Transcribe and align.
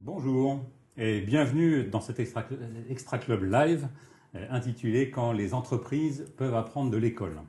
Bonjour 0.00 0.64
et 0.96 1.20
bienvenue 1.20 1.84
dans 1.84 2.00
cet 2.00 2.18
Extra, 2.18 3.18
Club 3.18 3.44
Live 3.44 3.88
euh, 4.34 4.46
intitulé 4.50 5.10
Quand 5.10 5.30
les 5.30 5.54
entreprises 5.54 6.26
peuvent 6.36 6.56
apprendre 6.56 6.90
de 6.90 6.96
l'école. 6.96 7.40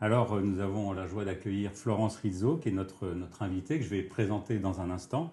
Alors 0.00 0.34
euh, 0.34 0.42
nous 0.42 0.60
avons 0.60 0.92
la 0.92 1.08
joie 1.08 1.24
d'accueillir 1.24 1.72
Florence 1.72 2.18
Rizzo 2.18 2.56
qui 2.56 2.68
est 2.68 2.72
notre, 2.72 3.08
notre 3.08 3.42
invitée 3.42 3.78
que 3.78 3.84
je 3.84 3.90
vais 3.90 4.02
présenter 4.02 4.60
dans 4.60 4.80
un 4.80 4.90
instant. 4.90 5.32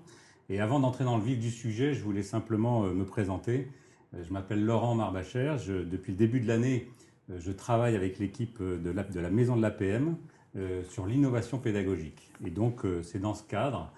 Et 0.50 0.60
avant 0.60 0.80
d'entrer 0.80 1.04
dans 1.04 1.18
le 1.18 1.24
vif 1.24 1.38
du 1.38 1.52
sujet, 1.52 1.94
je 1.94 2.04
voulais 2.04 2.24
simplement 2.24 2.86
euh, 2.86 2.94
me 2.94 3.06
présenter. 3.06 3.68
Je 4.14 4.34
m'appelle 4.34 4.66
Laurent 4.66 4.96
Marbacher. 4.96 5.58
Depuis 5.68 6.14
le 6.14 6.18
début 6.18 6.40
de 6.40 6.48
l'année, 6.48 6.88
je 7.36 7.52
travaille 7.52 7.96
avec 7.96 8.20
l'équipe 8.20 8.62
de 8.62 9.20
la 9.20 9.30
Maison 9.32 9.56
de 9.56 9.62
l'APM 9.62 10.18
sur 10.90 11.06
l'innovation 11.08 11.58
pédagogique. 11.58 12.32
Et 12.46 12.50
donc 12.50 12.84
c'est 13.02 13.20
dans 13.20 13.34
ce 13.34 13.44
cadre 13.44 13.92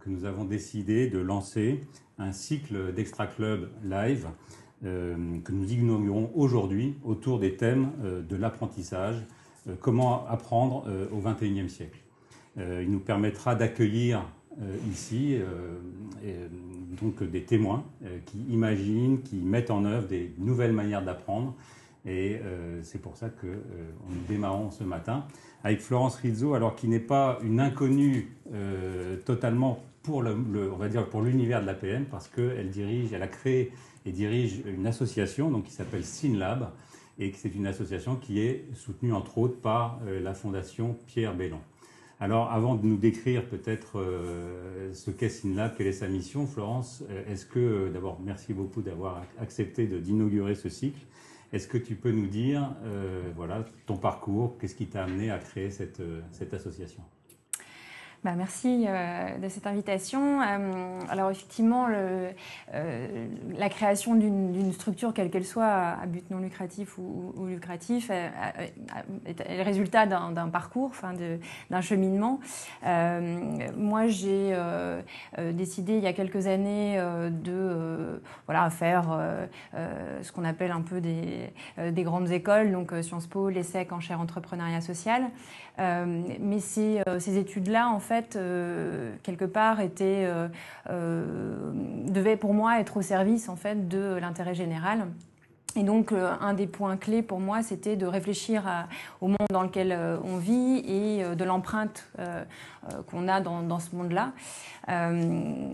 que 0.00 0.08
nous 0.08 0.24
avons 0.24 0.44
décidé 0.44 1.08
de 1.08 1.18
lancer 1.18 1.80
un 2.18 2.32
cycle 2.32 2.92
d'Extra 2.92 3.26
Club 3.26 3.70
Live 3.84 4.26
euh, 4.84 5.40
que 5.42 5.50
nous 5.50 5.72
inaugurons 5.72 6.30
aujourd'hui 6.36 6.94
autour 7.04 7.40
des 7.40 7.56
thèmes 7.56 7.90
euh, 8.04 8.22
de 8.22 8.36
l'apprentissage, 8.36 9.16
euh, 9.68 9.74
comment 9.80 10.24
apprendre 10.28 10.86
au 11.12 11.18
XXIe 11.18 11.68
siècle. 11.68 11.98
il 12.56 12.90
nous 12.90 13.00
permettra 13.00 13.54
d'accueillir 13.54 14.24
ici 14.90 15.38
donc 17.00 17.22
des 17.22 17.44
témoins 17.44 17.84
qui 18.26 18.38
imaginent, 18.50 19.22
qui 19.22 19.36
mettent 19.36 19.70
en 19.70 19.84
œuvre 19.84 20.08
des 20.08 20.32
nouvelles 20.38 20.72
manières 20.72 21.04
d'apprendre. 21.04 21.54
Et 22.06 22.40
c'est 22.82 23.02
pour 23.02 23.16
ça 23.16 23.28
que 23.28 23.46
nous 23.46 24.20
démarrons 24.28 24.70
ce 24.70 24.84
matin 24.84 25.24
avec 25.62 25.80
Florence 25.80 26.16
Rizzo, 26.16 26.54
alors 26.54 26.74
qui 26.74 26.88
n'est 26.88 27.00
pas 27.00 27.38
une 27.42 27.60
inconnue 27.60 28.32
totalement 29.26 29.82
pour 30.02 30.22
le, 30.22 30.34
on 30.72 30.76
va 30.76 30.88
dire 30.88 31.06
pour 31.06 31.20
l'univers 31.22 31.60
de 31.60 31.66
l'APM 31.66 32.06
parce 32.06 32.28
qu'elle 32.28 32.70
dirige, 32.70 33.12
elle 33.12 33.22
a 33.22 33.28
créé 33.28 33.72
et 34.06 34.12
dirige 34.12 34.62
une 34.64 34.86
association 34.86 35.50
donc 35.50 35.64
qui 35.64 35.72
s'appelle 35.72 36.04
SynLab 36.04 36.70
et 37.18 37.32
c'est 37.36 37.54
une 37.54 37.66
association 37.66 38.16
qui 38.16 38.40
est 38.40 38.64
soutenue 38.74 39.12
entre 39.12 39.38
autres 39.38 39.60
par 39.60 40.00
euh, 40.06 40.20
la 40.20 40.34
fondation 40.34 40.96
Pierre 41.06 41.34
Bellon. 41.34 41.60
Alors 42.20 42.50
avant 42.50 42.74
de 42.74 42.86
nous 42.86 42.96
décrire 42.96 43.44
peut-être 43.44 43.98
euh, 43.98 44.92
ce 44.94 45.10
qu'est 45.10 45.28
SynLab, 45.28 45.74
quelle 45.76 45.88
est 45.88 45.92
sa 45.92 46.08
mission, 46.08 46.46
Florence, 46.46 47.04
euh, 47.10 47.30
est-ce 47.30 47.44
que 47.44 47.90
d'abord 47.92 48.18
merci 48.24 48.54
beaucoup 48.54 48.82
d'avoir 48.82 49.22
accepté 49.38 49.86
d'inaugurer 49.86 50.54
ce 50.54 50.68
cycle. 50.68 51.00
Est-ce 51.52 51.66
que 51.68 51.78
tu 51.78 51.94
peux 51.96 52.12
nous 52.12 52.26
dire 52.26 52.74
voilà 53.36 53.64
ton 53.86 53.96
parcours, 53.96 54.58
qu'est-ce 54.58 54.74
qui 54.74 54.86
t'a 54.86 55.04
amené 55.04 55.30
à 55.30 55.38
créer 55.38 55.70
cette, 55.70 56.02
cette 56.32 56.52
association? 56.54 57.02
Bah, 58.24 58.32
merci 58.36 58.84
euh, 58.88 59.38
de 59.38 59.48
cette 59.48 59.68
invitation. 59.68 60.42
Euh, 60.42 61.00
alors 61.08 61.30
effectivement, 61.30 61.86
euh, 61.88 62.32
la 63.56 63.68
création 63.68 64.16
d'une 64.16 64.72
structure, 64.72 65.14
quelle 65.14 65.30
qu'elle 65.30 65.44
soit, 65.44 65.66
à 65.66 66.06
but 66.06 66.28
non 66.30 66.38
lucratif 66.38 66.98
ou, 66.98 67.46
lucratif, 67.46 68.10
est, 68.10 68.30
le 69.24 69.62
résultat 69.62 70.06
d'un 70.06 70.48
parcours, 70.48 70.90
d'un 71.70 71.80
cheminement. 71.80 72.40
moi, 73.76 74.08
j'ai 74.08 74.56
décidé 75.52 75.96
il 75.96 76.02
y 76.02 76.06
a 76.06 76.12
quelques 76.12 76.46
années 76.46 77.00
de 77.30 78.20
voilà, 78.46 78.68
faire 78.70 79.18
ce 80.22 80.32
qu'on 80.32 80.44
appelle 80.44 80.72
un 80.72 80.82
peu 80.82 81.00
des, 81.00 81.52
des, 81.92 82.02
grandes 82.02 82.30
écoles, 82.30 82.72
donc 82.72 82.92
Sciences 83.02 83.26
Po, 83.26 83.48
l'ESSEC 83.48 83.92
en 83.92 84.00
chaire 84.00 84.20
entrepreneuriat 84.20 84.80
social. 84.80 85.30
mais 85.78 86.60
ces, 86.60 87.02
ces 87.18 87.38
études-là, 87.38 87.88
en 87.88 88.00
fait, 88.00 88.07
euh, 88.36 89.14
quelque 89.22 89.44
part, 89.44 89.80
était, 89.80 90.24
euh, 90.26 90.48
euh, 90.90 91.72
devait 92.06 92.36
pour 92.36 92.54
moi 92.54 92.80
être 92.80 92.96
au 92.96 93.02
service 93.02 93.48
en 93.48 93.56
fait 93.56 93.88
de 93.88 94.16
l'intérêt 94.20 94.54
général. 94.54 95.06
Et 95.76 95.84
donc, 95.84 96.12
un 96.12 96.54
des 96.54 96.66
points 96.66 96.96
clés 96.96 97.22
pour 97.22 97.38
moi, 97.38 97.62
c'était 97.62 97.94
de 97.94 98.06
réfléchir 98.06 98.64
au 99.20 99.28
monde 99.28 99.36
dans 99.50 99.62
lequel 99.62 99.96
on 100.24 100.36
vit 100.36 100.78
et 100.78 101.22
de 101.36 101.44
l'empreinte 101.44 102.08
qu'on 103.06 103.28
a 103.28 103.40
dans, 103.40 103.78
ce 103.78 103.94
monde-là. 103.94 104.32
Euh, 104.88 105.66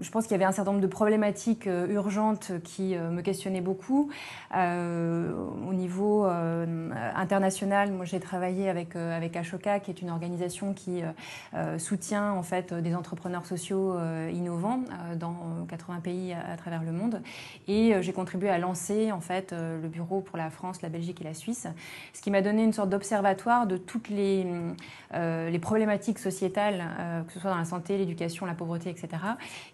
je 0.00 0.10
pense 0.10 0.24
qu'il 0.24 0.32
y 0.32 0.34
avait 0.34 0.44
un 0.44 0.52
certain 0.52 0.72
nombre 0.72 0.82
de 0.82 0.88
problématiques 0.88 1.66
euh, 1.66 1.86
urgentes 1.86 2.52
qui 2.62 2.94
euh, 2.94 3.10
me 3.10 3.22
questionnaient 3.22 3.62
beaucoup. 3.62 4.10
au 4.52 5.72
niveau 5.72 6.24
international, 6.24 7.92
moi 7.92 8.04
j'ai 8.04 8.20
travaillé 8.20 8.68
avec, 8.68 8.94
avec 8.96 9.36
Ashoka, 9.36 9.80
qui 9.80 9.90
est 9.90 10.00
une 10.00 10.10
organisation 10.10 10.74
qui 10.74 11.02
soutient 11.78 12.32
en 12.32 12.42
fait 12.42 12.72
des 12.72 12.94
entrepreneurs 12.94 13.46
sociaux 13.46 13.96
innovants 14.32 14.80
dans 15.16 15.66
80 15.68 16.00
pays 16.00 16.32
à, 16.32 16.56
travers 16.56 16.82
le 16.82 16.92
monde. 16.92 17.20
Et 17.66 17.94
j'ai 18.00 18.12
contribué 18.12 18.48
à 18.48 18.58
lancer 18.58 18.73
en 19.12 19.20
fait 19.20 19.52
le 19.52 19.88
bureau 19.88 20.20
pour 20.20 20.36
la 20.36 20.50
France, 20.50 20.82
la 20.82 20.88
Belgique 20.88 21.20
et 21.20 21.24
la 21.24 21.34
Suisse, 21.34 21.66
ce 22.12 22.20
qui 22.20 22.30
m'a 22.30 22.42
donné 22.42 22.64
une 22.64 22.72
sorte 22.72 22.90
d'observatoire 22.90 23.66
de 23.66 23.76
toutes 23.76 24.08
les, 24.08 24.46
les 25.12 25.58
problématiques 25.58 26.18
sociétales, 26.18 26.84
que 27.26 27.32
ce 27.32 27.40
soit 27.40 27.50
dans 27.50 27.58
la 27.58 27.64
santé, 27.64 27.98
l'éducation, 27.98 28.46
la 28.46 28.54
pauvreté, 28.54 28.90
etc. 28.90 29.08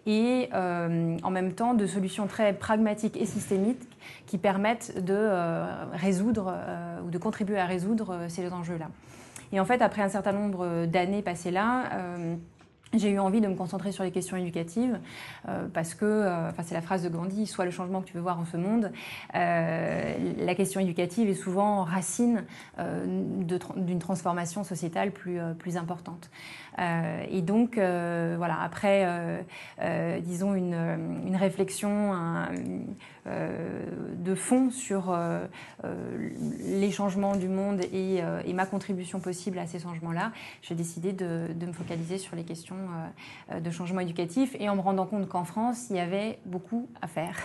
Et 0.06 0.48
euh, 0.54 1.16
en 1.22 1.30
même 1.30 1.52
temps 1.52 1.74
de 1.74 1.86
solutions 1.86 2.26
très 2.26 2.52
pragmatiques 2.52 3.16
et 3.16 3.26
systémiques 3.26 3.88
qui 4.26 4.38
permettent 4.38 5.04
de 5.04 5.14
euh, 5.14 5.64
résoudre 5.92 6.52
euh, 6.54 7.00
ou 7.02 7.10
de 7.10 7.18
contribuer 7.18 7.58
à 7.58 7.66
résoudre 7.66 8.26
ces 8.28 8.52
enjeux-là. 8.52 8.88
Et 9.52 9.60
en 9.60 9.64
fait, 9.64 9.82
après 9.82 10.02
un 10.02 10.08
certain 10.08 10.32
nombre 10.32 10.86
d'années 10.86 11.22
passées 11.22 11.50
là, 11.50 11.90
j'ai 12.92 13.10
eu 13.10 13.18
envie 13.18 13.40
de 13.40 13.46
me 13.46 13.54
concentrer 13.54 13.92
sur 13.92 14.02
les 14.02 14.10
questions 14.10 14.36
éducatives 14.36 14.98
euh, 15.48 15.66
parce 15.72 15.94
que, 15.94 16.04
euh, 16.04 16.48
enfin 16.48 16.62
c'est 16.64 16.74
la 16.74 16.82
phrase 16.82 17.02
de 17.02 17.08
Gandhi, 17.08 17.46
soit 17.46 17.64
le 17.64 17.70
changement 17.70 18.00
que 18.00 18.06
tu 18.06 18.14
veux 18.14 18.22
voir 18.22 18.38
en 18.38 18.44
ce 18.44 18.56
monde. 18.56 18.90
Euh, 19.34 20.14
la 20.38 20.54
question 20.54 20.80
éducative 20.80 21.28
est 21.28 21.34
souvent 21.34 21.84
racine 21.84 22.44
d'une 22.76 23.98
transformation 23.98 24.64
sociétale 24.64 25.12
plus 25.12 25.76
importante. 25.76 26.30
Et 27.30 27.42
donc, 27.42 27.74
voilà, 27.76 28.60
après, 28.62 29.44
disons, 30.22 30.54
une, 30.54 30.74
une 31.26 31.36
réflexion 31.36 32.14
de 33.26 34.34
fond 34.34 34.70
sur 34.70 35.14
les 35.84 36.90
changements 36.90 37.36
du 37.36 37.48
monde 37.48 37.80
et, 37.92 38.22
ma 38.54 38.66
contribution 38.66 39.20
possible 39.20 39.58
à 39.58 39.66
ces 39.66 39.78
changements-là, 39.78 40.32
j'ai 40.62 40.74
décidé 40.74 41.12
de, 41.12 41.46
de 41.54 41.66
me 41.66 41.72
focaliser 41.72 42.18
sur 42.18 42.36
les 42.36 42.44
questions 42.44 42.76
euh, 43.52 43.60
de 43.60 43.70
changement 43.70 44.00
éducatif 44.00 44.56
et 44.58 44.68
en 44.68 44.76
me 44.76 44.80
rendant 44.80 45.06
compte 45.06 45.28
qu'en 45.28 45.44
France, 45.44 45.86
il 45.90 45.96
y 45.96 46.00
avait 46.00 46.38
beaucoup 46.44 46.88
à 47.00 47.06
faire. 47.06 47.36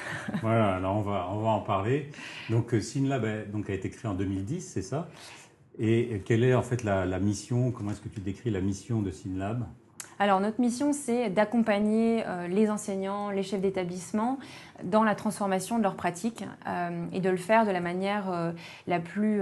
voilà, 0.42 0.76
alors 0.76 0.98
on 0.98 1.02
va, 1.02 1.28
on 1.32 1.42
va 1.42 1.50
en 1.50 1.62
parler. 1.62 2.10
Donc 2.50 2.74
euh, 2.74 2.82
SynLab 2.82 3.26
a, 3.26 3.44
donc, 3.46 3.70
a 3.70 3.74
été 3.74 3.90
créé 3.90 4.10
en 4.10 4.16
2010, 4.16 4.62
c'est 4.62 4.82
ça? 4.82 5.08
Et 5.78 6.22
quelle 6.26 6.44
est 6.44 6.54
en 6.54 6.62
fait 6.62 6.84
la, 6.84 7.06
la 7.06 7.20
mission 7.20 7.72
Comment 7.72 7.92
est-ce 7.92 8.02
que 8.02 8.10
tu 8.10 8.22
décris 8.22 8.50
la 8.50 8.62
mission 8.62 9.02
de 9.02 9.12
SynLab? 9.12 9.66
Alors 10.18 10.40
notre 10.40 10.62
mission, 10.62 10.94
c'est 10.94 11.30
d'accompagner 11.30 12.24
euh, 12.26 12.48
les 12.48 12.70
enseignants, 12.70 13.32
les 13.32 13.44
chefs 13.44 13.60
d'établissement 13.60 14.40
dans 14.84 15.04
la 15.04 15.14
transformation 15.14 15.78
de 15.78 15.84
leurs 15.84 15.96
pratiques 15.96 16.46
euh, 16.68 17.06
et 17.12 17.20
de 17.20 17.30
le 17.30 17.38
faire 17.38 17.66
de 17.66 17.72
la 17.72 17.82
manière 17.82 18.32
euh, 18.32 18.52
la 18.88 19.00
plus 19.00 19.42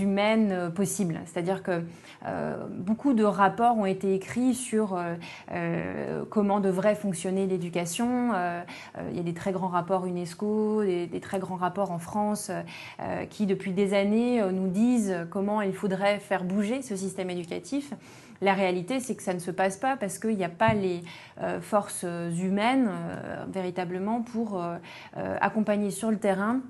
humaine 0.00 0.72
possible. 0.74 1.20
C'est-à-dire 1.26 1.62
que 1.62 1.82
beaucoup 2.70 3.14
de 3.14 3.24
rapports 3.24 3.76
ont 3.76 3.86
été 3.86 4.14
écrits 4.14 4.54
sur 4.54 4.98
comment 6.30 6.60
devrait 6.60 6.94
fonctionner 6.94 7.46
l'éducation. 7.46 8.32
il 9.10 9.16
y 9.16 9.20
a 9.20 9.22
des 9.22 9.34
très 9.34 9.52
grands 9.52 9.68
rapports 9.68 10.06
UNESCO, 10.06 10.82
des, 10.82 11.06
des 11.06 11.20
très 11.20 11.38
grands 11.38 11.56
rapports 11.56 11.90
en 11.90 11.98
France 11.98 12.50
qui, 13.30 13.46
depuis 13.46 13.72
des 13.72 13.94
années, 13.94 14.42
nous 14.52 14.68
disent 14.68 15.26
comment 15.30 15.60
il 15.62 15.74
faudrait 15.74 16.18
faire 16.18 16.44
bouger 16.44 16.82
ce 16.82 16.96
système 16.96 17.30
éducatif. 17.30 17.92
La 18.40 18.54
réalité, 18.54 19.00
c'est 19.00 19.14
que 19.14 19.22
ça 19.22 19.34
ne 19.34 19.38
se 19.38 19.50
passe 19.50 19.76
pas 19.76 19.96
parce 19.96 20.18
qu'il 20.18 20.36
n'y 20.36 20.44
a 20.44 20.48
pas 20.48 20.74
les 20.74 21.02
euh, 21.40 21.60
forces 21.60 22.04
humaines 22.04 22.88
euh, 22.88 23.44
véritablement 23.48 24.22
pour 24.22 24.62
euh, 24.62 24.78
accompagner 25.40 25.90
sur 25.90 26.10
le 26.10 26.18
terrain 26.18 26.60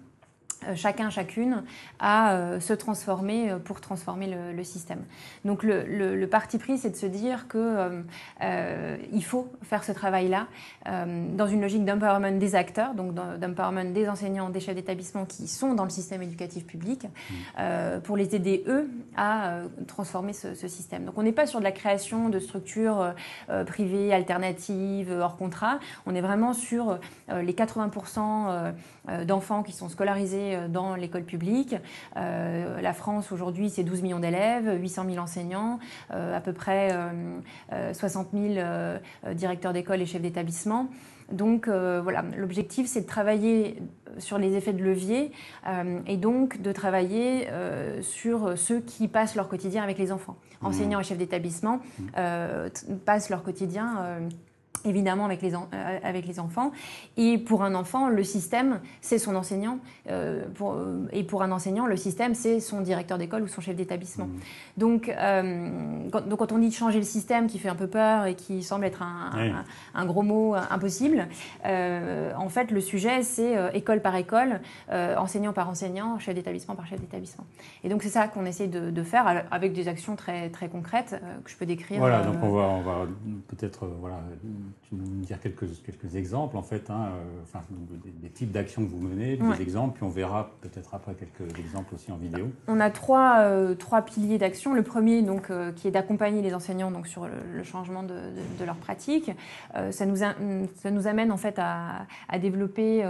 chacun, 0.74 1.10
chacune, 1.10 1.62
à 1.98 2.32
euh, 2.32 2.60
se 2.60 2.72
transformer 2.72 3.50
euh, 3.50 3.58
pour 3.58 3.80
transformer 3.80 4.34
le, 4.54 4.64
système. 4.64 5.04
Donc 5.44 5.62
le, 5.62 6.26
parti 6.26 6.58
pris, 6.58 6.78
c'est 6.78 6.90
de 6.90 6.96
se 6.96 7.06
dire 7.06 7.46
que 7.46 8.02
il 9.12 9.24
faut 9.24 9.52
faire 9.62 9.84
ce 9.84 9.92
travail-là 9.92 10.48
dans 10.84 11.46
une 11.46 11.60
logique 11.60 11.84
d'empowerment 11.84 12.38
des 12.38 12.54
acteurs, 12.56 12.94
donc 12.94 13.14
d'empowerment 13.14 13.92
des 13.92 14.08
enseignants, 14.08 14.50
des 14.50 14.60
chefs 14.60 14.74
d'établissement 14.74 15.24
qui 15.24 15.46
sont 15.46 15.74
dans 15.74 15.84
le 15.84 15.90
système 15.90 16.22
éducatif 16.22 16.66
public, 16.66 17.06
mmh. 17.06 18.00
pour 18.02 18.16
les 18.16 18.34
aider 18.34 18.64
eux 18.66 18.90
à 19.16 19.60
transformer 19.86 20.32
ce, 20.32 20.54
ce, 20.54 20.66
système. 20.66 21.04
Donc 21.04 21.16
on 21.16 21.22
n'est 21.22 21.32
pas 21.32 21.46
sur 21.46 21.60
de 21.60 21.64
la 21.64 21.72
création 21.72 22.28
de 22.28 22.40
structures 22.40 23.14
privées, 23.66 24.12
alternatives, 24.12 25.12
hors 25.12 25.36
contrat. 25.36 25.78
On 26.06 26.14
est 26.14 26.20
vraiment 26.20 26.54
sur 26.54 26.98
les 27.28 27.52
80% 27.52 28.72
d'enfants 29.24 29.62
qui 29.62 29.72
sont 29.72 29.88
scolarisés 29.88 30.55
rentrée 30.56 30.68
dans 30.68 30.94
l'école 30.94 31.24
publique. 31.24 31.74
la 32.14 32.92
France 32.92 33.32
aujourd'hui, 33.32 33.70
c'est 33.70 33.82
12 33.82 34.02
millions 34.02 34.18
d'élèves, 34.18 34.78
800 34.80 35.04
000 35.10 35.18
enseignants, 35.18 35.78
à 36.10 36.40
peu 36.40 36.52
près 36.52 36.90
60 37.92 38.28
000 38.32 38.54
directeurs 39.34 39.72
d'école 39.72 40.02
et 40.02 40.06
chefs 40.06 40.22
d'établissement. 40.22 40.88
Donc 41.32 41.68
voilà, 41.68 42.24
l'objectif 42.36 42.86
c'est 42.86 43.02
de 43.02 43.06
travailler 43.06 43.82
sur 44.18 44.38
les 44.38 44.54
effets 44.56 44.72
de 44.72 44.82
levier 44.82 45.32
et 46.06 46.16
donc 46.16 46.60
de 46.60 46.72
travailler 46.72 47.48
sur 48.00 48.56
ceux 48.58 48.80
qui 48.80 49.08
passent 49.08 49.34
leur 49.34 49.48
quotidien 49.48 49.82
avec 49.82 49.98
les 49.98 50.12
enfants. 50.12 50.36
Mmh. 50.60 50.66
Enseignants 50.66 51.00
et 51.00 51.04
chefs 51.04 51.18
d'établissement 51.18 51.80
passent 53.04 53.30
leur 53.30 53.42
quotidien 53.42 54.20
évidemment 54.86 55.24
avec 55.24 55.42
les, 55.42 55.54
euh, 55.54 55.98
avec 56.02 56.26
les 56.26 56.40
enfants. 56.40 56.72
Et 57.16 57.38
pour 57.38 57.62
un 57.62 57.74
enfant, 57.74 58.08
le 58.08 58.24
système, 58.24 58.80
c'est 59.00 59.18
son 59.18 59.34
enseignant. 59.34 59.78
Euh, 60.10 60.44
pour, 60.54 60.72
euh, 60.72 61.06
et 61.12 61.24
pour 61.24 61.42
un 61.42 61.52
enseignant, 61.52 61.86
le 61.86 61.96
système, 61.96 62.34
c'est 62.34 62.60
son 62.60 62.80
directeur 62.80 63.18
d'école 63.18 63.42
ou 63.42 63.48
son 63.48 63.60
chef 63.60 63.76
d'établissement. 63.76 64.26
Mmh. 64.26 64.40
Donc, 64.76 65.06
quand, 65.06 66.28
donc, 66.28 66.38
quand, 66.38 66.52
on 66.52 66.58
dit 66.58 66.70
changer 66.70 66.98
le 66.98 67.04
système, 67.04 67.46
qui 67.46 67.58
fait 67.58 67.68
un 67.68 67.74
peu 67.74 67.86
peur 67.86 68.26
et 68.26 68.34
qui 68.34 68.62
semble 68.62 68.84
être 68.84 69.02
un, 69.02 69.64
un, 69.94 70.06
gros 70.06 70.22
mot 70.22 70.54
impossible, 70.54 71.28
en 71.64 72.48
fait, 72.48 72.70
le 72.70 72.80
sujet, 72.80 73.22
c'est 73.22 73.56
école 73.74 74.00
par 74.00 74.14
école, 74.16 74.60
enseignant 74.90 75.52
par 75.52 75.68
enseignant, 75.68 76.18
chef 76.18 76.34
d'établissement 76.34 76.74
par 76.74 76.86
chef 76.86 77.00
d'établissement. 77.00 77.44
Et 77.84 77.88
donc, 77.88 78.02
c'est 78.02 78.08
ça 78.08 78.28
qu'on 78.28 78.44
essaie 78.44 78.68
de, 78.68 78.90
de, 78.90 79.02
faire 79.02 79.44
avec 79.50 79.72
des 79.72 79.88
actions 79.88 80.16
très, 80.16 80.50
très 80.50 80.68
concrètes 80.68 81.20
que 81.44 81.50
je 81.50 81.56
peux 81.56 81.66
décrire. 81.66 81.98
Voilà, 81.98 82.22
donc 82.22 82.36
on 82.42 82.50
va, 82.50 82.62
on 82.62 82.82
va 82.82 83.06
peut-être 83.48 83.86
voilà, 84.00 84.20
tu 84.88 84.94
nous 84.94 85.24
dire 85.24 85.40
quelques, 85.40 85.66
quelques 85.84 86.14
exemples, 86.14 86.56
en 86.56 86.62
fait, 86.62 86.90
hein, 86.90 87.08
euh, 87.08 87.42
enfin, 87.42 87.60
des, 88.22 88.28
types 88.28 88.52
d'actions 88.52 88.84
que 88.84 88.90
vous 88.90 89.00
menez, 89.00 89.36
des 89.36 89.62
exemples, 89.62 89.94
puis 89.96 90.04
on 90.04 90.10
verra 90.10 90.50
peut-être 90.60 90.94
après 90.94 91.14
quelques 91.14 91.58
exemples 91.58 91.94
aussi 91.94 92.12
en 92.12 92.16
vidéo. 92.16 92.50
On 92.68 92.78
a 92.78 92.90
trois, 92.90 93.38
euh, 93.40 93.74
trois 93.74 94.02
piliers 94.02 94.38
d'action. 94.38 94.74
Le 94.74 94.82
premier, 94.82 95.22
donc, 95.22 95.50
euh, 95.50 95.72
qui 95.72 95.88
est 95.88 95.90
d'accompagner 95.90 96.42
les 96.42 96.54
enseignants 96.54 96.90
donc, 96.90 97.08
sur 97.08 97.26
le, 97.26 97.64
changement 97.64 98.04
de, 98.04 98.14
de, 98.58 98.64
leur 98.64 98.76
pratique. 98.76 99.32
ça, 99.90 100.06
nous 100.06 100.16
ça 100.16 100.90
nous 100.90 101.06
amène 101.08 101.32
en 101.32 101.36
fait 101.36 101.58
à, 101.58 102.06
à 102.28 102.38
développer 102.38 103.04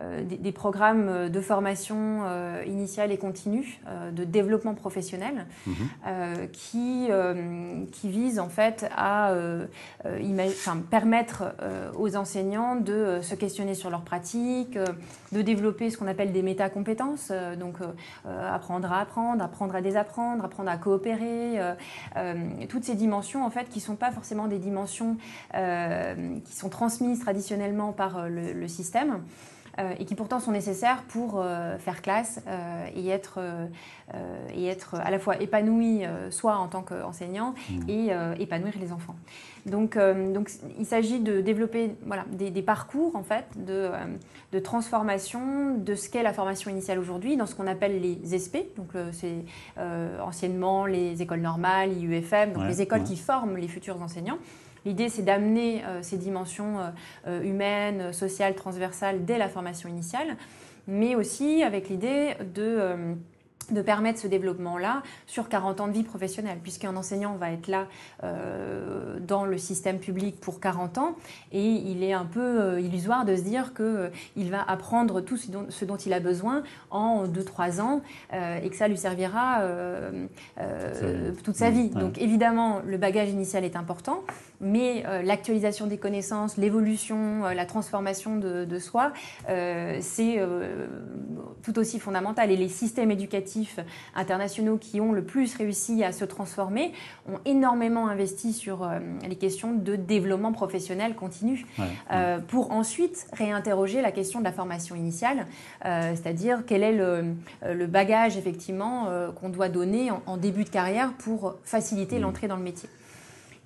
des, 0.00 0.36
des, 0.36 0.52
programmes 0.52 1.28
de 1.28 1.40
formation 1.40 2.22
initiale 2.66 3.10
et 3.10 3.18
continue, 3.18 3.80
de 4.12 4.24
développement 4.24 4.74
professionnel, 4.74 5.46
mhm. 5.66 6.48
qui, 6.52 7.08
qui 7.90 8.08
visent 8.10 8.38
en 8.38 8.48
fait 8.48 8.86
à 8.96 9.34
permettre 10.82 11.54
euh, 11.62 11.90
aux 11.96 12.16
enseignants 12.16 12.76
de 12.76 12.92
euh, 12.92 13.22
se 13.22 13.34
questionner 13.34 13.74
sur 13.74 13.90
leurs 13.90 14.02
pratiques, 14.02 14.76
euh, 14.76 14.86
de 15.32 15.42
développer 15.42 15.90
ce 15.90 15.98
qu'on 15.98 16.06
appelle 16.06 16.32
des 16.32 16.42
métacompétences, 16.42 17.32
donc 17.58 17.76
apprendre 18.24 18.92
à 18.92 19.00
apprendre, 19.00 19.42
apprendre 19.42 19.74
à 19.74 19.80
désapprendre, 19.80 20.44
apprendre 20.44 20.70
à 20.70 20.76
coopérer, 20.76 21.58
toutes 22.68 22.84
ces 22.84 22.94
dimensions 22.94 23.44
en 23.44 23.50
fait 23.50 23.68
qui 23.68 23.80
ne 23.80 23.84
sont 23.84 23.96
pas 23.96 24.12
forcément 24.12 24.46
des 24.46 24.58
dimensions 24.58 25.16
qui 25.52 26.54
sont 26.54 26.68
transmises 26.68 27.18
traditionnellement 27.18 27.92
par 27.92 28.28
le 28.28 28.68
système. 28.68 29.22
Euh, 29.80 29.94
et 29.98 30.04
qui 30.04 30.14
pourtant 30.14 30.38
sont 30.38 30.52
nécessaires 30.52 31.02
pour 31.08 31.40
euh, 31.40 31.76
faire 31.78 32.00
classe 32.00 32.40
euh, 32.46 32.86
et, 32.94 33.08
être, 33.08 33.40
et 34.54 34.66
être 34.66 34.94
à 34.94 35.10
la 35.10 35.18
fois 35.18 35.40
épanoui 35.40 36.02
soit 36.30 36.56
en 36.56 36.68
tant 36.68 36.82
qu'enseignant 36.82 37.54
mmh. 37.70 37.88
et 37.88 38.10
épanouir 38.38 38.74
les 38.80 38.92
enfants. 38.92 39.16
Donc, 39.66 39.96
donc 39.96 40.50
il 40.78 40.84
s'agit 40.84 41.20
de 41.20 41.40
développer 41.40 41.96
voilà, 42.04 42.24
des, 42.30 42.50
des, 42.50 42.62
parcours 42.62 43.16
en 43.16 43.22
fait 43.22 43.46
de, 43.56 43.90
de 44.52 44.58
transformation 44.58 45.76
de 45.76 45.94
ce 45.94 46.08
qu'est 46.08 46.22
la 46.22 46.32
formation 46.32 46.70
initiale 46.70 46.98
aujourd'hui 46.98 47.36
dans 47.36 47.46
ce 47.46 47.54
qu'on 47.54 47.66
appelle 47.66 48.00
les 48.00 48.34
ESP, 48.34 48.58
donc 48.76 48.90
c'est 49.12 49.44
anciennement 50.20 50.86
les 50.86 51.22
écoles 51.22 51.40
normales, 51.40 51.92
IUFM, 51.92 52.52
donc 52.52 52.64
les 52.68 52.82
écoles 52.82 53.04
qui 53.04 53.16
forment 53.16 53.56
les 53.56 53.68
futurs 53.68 54.00
enseignants. 54.02 54.38
L'idée, 54.84 55.08
c'est 55.08 55.22
d'amener 55.22 55.84
euh, 55.84 56.02
ces 56.02 56.18
dimensions 56.18 56.78
euh, 56.78 56.90
euh, 57.26 57.42
humaines, 57.42 58.12
sociales, 58.12 58.54
transversales 58.54 59.24
dès 59.24 59.38
la 59.38 59.48
formation 59.48 59.88
initiale, 59.88 60.36
mais 60.86 61.14
aussi 61.14 61.62
avec 61.62 61.88
l'idée 61.88 62.34
de 62.54 63.16
de 63.70 63.82
permettre 63.82 64.18
ce 64.18 64.26
développement-là 64.26 65.02
sur 65.26 65.48
40 65.48 65.80
ans 65.80 65.88
de 65.88 65.92
vie 65.92 66.02
professionnelle, 66.02 66.58
puisqu'un 66.62 66.94
enseignant 66.96 67.36
va 67.36 67.50
être 67.50 67.68
là 67.68 67.86
euh, 68.22 69.18
dans 69.20 69.44
le 69.44 69.58
système 69.58 69.98
public 69.98 70.40
pour 70.40 70.60
40 70.60 70.98
ans, 70.98 71.16
et 71.52 71.64
il 71.64 72.02
est 72.02 72.12
un 72.12 72.24
peu 72.24 72.40
euh, 72.40 72.80
illusoire 72.80 73.24
de 73.24 73.36
se 73.36 73.42
dire 73.42 73.72
qu'il 73.74 73.84
euh, 73.86 74.10
va 74.50 74.62
apprendre 74.62 75.20
tout 75.20 75.36
ce 75.36 75.50
dont, 75.50 75.66
ce 75.68 75.84
dont, 75.84 75.96
il 75.96 76.12
a 76.12 76.20
besoin 76.20 76.62
en 76.90 77.24
2-3 77.26 77.80
ans, 77.80 78.02
et 78.32 78.68
que 78.68 78.76
ça 78.76 78.88
lui 78.88 78.96
servira 78.96 79.62
toute 81.42 81.56
sa 81.56 81.70
vie. 81.70 81.88
Donc 81.88 82.18
évidemment, 82.18 82.80
le 82.84 82.98
bagage 82.98 83.30
initial 83.30 83.64
est 83.64 83.76
important, 83.76 84.22
mais 84.64 85.04
l'actualisation 85.24 85.86
des 85.86 85.98
connaissances, 85.98 86.56
l'évolution, 86.56 87.42
la 87.44 87.66
transformation 87.66 88.36
de, 88.36 88.64
de 88.64 88.78
soi, 88.78 89.12
c'est 90.00 90.40
tout 91.62 91.78
aussi 91.78 91.98
fondamental. 91.98 92.50
Et 92.50 92.56
les 92.56 92.68
systèmes 92.68 93.10
éducatifs 93.10 93.80
internationaux 94.14 94.76
qui 94.76 95.00
ont 95.00 95.12
le 95.12 95.24
plus 95.24 95.54
réussi 95.56 96.04
à 96.04 96.12
se 96.12 96.24
transformer 96.24 96.92
ont 97.28 97.38
énormément 97.44 98.08
investi 98.08 98.52
sur 98.52 98.82
euh, 98.82 98.98
les 99.26 99.36
questions 99.36 99.72
de 99.72 99.96
développement 99.96 100.52
professionnel 100.52 101.14
continu 101.14 101.66
euh, 102.12 102.38
pour 102.38 102.70
ensuite 102.70 103.26
réinterroger 103.32 104.02
la 104.02 104.12
question 104.12 104.40
de 104.40 104.44
la 104.44 104.52
formation 104.52 104.94
initiale, 104.94 105.46
euh, 105.84 106.12
c'est-à-dire 106.14 106.62
quel 106.66 106.82
est 106.82 106.92
le, 106.92 107.86
bagage 107.86 108.36
effectivement 108.36 109.08
qu'on 109.40 109.50
doit 109.50 109.68
donner 109.68 110.10
en, 110.10 110.36
début 110.36 110.64
de 110.64 110.68
carrière 110.68 111.12
pour 111.12 111.54
faciliter 111.62 112.18
l'entrée 112.18 112.48
dans 112.48 112.56
le 112.56 112.62
métier. 112.62 112.88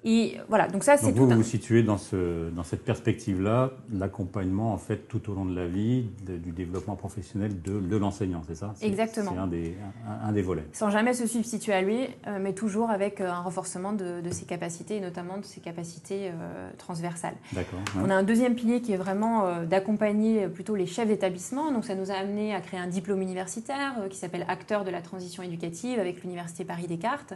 Et 0.05 0.37
voilà, 0.49 0.69
donc 0.69 0.85
ça, 0.85 0.97
c'est 0.97 1.13
tout. 1.13 1.27
Vous 1.27 1.35
vous 1.35 1.43
situez 1.43 1.83
dans, 1.83 1.99
ce, 1.99 2.51
dans 2.51 2.63
cette 2.63 2.85
perspective-là, 2.85 3.73
l'accompagnement, 3.93 4.73
en 4.73 4.79
fait, 4.79 5.09
tout 5.09 5.29
au 5.29 5.35
long 5.35 5.45
de 5.45 5.57
la 5.57 5.67
vie, 5.67 6.07
du 6.25 6.53
développement 6.53 6.95
professionnel 6.95 7.61
de, 7.61 7.81
de 7.81 7.97
l'enseignant, 7.97 8.43
c'est 8.47 8.55
ça? 8.55 8.75
Exactement. 8.81 9.33
C'est 9.35 9.41
un 9.41 9.47
des, 9.49 9.77
un, 10.23 10.33
des 10.33 10.43
volets. 10.43 10.65
Sans 10.73 10.91
jamais 10.91 11.15
se 11.15 11.27
substituer 11.27 11.73
à 11.73 11.83
lui, 11.83 12.07
euh, 12.29 12.39
mais 12.41 12.53
toujours 12.53 12.91
avec 12.91 13.21
euh, 13.21 13.29
un 13.29 13.41
renforcement 13.41 13.93
de, 13.93 14.21
de, 14.21 14.31
ses 14.31 14.45
capacités, 14.47 14.99
et 14.99 15.01
notamment 15.01 15.39
de 15.39 15.45
ses 15.45 15.61
capacités 15.61 16.29
euh, 16.29 16.71
transversales. 16.79 17.35
D'accord. 17.53 17.81
On 18.01 18.09
a 18.09 18.15
un 18.15 18.23
deuxième 18.23 18.55
pilier 18.55 18.81
qui 18.81 18.93
est 18.93 18.97
vraiment 18.97 19.65
d'accompagner 19.65 20.47
plutôt 20.47 20.77
les 20.77 20.87
chefs 20.87 21.09
d'établissement. 21.09 21.73
Donc 21.73 21.85
ça 21.85 21.97
nous 21.97 22.13
a 22.13 22.15
amené 22.15 22.55
à 22.55 22.61
créer 22.61 22.79
un 22.79 22.87
diplôme 22.87 23.21
universitaire 23.21 23.95
qui 24.11 24.17
s'appelle 24.17 24.45
Acteur 24.49 24.85
de 24.85 24.91
la 24.91 25.03
transition 25.03 25.43
éducative 25.43 25.99
avec 25.99 26.23
l'Université 26.23 26.65
Paris-Descartes. 26.65 27.35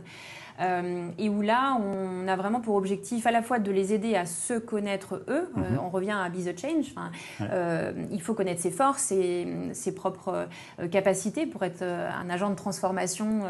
Euh, 0.61 1.09
et 1.19 1.29
où 1.29 1.43
là, 1.43 1.79
on 1.81 2.29
a 2.29 2.37
vraiment 2.37 2.61
pour 2.61 2.77
objectif 2.77 3.27
à 3.27 3.31
la 3.31 3.43
fois 3.43 3.59
de 3.59 3.71
les 3.71 3.93
aider 3.93 4.15
à 4.17 4.27
se 4.27 4.55
connaître 4.55 5.23
eux. 5.29 5.51
Euh, 5.57 5.61
mhm. 5.61 5.79
on 5.83 5.89
revient 5.89 6.13
à 6.13 6.29
Be 6.29 6.45
the 6.45 6.59
Change. 6.59 6.95
Euh, 7.41 7.93
il 8.11 8.21
faut 8.21 8.35
connaître 8.35 8.61
ses 8.61 8.71
forces 8.71 9.13
et 9.13 9.47
ses 9.73 9.95
propres 9.95 10.49
capacités 10.91 11.47
pour 11.47 11.63
être 11.63 11.83
un 11.83 12.29
agent 12.31 12.51
de 12.51 12.55
transformation 12.55 13.43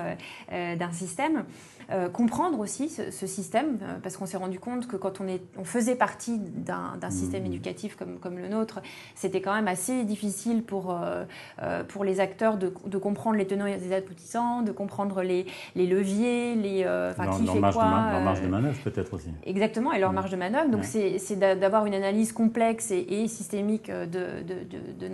d'un 0.51 0.93
système. 0.93 1.45
Euh, 1.93 2.09
comprendre 2.09 2.59
aussi 2.61 2.89
ce, 2.89 3.27
système, 3.27 3.79
euh, 3.83 3.99
parce 4.03 4.17
qu'on 4.17 4.25
s'est 4.25 4.39
rendu 4.39 4.59
compte 4.59 4.87
que 4.87 4.97
quand 4.97 5.21
on, 5.21 5.29
est, 5.29 5.43
on 5.59 5.65
faisait 5.65 5.95
partie 5.95 6.39
d'un 6.39 7.11
système 7.11 7.43
mmh. 7.43 7.47
éducatif 7.47 7.97
comme, 7.97 8.19
comme, 8.19 8.39
le 8.39 8.49
nôtre, 8.49 8.81
c'était 9.15 9.43
quand 9.43 9.55
même 9.55 9.69
assez 9.69 10.05
difficile 10.05 10.63
pour, 10.63 10.97
euh, 10.97 11.85
pour 11.85 12.05
les 12.05 12.21
acteurs 12.21 12.57
de, 12.57 12.73
de, 12.87 12.99
comprendre 12.99 13.37
les 13.37 13.47
tenants 13.47 13.67
et 13.67 13.77
les 13.77 13.93
aboutissants, 13.93 14.63
de 14.63 14.73
comprendre 14.73 15.23
les, 15.23 15.45
les 15.75 15.87
leviers, 15.87 16.55
les, 16.55 16.87
enfin, 17.11 17.27
qui 17.37 17.47
fait 17.47 17.61
quoi. 17.61 17.71
De 17.71 18.13
leur 18.13 18.21
marge 18.23 18.43
de 18.43 18.49
manœuvre 18.49 18.79
peut-être 18.85 19.13
aussi. 19.13 19.29
Exactement, 19.45 19.93
et 19.93 19.99
leur 19.99 20.13
mmh. 20.13 20.15
marge 20.15 20.31
de 20.31 20.37
manœuvre. 20.37 20.71
Donc 20.71 20.85
c'est 20.85 21.37
d'avoir 21.37 21.85
une 21.85 21.95
analyse 21.95 22.33
complexe 22.33 22.91
et, 22.91 23.07
et 23.23 23.29
systémique 23.29 23.91
de, 23.91 24.43
de, 24.43 25.09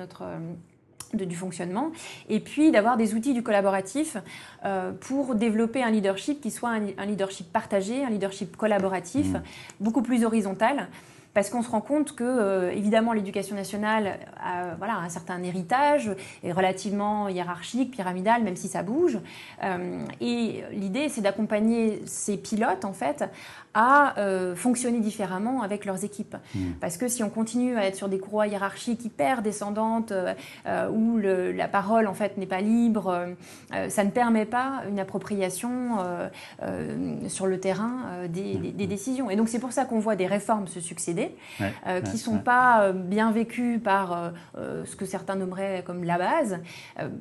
de 1.14 1.24
du 1.24 1.36
fonctionnement, 1.36 1.90
et 2.28 2.40
puis 2.40 2.70
d'avoir 2.70 2.96
des 2.96 3.14
outils 3.14 3.34
du 3.34 3.42
collaboratif 3.42 4.16
euh, 4.64 4.92
pour 4.92 5.34
développer 5.34 5.82
un 5.82 5.90
leadership 5.90 6.40
qui 6.40 6.50
soit 6.50 6.70
un, 6.70 7.06
leadership 7.06 7.50
partagé, 7.52 8.04
un 8.04 8.10
leadership 8.10 8.56
collaboratif, 8.56 9.32
mmh. 9.32 9.42
beaucoup 9.80 10.02
plus 10.02 10.24
horizontal 10.24 10.88
parce 11.38 11.50
qu'on 11.50 11.62
se 11.62 11.70
rend 11.70 11.80
compte 11.80 12.16
que, 12.16 12.24
euh, 12.24 12.72
évidemment, 12.72 13.12
l'éducation 13.12 13.54
nationale 13.54 14.18
a 14.42 14.74
voilà, 14.76 14.96
un 14.96 15.08
certain 15.08 15.40
héritage, 15.44 16.10
est 16.42 16.50
relativement 16.50 17.28
hiérarchique, 17.28 17.92
pyramidal, 17.92 18.42
même 18.42 18.56
si 18.56 18.66
ça 18.66 18.82
bouge. 18.82 19.20
Euh, 19.62 20.04
et 20.20 20.64
l'idée, 20.72 21.08
c'est 21.08 21.20
d'accompagner 21.20 22.02
ces 22.06 22.38
pilotes, 22.38 22.84
en 22.84 22.92
fait, 22.92 23.22
à 23.72 24.18
euh, 24.18 24.56
fonctionner 24.56 24.98
différemment 24.98 25.62
avec 25.62 25.84
leurs 25.84 26.02
équipes. 26.02 26.34
Mmh. 26.56 26.70
Parce 26.80 26.96
que 26.96 27.06
si 27.06 27.22
on 27.22 27.30
continue 27.30 27.76
à 27.76 27.84
être 27.84 27.94
sur 27.94 28.08
des 28.08 28.18
courroies 28.18 28.48
hiérarchiques 28.48 29.04
hyper 29.04 29.40
descendantes, 29.40 30.12
où 30.92 31.18
la 31.18 31.68
parole, 31.68 32.08
en 32.08 32.14
fait, 32.14 32.36
n'est 32.36 32.46
pas 32.46 32.60
libre, 32.60 33.28
ça 33.88 34.02
ne 34.02 34.10
permet 34.10 34.44
pas 34.44 34.82
une 34.88 34.98
appropriation 34.98 35.98
sur 37.28 37.46
le 37.46 37.60
terrain 37.60 38.26
des, 38.28 38.54
mmh. 38.54 38.72
des 38.72 38.86
décisions. 38.88 39.30
Et 39.30 39.36
donc, 39.36 39.48
c'est 39.48 39.60
pour 39.60 39.70
ça 39.70 39.84
qu'on 39.84 40.00
voit 40.00 40.16
des 40.16 40.26
réformes 40.26 40.66
se 40.66 40.80
succéder 40.80 41.27
idées, 41.28 42.02
qui 42.04 42.12
ne 42.12 42.16
sont 42.16 42.38
pas 42.38 42.92
bien 42.92 43.32
vécues 43.32 43.78
par 43.78 44.32
ce 44.56 44.96
que 44.96 45.04
certains 45.04 45.36
nommeraient 45.36 45.82
comme 45.84 46.04
la 46.04 46.18
base, 46.18 46.58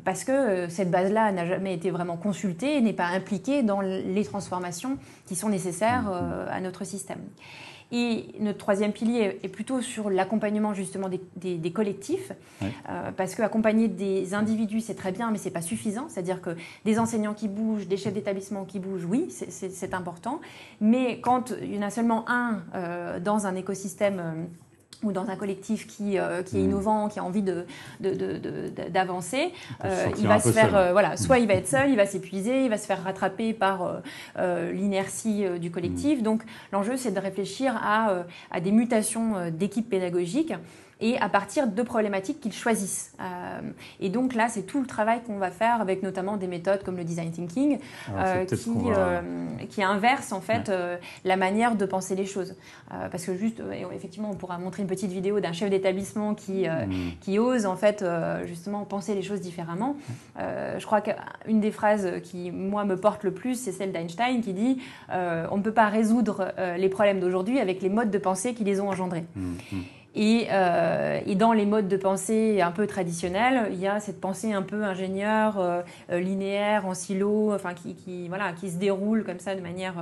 parce 0.04 0.24
que 0.24 0.68
cette 0.70 0.92
base-là 0.92 1.32
n'a 1.32 1.46
jamais 1.46 1.74
été 1.74 1.92
vraiment 1.92 2.18
consultée 2.18 2.78
et 2.78 2.82
n'est 2.82 2.94
pas 2.94 3.08
impliquée 3.08 3.64
dans 3.64 3.82
les 3.82 4.26
transformations 4.26 4.98
qui 5.26 5.36
sont 5.36 5.50
nécessaires 5.50 6.04
mm, 6.04 6.46
mm. 6.46 6.50
à 6.52 6.62
notre 6.62 6.84
système. 6.84 7.22
Et 7.92 8.26
notre 8.40 8.58
troisième 8.58 8.92
pilier 8.92 9.40
est 9.44 9.48
plutôt 9.48 9.82
sur 9.82 10.10
l'accompagnement 10.10 10.74
justement 10.74 11.10
des, 11.10 11.72
collectifs, 11.72 12.34
euh, 12.62 13.12
parce 13.16 13.36
qu'accompagner 13.36 13.88
des 13.88 14.34
individus, 14.34 14.82
c'est 14.82 14.96
très 14.96 15.14
bien, 15.14 15.32
mais 15.32 15.38
c'est 15.38 15.52
pas 15.52 15.62
suffisant. 15.62 16.08
C'est-à-dire 16.10 16.42
que 16.42 16.50
des 16.84 17.00
enseignants 17.00 17.34
qui 17.34 17.48
bougent, 17.48 17.88
des 17.88 17.98
chefs 17.98 18.14
d'établissement 18.14 18.66
qui 18.66 18.80
bougent, 18.80 19.06
oui, 19.06 19.30
c'est 19.30 19.94
important. 19.94 20.42
Mais 20.82 21.22
quand 21.22 21.54
il 21.62 21.76
y 21.76 21.80
en 21.80 21.82
a 21.82 21.90
seulement 21.90 22.26
un 22.28 22.64
euh, 22.76 23.20
dans 23.20 23.48
un 23.48 23.56
écosystème 23.56 24.20
euh, 24.20 24.44
ou 25.04 25.12
dans 25.12 25.30
un 25.30 25.36
collectif 25.36 25.88
qui, 25.88 26.18
euh, 26.18 26.42
qui 26.42 26.58
est 26.58 26.62
hmm. 26.62 26.66
innovant, 26.66 27.08
qui 27.08 27.20
a 27.20 27.24
envie 27.24 27.44
d'avancer, 27.44 29.38
de, 29.38 29.88
de, 29.88 29.94
euh, 29.94 30.08
il 30.18 30.28
va 30.28 30.40
se 30.40 30.50
faire, 30.50 30.76
euh, 30.76 30.92
voilà, 30.92 31.14
hmm. 31.14 31.18
soit 31.18 31.40
il 31.40 31.48
va 31.48 31.54
être 31.54 31.68
seul, 31.68 31.90
il 31.90 31.96
va 31.96 32.06
s'épuiser, 32.06 32.64
il 32.64 32.70
va 32.70 32.78
se 32.78 32.86
faire 32.86 33.04
rattraper 33.04 33.54
par 33.54 34.02
l'inertie 34.38 35.46
du 35.60 35.72
collectif. 35.72 36.20
Hmm. 36.20 36.24
Donc 36.24 36.44
l'enjeu, 36.72 36.98
c'est 36.98 37.12
de 37.12 37.20
réfléchir 37.20 37.76
à, 37.82 38.24
à 38.52 38.60
des 38.60 38.72
mutations 38.72 39.52
d'équipes 39.52 39.90
pédagogiques 39.90 40.54
et 41.00 41.18
à 41.20 41.30
partir 41.30 41.68
de 41.68 41.82
problématiques 41.84 42.40
qu'ils 42.40 42.54
choisissent. 42.54 43.14
Euh, 43.20 43.60
et 44.00 44.10
donc 44.10 44.34
là, 44.34 44.48
c'est 44.50 44.64
tout 44.64 44.82
le 44.82 44.88
travail 44.88 45.22
qu'on 45.26 45.38
va 45.38 45.52
faire 45.52 45.80
avec 45.80 46.02
notamment 46.02 46.38
des 46.38 46.48
méthodes 46.48 46.84
comme 46.84 46.98
le 46.98 47.04
design 47.04 47.32
thinking, 47.32 47.80
euh, 48.16 48.46
qui, 48.46 48.72
euh, 48.88 49.22
qui, 49.70 49.84
inverse 49.84 50.32
en 50.32 50.42
fait 50.42 50.72
la 51.24 51.38
manière 51.38 51.76
de 51.76 51.86
penser 51.86 52.16
les 52.16 52.26
choses. 52.26 52.56
parce 52.90 53.26
que 53.26 53.36
juste, 53.36 53.62
effectivement, 53.94 54.30
on 54.32 54.36
pourra 54.36 54.58
montrer 54.58 54.82
une 54.82 54.88
petite 54.88 55.12
vidéo 55.12 55.40
d'un 55.40 55.54
chef 55.54 55.70
d'établissement 55.70 56.34
qui, 56.34 56.68
mm. 56.68 57.18
qui 57.22 57.40
ose 57.40 57.66
en 57.66 57.76
fait 57.76 58.04
justement 58.46 58.84
penser 58.86 59.14
les 59.14 59.22
choses 59.22 59.42
différemment. 59.42 59.96
je 60.38 60.86
crois 60.86 61.02
qu'une 61.02 61.60
des 61.60 61.72
phrases 61.72 62.22
qui, 62.24 62.52
moi, 62.52 62.86
me 62.86 62.98
porte 62.98 63.24
le 63.24 63.32
plus, 63.32 63.56
c'est 63.56 63.72
celle 63.72 63.92
d'Einstein 63.92 64.42
qui 64.42 64.54
dit 64.54 64.82
on 65.10 65.58
ne 65.58 65.62
peut 65.62 65.74
pas 65.74 65.88
résoudre 65.88 66.54
les 66.78 66.90
problèmes 66.90 67.20
d'aujourd'hui 67.20 67.60
avec 67.60 67.82
les 67.82 67.90
modes 67.90 68.12
de 68.12 68.18
pensée 68.18 68.54
qui 68.54 68.64
les 68.64 68.82
ont 68.82 68.90
engendrés. 68.90 69.26
Mm, 69.36 69.54
mm. 70.18 70.48
Euh, 70.52 71.20
et, 71.26 71.36
dans 71.36 71.54
les 71.54 71.66
modes 71.66 71.88
de 71.88 71.98
pensée 71.98 72.62
un 72.62 72.72
peu 72.72 72.88
traditionnels, 72.88 73.70
il 73.72 73.80
y 73.80 73.88
a 73.88 74.00
cette 74.00 74.20
pensée 74.20 74.54
un 74.54 74.62
peu 74.62 74.84
ingénieur, 74.84 75.60
euh, 75.60 75.82
euh, 76.12 76.20
linéaire, 76.20 76.86
en 76.86 76.94
silo, 76.94 77.54
enfin 77.54 77.74
qui, 77.74 78.28
voilà, 78.28 78.54
qui 78.54 78.70
se 78.70 78.78
déroule 78.78 79.24
comme 79.24 79.40
ça 79.40 79.56
de 79.56 79.62
manière 79.62 79.96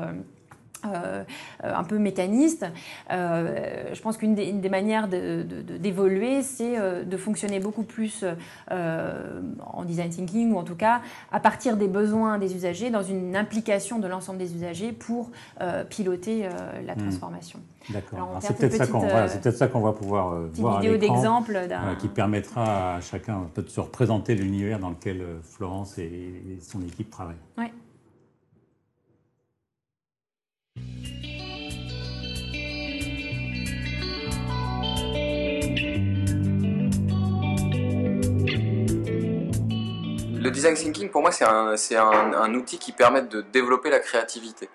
euh, 0.94 1.24
un 1.64 1.84
peu 1.84 1.98
mécaniste. 1.98 2.66
Euh, 3.12 3.94
je 3.94 4.02
pense 4.02 4.18
qu'une 4.18 4.36
des, 4.36 4.70
manières 4.70 5.08
d'évoluer, 5.08 6.42
c'est 6.42 6.78
euh, 6.78 7.04
de 7.04 7.18
fonctionner 7.18 7.60
beaucoup 7.60 7.84
plus 7.84 8.26
en 8.70 9.84
design 9.84 10.10
thinking, 10.10 10.54
ou 10.54 10.58
en 10.58 10.64
tout 10.64 10.76
cas 10.76 11.02
à 11.32 11.40
partir 11.40 11.78
des 11.78 11.88
besoins 11.88 12.38
des 12.38 12.56
usagers, 12.56 12.90
dans 12.90 13.04
une 13.04 13.36
implication 13.36 14.00
de 14.00 14.08
l'ensemble 14.08 14.40
des 14.40 14.54
usagers 14.56 14.92
pour 14.92 15.32
piloter 15.90 16.48
la 16.86 16.96
hmm. 16.96 17.00
transformation. 17.00 17.60
D'accord. 17.90 18.40
C'est 18.42 18.58
peut-être 18.58 18.76
ça 18.76 19.68
qu'on 19.68 19.80
va, 19.82 19.94
pouvoir 19.94 20.36
voir 20.54 20.82
vidéo 20.82 20.98
d'exemple 20.98 21.68
qui 22.00 22.08
permettra 22.08 22.96
à 22.96 23.02
chacun 23.02 23.48
de 23.56 23.68
se 23.68 23.80
représenter 23.80 24.36
l'univers 24.36 24.80
dans 24.80 24.90
lequel 24.90 25.24
Florence 25.44 25.98
et, 25.98 26.60
son 26.62 26.82
équipe 26.82 27.10
travaillent. 27.10 27.36
Ouais. 27.58 27.72
Le 40.46 40.52
design 40.52 40.76
thinking, 40.76 41.10
pour 41.10 41.24
moi, 41.24 41.32
c'est 41.32 41.44
un, 41.96 42.54
outil 42.54 42.78
qui 42.78 42.92
permet 42.92 43.24
de 43.24 43.42
développer 43.42 43.90
la 43.90 44.00
créativité. 44.00 44.70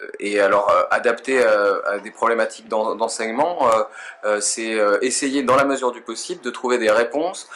Euh, 0.00 0.06
et 0.20 0.38
alors, 0.38 0.70
euh, 0.70 0.84
adapté 0.92 1.42
euh, 1.42 1.80
à 1.86 1.98
des 1.98 2.12
problématiques 2.12 2.68
d'enseignement, 2.68 3.68
c'est 4.38 4.76
essayer, 5.02 5.42
dans 5.42 5.56
la 5.56 5.64
mesure 5.64 5.90
du 5.90 6.02
possible, 6.02 6.40
de 6.42 6.50
trouver 6.50 6.78
des 6.78 6.90
réponses 6.90 7.48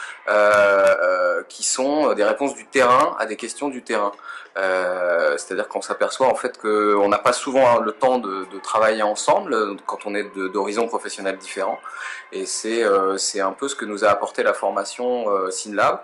qui 1.47 1.63
sont 1.63 2.13
des 2.13 2.25
réponses 2.25 2.53
du 2.55 2.65
terrain 2.65 3.15
à 3.17 3.25
des 3.25 3.37
questions 3.37 3.69
du 3.69 3.81
terrain. 3.81 4.11
C'est-à-dire 5.37 5.67
qu'on 5.69 5.81
s'aperçoit 5.81 6.27
en 6.27 6.35
fait 6.35 6.57
qu'on 6.59 7.07
n'a 7.07 7.17
pas 7.17 7.33
souvent 7.33 7.79
le 7.79 7.91
temps 7.93 8.19
de, 8.19 8.45
travailler 8.61 9.03
ensemble 9.03 9.77
quand 9.85 9.99
on 10.05 10.15
est 10.15 10.27
d'horizons 10.53 10.87
professionnels 10.87 11.37
différents. 11.37 11.79
Et 12.31 12.45
c'est 12.45 13.39
un 13.39 13.51
peu 13.51 13.67
ce 13.67 13.75
que 13.75 13.85
nous 13.85 14.03
a 14.03 14.09
apporté 14.09 14.43
la 14.43 14.53
formation 14.53 15.27
SynLab. 15.49 16.01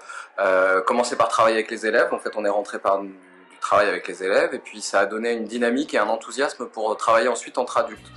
Commencer 0.86 1.16
par 1.16 1.28
travailler 1.28 1.58
avec 1.58 1.72
les 1.72 1.86
élèves. 1.86 2.14
En 2.14 2.20
fait, 2.20 2.32
on 2.36 2.46
est 2.46 2.50
rentré 2.50 2.80
par 2.80 3.02
travail 3.62 3.88
avec 3.88 4.08
les 4.08 4.24
élèves, 4.24 4.54
et 4.54 4.60
puis 4.60 4.82
ça 4.82 5.02
a 5.02 5.06
donné 5.06 5.34
une 5.34 5.46
dynamique 5.46 5.94
et 5.94 5.98
un 5.98 6.08
enthousiasme 6.08 6.68
pour 6.68 6.96
travailler 6.98 7.28
ensuite 7.28 7.58
entre 7.58 7.78
adultes. 7.78 8.12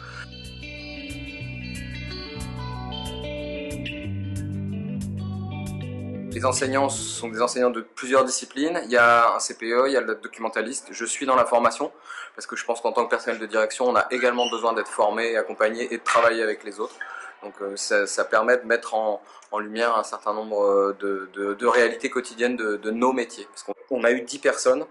Les 6.33 6.47
enseignants 6.47 6.89
sont 6.89 7.29
des 7.29 7.43
enseignants 7.43 7.71
de 7.71 7.83
plusieurs 7.83 8.25
disciplines. 8.25 8.81
Il 8.85 8.91
y 8.91 8.97
a 8.97 9.35
un 9.35 9.39
CPE, 9.39 9.87
il 9.87 9.93
y 9.93 9.97
a 9.97 10.01
le 10.01 10.15
documentaliste. 10.15 10.89
Je 10.91 11.05
suis 11.05 11.27
dans 11.27 11.37
la 11.37 11.45
formation 11.45 11.93
parce 12.35 12.47
que 12.47 12.57
je 12.57 12.65
pense 12.65 12.81
qu'en 12.81 12.93
tant 12.93 13.05
que 13.05 13.11
personnel 13.11 13.39
de 13.39 13.45
direction, 13.45 13.87
on 13.87 13.95
a 13.95 14.07
également 14.11 14.49
besoin 14.51 14.73
d'être 14.73 14.89
formé, 14.89 15.37
accompagné 15.37 15.93
et 15.93 15.99
de 15.99 16.03
travailler 16.03 16.43
avec 16.43 16.65
les 16.65 16.81
autres. 16.81 16.95
Donc 17.43 17.55
euh, 17.61 17.77
ça, 17.77 18.25
permet 18.25 18.57
de 18.57 18.65
mettre 18.65 18.95
en, 18.95 19.21
lumière 19.59 19.97
un 19.99 20.03
certain 20.03 20.33
nombre 20.33 20.95
de, 20.99 21.67
réalités 21.67 22.11
quotidiennes 22.11 22.57
de, 22.57 22.91
nos 22.91 23.13
métiers. 23.13 23.47
Parce 23.47 23.65
qu'on 23.89 24.05
a 24.05 24.11
eu 24.11 24.23
10 24.23 24.39
personnes 24.39 24.87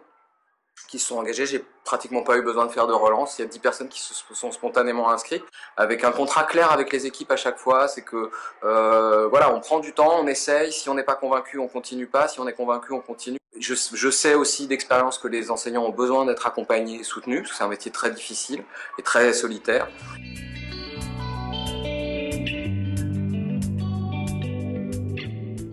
qui 0.88 1.00
se 1.00 1.08
sont 1.08 1.18
engagés. 1.18 1.46
J'ai 1.46 1.64
pratiquement 1.84 2.22
pas 2.22 2.38
eu 2.38 2.42
besoin 2.42 2.66
de 2.66 2.72
faire 2.72 2.88
de 2.88 2.94
relance. 2.94 3.40
Il 3.40 3.44
y 3.44 3.46
a 3.46 3.48
10 3.48 3.60
personnes 3.60 3.90
qui 3.90 4.02
se 4.02 4.14
sont 4.14 4.52
spontanément 4.52 5.10
inscrites 5.10 5.44
avec 5.78 6.04
un 6.04 6.12
contrat 6.12 6.44
clair 6.44 6.72
avec 6.72 6.92
les 6.92 7.06
équipes 7.06 7.32
à 7.32 7.38
chaque 7.38 7.58
fois. 7.58 7.88
C'est 7.88 8.04
que 8.04 8.30
euh, 8.64 9.28
voilà, 9.30 9.54
on 9.54 9.60
prend 9.60 9.80
du 9.80 9.94
temps, 9.94 10.20
on 10.20 10.28
essaye. 10.28 10.72
Si 10.72 10.90
on 10.90 10.94
n'est 10.94 11.04
pas 11.04 11.16
convaincu, 11.16 11.58
on 11.58 11.68
continue 11.68 12.08
pas. 12.08 12.28
Si 12.28 12.40
on 12.40 12.48
est 12.48 12.54
convaincu, 12.54 12.94
on 12.94 13.02
continue. 13.02 13.40
Je, 13.60 13.74
je 13.74 14.10
sais 14.10 14.36
aussi 14.36 14.68
d'expérience 14.68 15.18
que 15.18 15.28
les 15.28 15.52
enseignants 15.52 15.86
ont 15.86 15.92
besoin 15.92 16.26
d'être 16.26 16.48
accompagnés 16.48 17.00
et 17.00 17.04
soutenus 17.04 17.42
parce 17.42 17.52
que 17.52 17.58
c'est 17.58 17.64
un 17.64 17.70
métier 17.70 17.92
très 17.92 18.12
difficile 18.12 18.64
et 18.98 19.04
très 19.04 19.34
solitaire. 19.34 19.88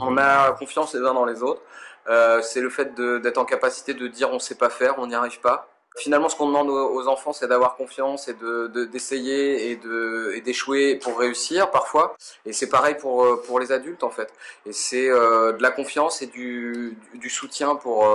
On 0.01 0.17
a 0.17 0.53
confiance 0.53 0.95
les 0.95 1.01
uns 1.01 1.15
dans 1.15 1.25
les 1.25 1.43
autres. 1.43 1.63
Euh, 2.09 2.41
c'est 2.43 2.61
le 2.61 2.71
fait 2.71 2.95
d'être 2.95 3.39
en 3.39 3.45
capacité 3.45 3.95
de 3.95 4.07
dire 4.07 4.31
on 4.33 4.39
sait 4.39 4.55
pas 4.55 4.71
faire, 4.71 4.99
on 4.99 5.07
n'y 5.07 5.15
arrive 5.15 5.41
pas. 5.41 5.69
Finalement, 5.97 6.29
ce 6.29 6.37
qu'on 6.37 6.47
demande 6.47 6.69
aux, 6.71 7.09
enfants, 7.09 7.33
c'est 7.33 7.49
d'avoir 7.49 7.75
confiance 7.75 8.29
et 8.29 8.35
d'essayer 8.93 9.75
de, 9.77 10.33
et 10.37 10.41
d'échouer 10.41 10.95
pour 10.95 11.19
réussir 11.19 11.73
parfois. 11.73 12.15
Et 12.47 12.53
c'est 12.53 12.69
pareil 12.69 12.95
pour, 12.95 13.25
euh, 13.25 13.43
pour 13.45 13.59
les 13.59 13.73
adultes 13.73 14.05
en 14.05 14.11
fait. 14.11 14.33
Et 14.65 14.73
c'est 14.73 15.11
euh, 15.11 15.53
de 15.53 15.63
la 15.63 15.73
confiance 15.73 16.23
et 16.23 16.27
du, 16.27 16.97
du 17.15 17.29
soutien 17.29 17.75
pour, 17.75 18.07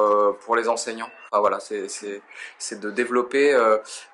pour 0.45 0.55
les 0.55 0.69
enseignants. 0.69 1.09
Enfin, 1.31 1.41
voilà, 1.41 1.59
c'est 1.59 2.79
de 2.79 2.89
développer, 2.89 3.53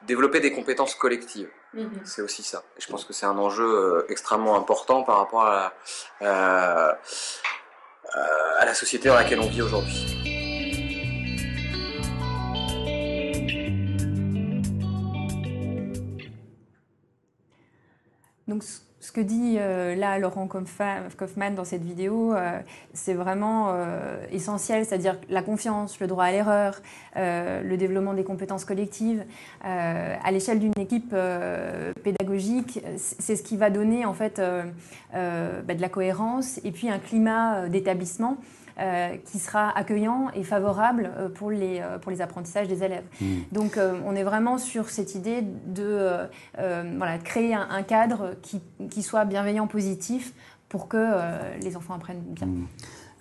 développer 0.03 0.39
des 0.39 0.51
compétences 0.51 0.95
collectives. 0.95 1.49
Mm-hmm. 1.75 2.01
C'est 2.03 2.21
aussi 2.21 2.43
ça. 2.43 2.63
Et 2.77 2.81
je 2.81 2.87
pense 2.87 3.05
que 3.05 3.13
c'est 3.13 3.25
un 3.25 3.37
enjeu 3.37 4.05
extrêmement 4.09 4.55
important 4.55 5.03
par 5.03 5.17
rapport 5.17 5.45
à, 5.45 5.73
euh, 6.21 6.93
à 8.57 8.65
la 8.65 8.73
société 8.73 9.09
dans 9.09 9.15
laquelle 9.15 9.39
on 9.39 9.47
vit 9.47 9.61
aujourd'hui. 9.61 10.15
Donc, 18.47 18.63
ce 18.63 18.79
que 19.19 19.23
dit 19.25 19.57
euh, 19.59 19.95
là 19.95 20.17
Laurent 20.17 20.47
Kaufmann 20.47 21.55
dans 21.55 21.65
cette 21.65 21.83
vidéo, 21.83 22.33
euh, 22.33 22.59
c'est 22.93 23.13
vraiment 23.13 23.75
essentiel, 24.31 24.85
c'est-à-dire 24.85 25.17
la 25.29 25.41
confiance, 25.41 25.99
le 25.99 26.07
droit 26.07 26.25
à 26.25 26.31
l'erreur, 26.31 26.81
le 27.15 27.75
développement 27.75 28.13
des 28.13 28.23
compétences 28.23 28.65
collectives. 28.65 29.23
À 29.61 30.31
l'échelle 30.31 30.59
d'une 30.59 30.77
équipe 30.77 31.15
pédagogique, 32.03 32.81
c'est 32.97 33.35
ce 33.35 33.43
qui 33.43 33.57
va 33.57 33.69
donner 33.69 34.05
en 34.05 34.13
fait 34.13 34.41
bah, 35.13 35.73
de 35.73 35.81
la 35.81 35.89
cohérence 35.89 36.59
et 36.63 36.71
puis 36.71 36.89
un 36.89 36.99
climat 36.99 37.67
d'établissement. 37.69 38.37
euh, 38.37 38.58
qui 39.25 39.39
sera 39.39 39.69
accueillant 39.77 40.29
et 40.33 40.43
favorable 40.43 41.11
euh, 41.17 41.29
pour 41.29 41.51
les, 41.51 41.79
euh, 41.79 41.97
pour 41.97 42.11
les 42.11 42.21
apprentissages 42.21 42.67
des 42.67 42.83
élèves. 42.83 43.05
Mmh. 43.21 43.25
Donc 43.51 43.77
on 43.77 44.15
est 44.15 44.23
vraiment 44.23 44.57
sur 44.57 44.89
cette 44.89 45.15
idée 45.15 45.41
de, 45.41 46.27
voilà, 46.55 47.17
créer 47.23 47.53
un, 47.53 47.83
cadre 47.83 48.35
qui, 48.41 48.61
qui, 48.89 49.03
soit 49.03 49.25
bienveillant, 49.25 49.67
positif, 49.67 50.33
pour 50.67 50.87
que 50.87 51.13
les 51.61 51.75
enfants 51.75 51.95
apprennent 51.95 52.21
bien. 52.21 52.47
Mmh. 52.47 52.67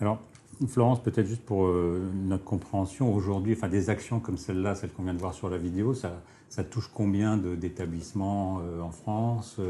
Alors, 0.01 0.19
Florence, 0.67 1.03
peut-être 1.03 1.27
juste 1.27 1.45
pour 1.45 1.69
notre 1.69 2.45
compréhension, 2.45 3.15
aujourd'hui, 3.15 3.55
enfin, 3.57 3.69
des 3.69 3.91
actions 3.91 4.21
comme 4.21 4.37
celle-là, 4.37 4.75
celle 4.75 4.91
qu'on 4.91 5.05
vient 5.05 5.15
de 5.15 5.21
voir 5.21 5.35
sur 5.35 5.49
la 5.49 5.59
vidéo, 5.59 5.95
ça, 5.95 6.21
ça 6.49 6.65
touche 6.65 6.91
combien 6.93 7.37
d'établissements 7.37 8.61
en 8.83 8.91
France 8.91 9.61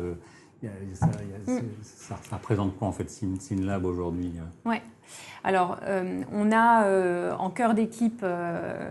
ça, 1.83 2.17
représente 2.33 2.77
quoi 2.77 2.89
en 2.89 2.93
fait 2.93 3.09
SynLab 3.11 3.85
aujourd'hui 3.85 4.33
Ouais. 4.65 4.83
Alors, 5.45 5.79
euh, 5.87 6.23
on 6.33 6.53
a 6.53 6.85
euh, 6.85 7.33
en 7.39 7.51
cœur 7.51 7.75
d'équipe, 7.75 8.21
euh, 8.23 8.91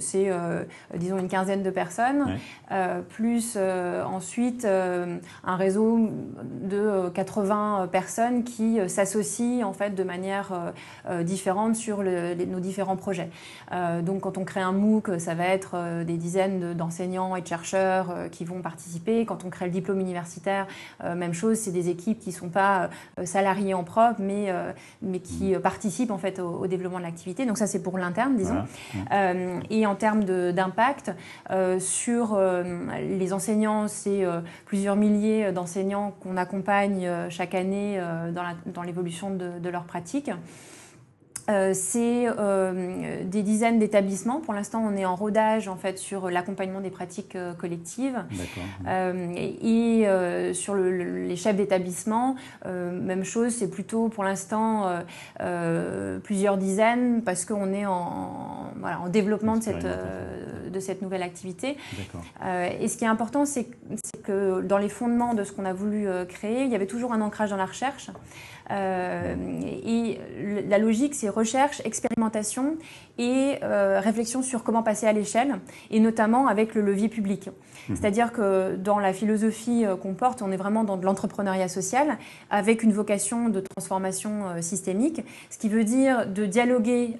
c'est 0.00 0.30
disons 0.94 1.18
une 1.18 1.28
quinzaine 1.28 1.62
de 1.62 1.70
personnes, 1.70 2.38
plus 3.08 3.56
ensuite 3.56 4.64
un 4.64 5.56
réseau 5.56 6.10
de 6.42 7.08
80 7.10 7.88
personnes 7.92 8.44
qui 8.44 8.78
s'associent 8.88 9.66
en 9.66 9.72
fait 9.72 9.94
de 9.94 10.02
manière 10.02 10.72
différente 11.22 11.76
sur 11.76 12.02
nos 12.02 12.60
différents 12.60 12.96
projets. 12.96 13.30
donc, 14.02 14.20
quand 14.20 14.38
on 14.38 14.44
crée 14.44 14.60
un 14.60 14.72
MOOC, 14.72 15.18
ça 15.18 15.34
va 15.34 15.46
être 15.46 16.04
des 16.04 16.16
dizaines 16.16 16.74
d'enseignants 16.74 17.36
et 17.36 17.42
de 17.42 17.46
chercheurs 17.46 18.14
qui 18.30 18.44
vont 18.44 18.62
participer. 18.62 19.24
Quand 19.24 19.44
on 19.44 19.50
crée 19.50 19.66
le 19.66 19.72
diplôme 19.72 20.00
universitaire, 20.00 20.66
même 21.02 21.34
chose, 21.34 21.58
c'est 21.58 21.72
des 21.72 21.88
équipes 21.88 22.18
qui 22.18 22.30
ne 22.30 22.34
sont 22.34 22.50
pas 22.50 22.90
salariées 23.24 23.74
en 23.74 23.84
propre, 23.84 24.20
mais, 24.20 24.52
mais 25.02 25.19
qui 25.22 25.54
mmh. 25.54 25.60
participent 25.60 26.10
en 26.10 26.18
fait 26.18 26.38
au, 26.38 26.66
développement 26.66 26.98
de 26.98 27.04
l'activité. 27.04 27.46
Donc 27.46 27.58
ça 27.58 27.66
c'est 27.66 27.82
pour 27.82 27.98
l'interne, 27.98 28.36
disons. 28.36 28.64
Euh, 29.12 29.60
et 29.70 29.86
en 29.86 29.94
termes 29.94 30.24
d'impact 30.24 31.12
euh, 31.50 31.78
sur 31.78 32.34
euh, 32.34 32.62
les 33.00 33.32
enseignants, 33.32 33.88
c'est 33.88 34.24
plusieurs 34.66 34.96
milliers 34.96 35.52
d'enseignants 35.52 36.14
qu'on 36.20 36.36
accompagne 36.36 37.08
chaque 37.28 37.54
année 37.54 38.00
dans 38.66 38.82
l'évolution 38.82 39.30
de, 39.30 39.58
de 39.58 39.68
leur 39.68 39.84
pratique. 39.84 40.30
Euh, 41.50 41.72
c'est 41.74 42.26
euh, 42.26 43.24
des 43.24 43.42
dizaines 43.42 43.78
d'établissements. 43.78 44.40
Pour 44.40 44.54
l'instant, 44.54 44.82
on 44.86 44.96
est 44.96 45.04
en 45.04 45.16
rodage 45.16 45.68
en 45.68 45.76
fait 45.76 45.98
sur 45.98 46.30
l'accompagnement 46.30 46.80
des 46.80 46.90
pratiques 46.90 47.34
euh, 47.34 47.52
collectives. 47.54 48.22
et, 49.36 50.06
sur 50.52 50.74
les 50.74 51.36
chefs 51.36 51.56
d'établissement, 51.56 52.36
même 52.64 53.24
chose. 53.24 53.52
C'est 53.52 53.70
plutôt 53.70 54.08
pour 54.08 54.24
l'instant 54.24 54.90
plusieurs 56.22 56.56
dizaines 56.56 57.22
parce 57.22 57.44
qu'on 57.44 57.72
est 57.72 57.86
en, 57.86 58.72
voilà, 58.78 59.00
en 59.00 59.08
développement 59.08 59.56
de 59.56 59.62
cette, 59.62 59.86
de 59.86 60.80
cette 60.80 61.02
nouvelle 61.02 61.22
activité. 61.22 61.76
et 62.80 62.88
ce 62.88 62.96
qui 62.96 63.04
est 63.04 63.08
important, 63.08 63.44
c'est 63.44 63.66
que 64.22 64.60
dans 64.62 64.78
les 64.78 64.88
fondements 64.88 65.34
de 65.34 65.44
ce 65.44 65.52
qu'on 65.52 65.64
a 65.64 65.72
voulu 65.72 66.06
créer, 66.28 66.64
il 66.64 66.70
y 66.70 66.74
avait 66.74 66.86
toujours 66.86 67.12
un 67.12 67.20
ancrage 67.20 67.50
dans 67.50 67.56
la 67.56 67.66
recherche. 67.66 68.10
Euh, 68.70 69.34
et 69.84 70.18
la 70.68 70.78
logique, 70.78 71.14
c'est 71.14 71.28
recherche, 71.28 71.82
expérimentation 71.84 72.76
et 73.20 73.58
euh, 73.62 74.00
réflexion 74.02 74.40
sur 74.40 74.64
comment 74.64 74.82
passer 74.82 75.06
à 75.06 75.12
l'échelle, 75.12 75.60
et 75.90 76.00
notamment 76.00 76.48
avec 76.48 76.74
le 76.74 76.80
levier 76.80 77.08
public. 77.08 77.48
Mmh. 77.48 77.94
C'est-à-dire 77.94 78.32
que 78.32 78.76
dans 78.76 78.98
la 78.98 79.12
philosophie 79.12 79.84
euh, 79.84 79.94
qu'on 79.94 80.14
porte, 80.14 80.40
on 80.40 80.50
est 80.50 80.56
vraiment 80.56 80.84
dans 80.84 80.96
de 80.96 81.04
l'entrepreneuriat 81.04 81.68
social, 81.68 82.16
avec 82.50 82.82
une 82.82 82.92
vocation 82.92 83.50
de 83.50 83.60
transformation 83.60 84.62
systémique, 84.62 85.22
ce 85.50 85.58
qui 85.58 85.68
veut 85.68 85.84
dire 85.84 86.26
de 86.26 86.46
dialoguer 86.46 87.16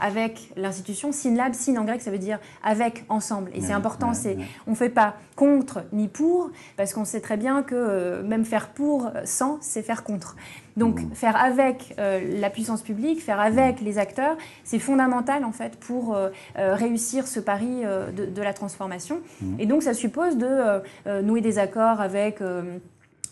avec 0.00 0.50
l'institution. 0.56 1.10
Synlab, 1.10 1.54
syn 1.54 1.76
en 1.78 1.84
grec, 1.84 2.00
ça 2.00 2.10
veut 2.10 2.18
dire 2.18 2.38
avec, 2.62 3.04
ensemble. 3.08 3.50
Et 3.54 3.60
c'est 3.60 3.72
important, 3.72 4.14
c'est 4.14 4.38
on 4.66 4.72
ne 4.72 4.76
fait 4.76 4.88
pas 4.88 5.16
contre 5.34 5.82
ni 5.92 6.08
pour, 6.08 6.50
parce 6.76 6.94
qu'on 6.94 7.04
sait 7.04 7.20
très 7.20 7.36
bien 7.36 7.62
que 7.62 8.22
même 8.22 8.44
faire 8.44 8.68
pour 8.68 9.10
sans, 9.24 9.58
c'est 9.60 9.82
faire 9.82 10.04
contre. 10.04 10.36
Donc 10.76 11.00
mmh. 11.00 11.14
faire 11.14 11.36
avec 11.36 11.94
euh, 11.98 12.38
la 12.38 12.50
puissance 12.50 12.82
publique, 12.82 13.22
faire 13.22 13.40
avec 13.40 13.80
les 13.80 13.98
acteurs, 13.98 14.36
c'est 14.62 14.78
fondamental 14.78 15.15
en 15.44 15.52
fait 15.52 15.76
pour 15.76 16.14
euh, 16.14 16.30
euh, 16.58 16.74
réussir 16.74 17.26
ce 17.26 17.40
pari 17.40 17.82
de, 18.16 18.42
la 18.42 18.52
transformation. 18.52 19.20
Mmh. 19.40 19.60
Et 19.60 19.66
donc 19.66 19.82
ça 19.82 19.94
suppose 19.94 20.36
de 20.36 20.82
nouer 21.22 21.40
des 21.40 21.58
accords 21.58 22.00
avec 22.00 22.40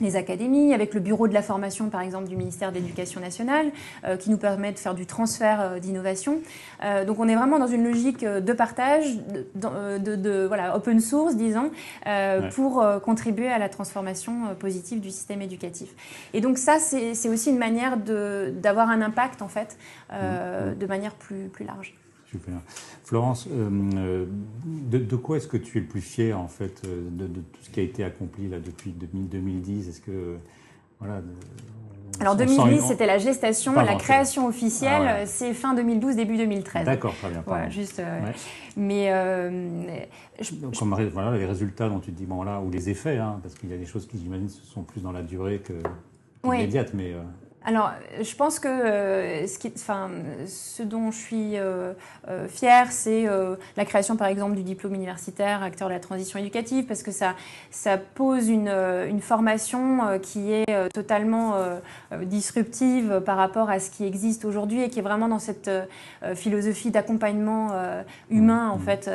les 0.00 0.16
académies, 0.16 0.74
avec 0.74 0.94
le 0.94 1.00
bureau 1.00 1.28
de 1.28 1.34
la 1.34 1.42
formation 1.42 1.88
par 1.88 2.00
exemple 2.00 2.28
du 2.28 2.36
ministère 2.36 2.70
de 2.70 2.76
l'Éducation 2.76 3.20
nationale, 3.20 3.70
euh, 4.04 4.16
qui 4.16 4.30
nous 4.30 4.36
permet 4.36 4.72
de 4.72 4.78
faire 4.78 4.94
du 4.94 5.06
transfert 5.06 5.60
euh, 5.60 5.78
d'innovation. 5.78 6.40
Euh, 6.82 7.04
donc 7.04 7.18
on 7.18 7.28
est 7.28 7.36
vraiment 7.36 7.58
dans 7.58 7.66
une 7.66 7.84
logique 7.84 8.24
de 8.24 8.52
partage, 8.52 9.04
de, 9.54 10.46
voilà, 10.46 10.76
open 10.76 11.00
source 11.00 11.36
disons, 11.36 11.70
pour 12.54 12.84
contribuer 13.02 13.48
à 13.48 13.58
la 13.58 13.68
transformation 13.68 14.54
positive 14.58 15.00
du 15.00 15.10
système 15.10 15.42
éducatif. 15.42 15.90
Et 16.32 16.40
donc 16.40 16.58
ça 16.58 16.78
c'est 16.78 17.28
aussi 17.28 17.50
une 17.50 17.58
manière 17.58 17.96
d'avoir 17.96 18.88
un 18.90 19.02
impact 19.02 19.42
en 19.42 19.48
fait, 19.48 19.76
mmh. 20.10 20.78
de 20.78 20.86
manière 20.86 21.14
plus, 21.14 21.48
plus 21.48 21.64
large. 21.64 21.94
Super. 22.34 22.54
Florence, 23.04 23.46
euh, 23.48 23.70
euh, 23.94 24.26
de, 24.66 25.16
quoi 25.16 25.36
est-ce 25.36 25.46
que 25.46 25.56
tu 25.56 25.78
es 25.78 25.80
le 25.82 25.86
plus 25.86 26.00
fier 26.00 26.36
en 26.36 26.48
fait 26.48 26.82
euh, 26.84 27.08
de, 27.12 27.26
tout 27.26 27.62
ce 27.62 27.70
qui 27.70 27.78
a 27.78 27.84
été 27.84 28.02
accompli 28.02 28.48
là 28.48 28.58
depuis 28.58 28.90
2010 28.90 29.88
Est-ce 29.88 30.00
que 30.00 30.36
voilà, 30.98 31.20
alors 32.18 32.34
2010, 32.34 32.80
c'était 32.80 33.06
la 33.06 33.18
gestation, 33.18 33.72
la 33.72 33.94
création 33.94 34.48
officielle, 34.48 35.06
ah 35.06 35.26
c'est 35.26 35.54
fin 35.54 35.74
2012, 35.74 36.16
début 36.16 36.36
2013. 36.36 36.86
D'accord, 36.86 37.14
très 37.14 37.30
bien. 37.30 37.44
Voilà, 37.46 37.68
juste. 37.68 38.02
Mais 38.76 39.12
voilà, 41.12 41.36
les 41.36 41.46
résultats 41.46 41.88
dont 41.88 42.00
tu 42.00 42.10
te 42.10 42.16
dis 42.16 42.26
bon 42.26 42.42
là 42.42 42.60
ou 42.60 42.70
les 42.70 42.90
effets, 42.90 43.18
hein, 43.18 43.38
parce 43.42 43.54
qu'il 43.54 43.70
y 43.70 43.74
a 43.74 43.78
des 43.78 43.86
choses 43.86 44.08
qui 44.08 44.18
j'imagine 44.18 44.48
sont 44.48 44.82
plus 44.82 45.02
dans 45.02 45.12
la 45.12 45.22
durée 45.22 45.60
que 45.60 45.74
immédiate, 46.44 46.94
mais. 46.94 47.14
Alors, 47.66 47.92
je 48.20 48.34
pense 48.36 48.58
que 48.58 48.68
euh, 48.68 49.46
ce, 49.46 49.58
qui, 49.58 49.72
enfin, 49.74 50.10
ce 50.46 50.82
dont 50.82 51.10
je 51.10 51.16
suis 51.16 51.56
euh, 51.56 51.94
euh, 52.28 52.46
fière, 52.46 52.92
c'est 52.92 53.26
la 53.76 53.84
création, 53.86 54.16
par 54.16 54.28
exemple, 54.28 54.54
du 54.54 54.62
diplôme 54.62 54.94
universitaire 54.94 55.62
acteur 55.62 55.88
de 55.88 55.94
la 55.94 56.00
transition 56.00 56.38
éducative, 56.38 56.84
parce 56.84 57.02
que 57.02 57.10
ça, 57.10 57.34
ça 57.70 57.96
pose 57.96 58.48
une, 58.48 58.68
une 58.68 59.20
formation 59.20 60.18
qui 60.20 60.52
est 60.52 60.90
totalement 60.92 61.54
disruptive 62.22 63.22
par 63.24 63.36
rapport 63.36 63.70
à 63.70 63.80
ce 63.80 63.90
qui 63.90 64.04
existe 64.04 64.44
aujourd'hui 64.44 64.82
et 64.82 64.90
qui 64.90 64.98
est 64.98 65.02
vraiment 65.02 65.28
dans 65.28 65.38
cette 65.38 65.70
philosophie 66.34 66.90
d'accompagnement 66.90 67.70
humain, 68.30 68.70
en 68.70 68.78
mmh. 68.78 68.82
fait, 68.82 69.10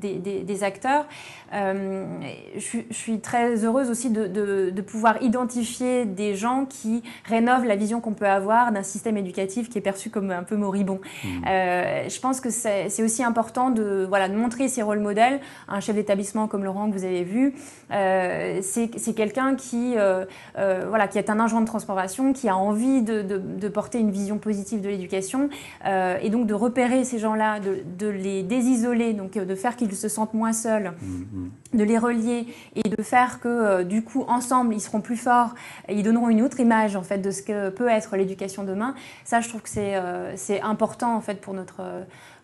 des, 0.00 0.18
des, 0.18 0.64
acteurs. 0.64 1.06
Je, 1.52 2.78
suis 2.90 3.20
très 3.20 3.64
heureuse 3.64 3.90
aussi 3.90 4.10
de, 4.10 4.26
de, 4.26 4.70
de 4.70 4.82
pouvoir 4.82 5.22
identifier 5.22 6.04
des 6.04 6.34
gens 6.34 6.64
qui 6.64 7.02
rénovent 7.24 7.57
la 7.66 7.76
vision 7.76 8.00
qu'on 8.00 8.12
peut 8.12 8.26
avoir 8.26 8.72
d'un 8.72 8.82
système 8.82 9.16
éducatif 9.16 9.68
qui 9.68 9.78
est 9.78 9.82
perçu 9.82 10.10
comme 10.10 10.30
un 10.30 10.42
peu 10.42 10.56
moribond. 10.56 11.00
Mmh. 11.24 11.28
Euh, 11.48 12.08
je 12.08 12.20
pense 12.20 12.40
que 12.40 12.50
c'est 12.50 13.02
aussi 13.02 13.22
important 13.22 13.70
de, 13.70 14.06
voilà, 14.08 14.28
de 14.28 14.34
montrer 14.34 14.68
ces 14.68 14.82
rôles 14.82 15.00
modèles. 15.00 15.40
Un 15.68 15.80
chef 15.80 15.94
d'établissement 15.94 16.48
comme 16.48 16.64
Laurent 16.64 16.90
que 16.90 16.96
vous 16.96 17.04
avez 17.04 17.24
vu, 17.24 17.54
euh, 17.92 18.60
c'est 18.62 19.14
quelqu'un 19.14 19.54
qui, 19.54 19.94
euh, 19.96 20.24
voilà, 20.54 21.08
qui 21.08 21.18
est 21.18 21.30
un 21.30 21.40
agent 21.40 21.60
de 21.60 21.66
transformation, 21.66 22.32
qui 22.32 22.48
a 22.48 22.56
envie 22.56 23.02
de, 23.02 23.22
de, 23.22 23.68
porter 23.68 23.98
une 23.98 24.10
vision 24.10 24.38
positive 24.38 24.80
de 24.80 24.88
l'éducation 24.88 25.50
et 25.84 26.30
donc 26.30 26.46
de 26.46 26.54
repérer 26.54 27.04
ces 27.04 27.18
gens-là, 27.18 27.60
de, 27.60 27.78
de, 27.98 28.08
les 28.08 28.42
désisoler, 28.42 29.12
donc 29.12 29.32
de 29.32 29.54
faire 29.54 29.76
qu'ils 29.76 29.94
se 29.94 30.08
sentent 30.08 30.34
moins 30.34 30.52
seuls, 30.52 30.92
mmh, 31.00 31.06
mmh. 31.06 31.78
de 31.78 31.84
les 31.84 31.98
relier 31.98 32.46
et 32.74 32.88
de 32.88 33.02
faire 33.02 33.40
que 33.40 33.82
du 33.82 34.02
coup 34.02 34.24
ensemble 34.26 34.74
ils 34.74 34.80
seront 34.80 35.00
plus 35.00 35.16
forts 35.16 35.54
et 35.88 35.94
ils 35.94 36.02
donneront 36.02 36.28
une 36.28 36.42
autre 36.42 36.60
image 36.60 36.96
en 36.96 37.02
fait 37.02 37.18
de 37.18 37.30
ce 37.30 37.42
peut 37.70 37.88
être 37.88 38.16
l'éducation 38.16 38.64
demain. 38.64 38.94
Ça, 39.24 39.40
je 39.40 39.48
trouve 39.48 39.62
que 39.62 39.68
c'est 39.68 39.96
euh, 39.96 40.34
important 40.62 41.16
en 41.16 41.20
fait 41.20 41.40
notre, 41.54 41.82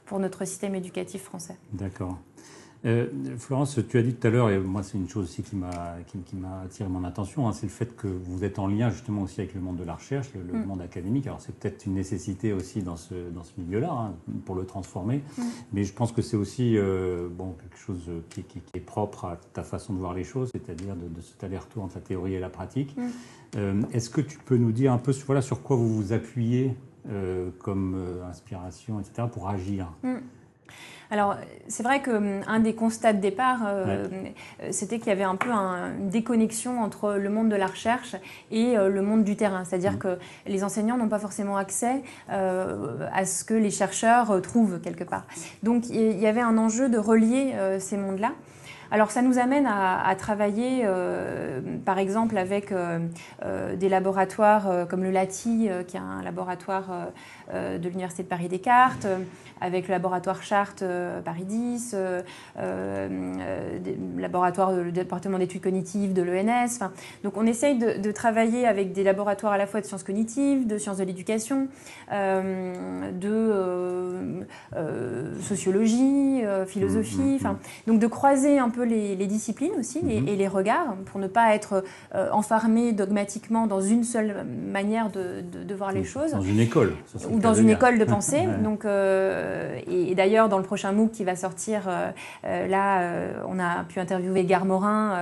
pour 0.07 0.19
notre 0.19 0.45
système 0.45 0.75
éducatif 0.75 1.23
français. 1.23 1.57
D'accord. 1.73 2.19
Euh, 2.87 3.07
Florence, 3.39 3.79
tu 3.89 3.99
as 3.99 4.03
dit 4.03 4.15
tout 4.15 4.27
à 4.27 4.31
l'heure, 4.31 4.51
et 4.51 4.59
moi 4.59 4.83
c'est 4.83 4.99
une 4.99 5.09
chose 5.09 5.25
aussi 5.25 5.43
qui 5.43 5.57
m'a 5.57 5.97
qui, 6.07 6.19
attiré 6.65 6.89
mon 6.89 7.05
attention, 7.05 7.49
hein, 7.49 7.53
c'est 7.53 7.67
le 7.67 7.73
fait 7.73 7.97
que 7.97 8.07
vous 8.09 8.45
êtes 8.45 8.59
en 8.59 8.67
lien 8.67 8.91
justement 8.91 9.23
aussi 9.23 9.41
avec 9.41 9.55
le 9.55 9.61
monde 9.63 9.77
de 9.77 9.85
la 9.85 9.95
recherche, 9.95 10.29
le, 10.35 10.59
mm. 10.59 10.67
monde 10.67 10.83
académique. 10.83 11.27
Alors 11.27 11.41
c'est 11.41 11.55
peut-être 11.55 11.87
une 11.87 11.95
nécessité 11.95 12.53
aussi 12.53 12.83
dans 12.83 12.97
ce, 12.97 13.15
dans 13.35 13.43
ce 13.43 13.53
milieu-là 13.57 13.91
hein, 13.91 14.15
pour 14.45 14.55
le 14.55 14.67
transformer, 14.67 15.23
mm. 15.39 15.43
mais 15.73 15.85
je 15.85 15.95
pense 15.95 16.13
que 16.13 16.21
c'est 16.21 16.37
aussi 16.37 16.77
euh, 16.77 17.29
bon, 17.31 17.55
quelque 17.59 17.79
chose 17.79 18.11
qui, 18.29 18.43
qui, 18.43 18.61
est 18.75 18.81
propre 18.81 19.25
à 19.25 19.41
ta 19.55 19.63
façon 19.63 19.95
de 19.95 19.99
voir 19.99 20.13
les 20.13 20.25
choses, 20.25 20.51
c'est-à-dire 20.53 20.95
de, 20.95 21.09
de, 21.09 21.21
cet 21.23 21.43
aller-retour 21.43 21.85
entre 21.85 21.97
la 21.97 22.03
théorie 22.03 22.35
et 22.35 22.41
la 22.41 22.51
pratique. 22.51 22.95
Mm. 22.99 23.03
Euh, 23.57 23.83
est-ce 23.93 24.11
que 24.11 24.21
tu 24.21 24.39
peux 24.39 24.57
nous 24.57 24.73
dire 24.73 24.93
un 24.93 24.99
peu 24.99 25.13
voilà, 25.25 25.41
sur 25.41 25.63
quoi 25.63 25.77
vous 25.77 25.89
vous 25.89 26.13
appuyez 26.13 26.75
comme 27.59 28.03
inspiration, 28.27 28.99
etc., 28.99 29.29
pour 29.31 29.51
agir? 29.51 29.93
Alors, 31.11 31.37
c'est 31.69 31.83
vrai 31.83 32.03
qu'un 32.03 32.43
hum, 32.47 32.63
des 32.63 32.75
constats 32.75 33.13
de 33.13 33.21
départ, 33.21 33.61
euh, 33.67 34.09
euh, 34.61 34.69
c'était 34.71 34.99
qu'il 34.99 35.09
y 35.09 35.13
avait 35.13 35.23
un 35.23 35.37
peu 35.37 35.51
une 35.51 36.09
déconnexion 36.09 36.83
entre 36.83 37.15
le 37.15 37.31
monde 37.31 37.49
de 37.49 37.57
la 37.57 37.67
recherche 37.67 38.17
et 38.51 38.77
euh, 38.77 38.89
le 38.89 39.03
monde 39.03 39.23
du 39.23 39.37
terrain. 39.37 39.65
C'est-à-dire 39.65 39.93
mmh. 39.93 39.99
que 39.99 40.19
les 40.47 40.65
enseignants 40.65 40.97
n'ont 40.97 41.09
pas 41.09 41.19
forcément 41.19 41.57
accès 41.57 42.03
à 42.29 43.25
ce 43.27 43.45
que 43.45 43.55
les 43.55 43.71
chercheurs 43.71 44.41
trouvent 44.43 44.81
quelque 44.81 45.05
part. 45.05 45.25
Donc, 45.63 45.89
il 45.89 46.19
y 46.19 46.27
avait 46.27 46.41
un 46.41 46.59
enjeu 46.59 46.89
de 46.89 46.99
relier 46.99 47.55
ces 47.79 47.97
mondes-là. 47.97 48.33
Alors 48.91 49.11
ça 49.11 49.23
nous 49.23 49.39
amène 49.39 49.67
à, 49.67 50.15
travailler, 50.17 50.87
par 51.85 51.99
exemple, 51.99 52.37
avec 52.37 52.73
des 53.77 53.89
laboratoires 53.89 54.87
comme 54.89 55.03
le 55.03 55.11
LATI, 55.11 55.69
qui 55.87 55.97
est 55.97 56.01
un 56.01 56.23
laboratoire 56.23 57.09
de 57.53 57.89
l'Université 57.89 58.23
de 58.23 58.29
Paris-Descartes, 58.29 59.07
avec 59.61 59.89
le 59.89 59.93
laboratoire 59.93 60.43
Charte 60.43 60.83
euh, 60.83 61.21
Paris 61.23 61.45
10, 61.45 61.95
euh, 61.95 62.23
euh, 62.59 63.79
laboratoire 64.19 64.75
du 64.75 64.93
département 64.93 65.39
d'études 65.39 65.63
cognitives 65.63 66.13
de 66.13 66.23
l'ENS. 66.23 66.81
donc 67.23 67.37
on 67.37 67.47
essaye 67.47 67.79
de, 67.79 68.13
travailler 68.13 68.67
avec 68.67 68.93
des 68.93 69.03
laboratoires 69.03 69.53
à 69.53 69.59
la 69.59 69.67
fois 69.67 69.81
de 69.81 69.87
sciences 69.87 70.05
cognitives, 70.05 70.67
de 70.67 70.79
sciences 70.79 70.99
de 70.99 71.05
l'éducation, 71.05 71.69
de 72.13 73.35
sociologie, 75.41 76.43
philosophie, 76.67 77.39
mmh, 77.41 77.49
mmh. 77.49 77.57
donc 77.89 77.99
de 77.99 78.07
croiser 78.07 78.59
un 78.59 78.71
peu 78.71 78.85
les, 78.85 79.17
disciplines 79.27 79.73
aussi 79.79 79.99
et, 80.09 80.21
les 80.21 80.49
regards 80.49 80.95
pour 81.07 81.19
ne 81.19 81.27
pas 81.27 81.55
être 81.55 81.83
enfermé 82.33 82.93
dogmatiquement 82.93 83.67
dans 83.67 83.81
une 83.81 84.05
seule 84.05 84.45
manière 84.45 85.11
de, 85.11 85.75
voir 85.75 85.91
les 85.93 86.05
choses. 86.05 86.31
Dans 86.33 86.43
une 86.43 86.61
école. 86.61 86.95
Ou 87.35 87.41
dans 87.41 87.55
une 87.55 87.71
école 87.71 87.99
de 87.99 88.05
pensée. 88.05 88.47
Donc, 88.63 88.85
euh, 88.85 89.79
et, 89.91 90.15
d'ailleurs, 90.15 90.49
dans 90.49 90.59
le 90.59 90.65
prochain 90.65 90.93
MOOC 90.93 91.11
qui 91.11 91.25
va 91.25 91.37
sortir, 91.37 91.83
euh, 91.89 92.11
euh, 92.45 92.67
là, 92.67 93.03
on 93.49 93.59
a 93.59 93.85
pu 93.85 94.01
interviewer 94.01 94.45
Gare 94.45 94.65
Morin 94.65 95.19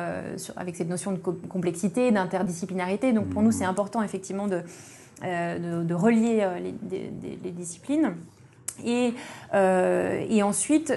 avec 0.56 0.76
cette 0.76 0.88
notion 0.88 1.12
de 1.12 1.18
complexité, 1.18 2.10
d'interdisciplinarité. 2.10 3.12
Donc 3.12 3.26
pour 3.26 3.42
nous, 3.42 3.52
c'est 3.52 3.64
important 3.64 4.02
effectivement 4.02 4.46
de, 4.46 4.60
de, 5.22 5.94
relier 5.94 6.46
les, 6.90 7.50
disciplines. 7.50 8.14
Et, 8.84 9.14
et, 9.54 10.42
ensuite, 10.42 10.92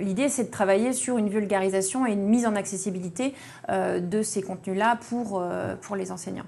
l'idée, 0.00 0.28
c'est 0.28 0.44
de 0.44 0.50
travailler 0.50 0.92
sur 0.92 1.18
une 1.18 1.28
vulgarisation 1.28 2.06
et 2.06 2.12
une 2.12 2.26
mise 2.26 2.46
en 2.46 2.54
accessibilité 2.54 3.34
de 3.68 4.22
ces 4.22 4.42
contenus-là 4.42 4.98
pour, 5.08 5.42
pour 5.82 5.96
les 5.96 6.12
enseignants. 6.12 6.46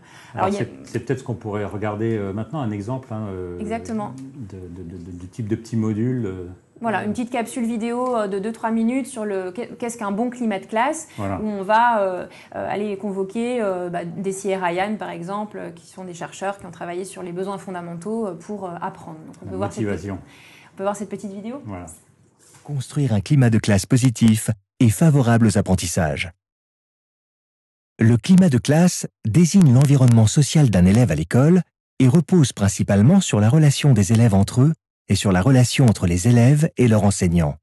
c'est 0.50 1.04
peut-être 1.04 1.20
ce 1.20 1.24
qu'on 1.24 1.34
pourrait 1.34 1.64
regarder 1.64 2.18
maintenant, 2.34 2.60
un 2.60 2.70
exemple 2.70 3.08
hein, 3.12 3.26
Exactement. 3.60 4.12
De, 4.50 5.26
type 5.26 5.48
de 5.48 5.56
petit 5.56 5.76
module. 5.76 6.48
Voilà, 6.80 7.04
une 7.04 7.10
petite 7.10 7.30
capsule 7.30 7.64
vidéo 7.64 8.16
euh, 8.16 8.28
de 8.28 8.38
2-3 8.38 8.72
minutes 8.72 9.06
sur 9.06 9.24
le 9.24 9.50
qu'est-ce 9.50 9.98
qu'un 9.98 10.12
bon 10.12 10.30
climat 10.30 10.60
de 10.60 10.66
classe, 10.66 11.08
où 11.18 11.22
on 11.22 11.62
va 11.62 12.00
euh, 12.00 12.26
euh, 12.54 12.68
aller 12.70 12.96
convoquer 12.96 13.60
bah, 13.90 14.04
des 14.04 14.32
CR 14.32 14.62
Ryan, 14.62 14.96
par 14.98 15.10
exemple, 15.10 15.72
qui 15.74 15.86
sont 15.86 16.04
des 16.04 16.14
chercheurs 16.14 16.58
qui 16.58 16.66
ont 16.66 16.70
travaillé 16.70 17.04
sur 17.04 17.22
les 17.22 17.32
besoins 17.32 17.58
fondamentaux 17.58 18.28
pour 18.40 18.70
apprendre. 18.80 19.18
on, 19.42 19.46
peut 19.46 19.56
voir 19.56 19.72
Cette, 19.72 20.10
on 20.10 20.18
peut 20.78 20.84
voir 20.84 20.96
cette 20.96 21.08
petite 21.08 21.32
vidéo 21.32 21.60
Construire 22.62 23.12
un 23.12 23.20
climat 23.20 23.50
de 23.50 23.58
classe 23.58 23.84
positif 23.84 24.48
et 24.78 24.90
favorable 24.90 25.48
aux 25.48 25.58
apprentissages. 25.58 26.30
Le 27.98 28.16
climat 28.16 28.48
de 28.48 28.58
classe 28.58 29.08
désigne 29.26 29.74
l'environnement 29.74 30.28
social 30.28 30.70
d'un 30.70 30.84
élève 30.84 31.10
à 31.10 31.16
l'école 31.16 31.62
et 31.98 32.06
repose 32.06 32.52
principalement 32.52 33.20
sur 33.20 33.40
la 33.40 33.50
relation 33.50 33.92
des 33.92 34.12
élèves 34.12 34.34
entre 34.34 34.60
eux 34.60 34.72
et 35.08 35.16
sur 35.16 35.32
la 35.32 35.42
relation 35.42 35.86
entre 35.86 36.06
les 36.06 36.28
élèves 36.28 36.70
et 36.76 36.86
leurs 36.86 37.02
enseignants. 37.02 37.56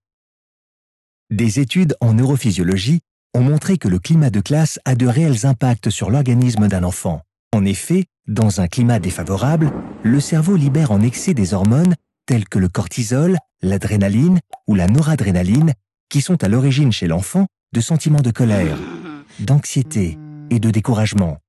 Des 1.30 1.62
études 1.62 1.96
en 2.02 2.16
neurophysiologie 2.16 3.00
ont 3.34 3.44
montré 3.44 3.78
que 3.78 3.88
le 3.88 4.00
climat 4.00 4.30
de 4.30 4.42
classe 4.42 4.78
a 4.84 4.96
de 4.96 5.08
réels 5.08 5.46
impacts 5.46 5.90
sur 5.90 6.10
l'organisme 6.10 6.68
d'un 6.68 6.84
enfant. 6.84 7.22
En 7.54 7.64
effet, 7.64 8.08
dans 8.28 8.60
un 8.60 8.68
climat 8.68 9.00
défavorable, 9.00 9.72
le 10.04 10.20
cerveau 10.20 10.58
libère 10.58 10.92
en 10.92 11.00
excès 11.00 11.34
des 11.34 11.54
hormones 11.54 11.96
telles 12.26 12.48
que 12.48 12.60
le 12.60 12.70
cortisol, 12.70 13.38
l'adrénaline 13.62 14.40
ou 14.68 14.76
la 14.76 14.88
noradrénaline, 14.88 15.74
qui 16.10 16.22
sont 16.22 16.44
à 16.44 16.48
l'origine 16.48 16.92
chez 16.92 17.08
l'enfant 17.08 17.48
de 17.74 17.82
sentiments 17.82 18.22
de 18.22 18.32
colère, 18.32 18.78
d'anxiété 19.40 20.18
et 20.50 20.60
de 20.60 20.70
découragement. 20.70 21.40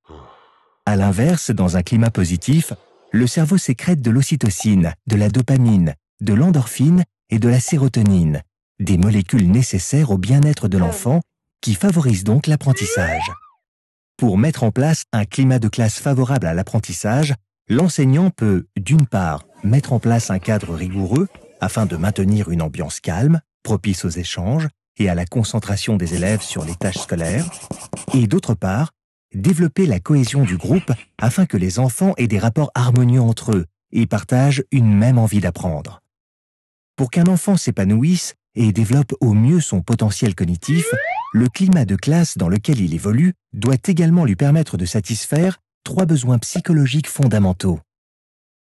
À 0.86 0.96
l'inverse, 0.96 1.50
dans 1.50 1.76
un 1.76 1.82
climat 1.82 2.10
positif, 2.10 2.72
le 3.12 3.26
cerveau 3.26 3.58
sécrète 3.58 4.02
de 4.02 4.10
l'ocytocine, 4.10 4.92
de 5.06 5.16
la 5.16 5.28
dopamine, 5.28 5.94
de 6.20 6.34
l'endorphine 6.34 7.04
et 7.30 7.38
de 7.38 7.48
la 7.48 7.60
sérotonine, 7.60 8.42
des 8.78 8.98
molécules 8.98 9.50
nécessaires 9.50 10.10
au 10.10 10.18
bien-être 10.18 10.68
de 10.68 10.78
l'enfant 10.78 11.20
qui 11.60 11.74
favorisent 11.74 12.24
donc 12.24 12.46
l'apprentissage. 12.46 13.30
Pour 14.16 14.38
mettre 14.38 14.64
en 14.64 14.70
place 14.70 15.04
un 15.12 15.24
climat 15.24 15.58
de 15.58 15.68
classe 15.68 15.98
favorable 15.98 16.46
à 16.46 16.54
l'apprentissage, 16.54 17.34
l'enseignant 17.68 18.30
peut, 18.30 18.66
d'une 18.76 19.06
part, 19.06 19.45
mettre 19.64 19.92
en 19.92 19.98
place 19.98 20.30
un 20.30 20.38
cadre 20.38 20.74
rigoureux 20.74 21.28
afin 21.60 21.86
de 21.86 21.96
maintenir 21.96 22.50
une 22.50 22.62
ambiance 22.62 23.00
calme, 23.00 23.40
propice 23.62 24.04
aux 24.04 24.10
échanges 24.10 24.68
et 24.98 25.08
à 25.08 25.14
la 25.14 25.26
concentration 25.26 25.96
des 25.96 26.14
élèves 26.14 26.42
sur 26.42 26.64
les 26.64 26.74
tâches 26.74 26.98
scolaires, 26.98 27.50
et 28.14 28.26
d'autre 28.26 28.54
part, 28.54 28.92
développer 29.34 29.86
la 29.86 30.00
cohésion 30.00 30.44
du 30.44 30.56
groupe 30.56 30.92
afin 31.18 31.46
que 31.46 31.56
les 31.56 31.78
enfants 31.78 32.14
aient 32.16 32.28
des 32.28 32.38
rapports 32.38 32.70
harmonieux 32.74 33.20
entre 33.20 33.52
eux 33.52 33.66
et 33.92 34.06
partagent 34.06 34.64
une 34.70 34.92
même 34.92 35.18
envie 35.18 35.40
d'apprendre. 35.40 36.02
Pour 36.96 37.10
qu'un 37.10 37.26
enfant 37.26 37.56
s'épanouisse 37.56 38.34
et 38.54 38.72
développe 38.72 39.14
au 39.20 39.34
mieux 39.34 39.60
son 39.60 39.82
potentiel 39.82 40.34
cognitif, 40.34 40.86
le 41.32 41.48
climat 41.48 41.84
de 41.84 41.96
classe 41.96 42.38
dans 42.38 42.48
lequel 42.48 42.80
il 42.80 42.94
évolue 42.94 43.34
doit 43.52 43.76
également 43.86 44.24
lui 44.24 44.36
permettre 44.36 44.78
de 44.78 44.86
satisfaire 44.86 45.58
trois 45.84 46.06
besoins 46.06 46.38
psychologiques 46.38 47.08
fondamentaux. 47.08 47.80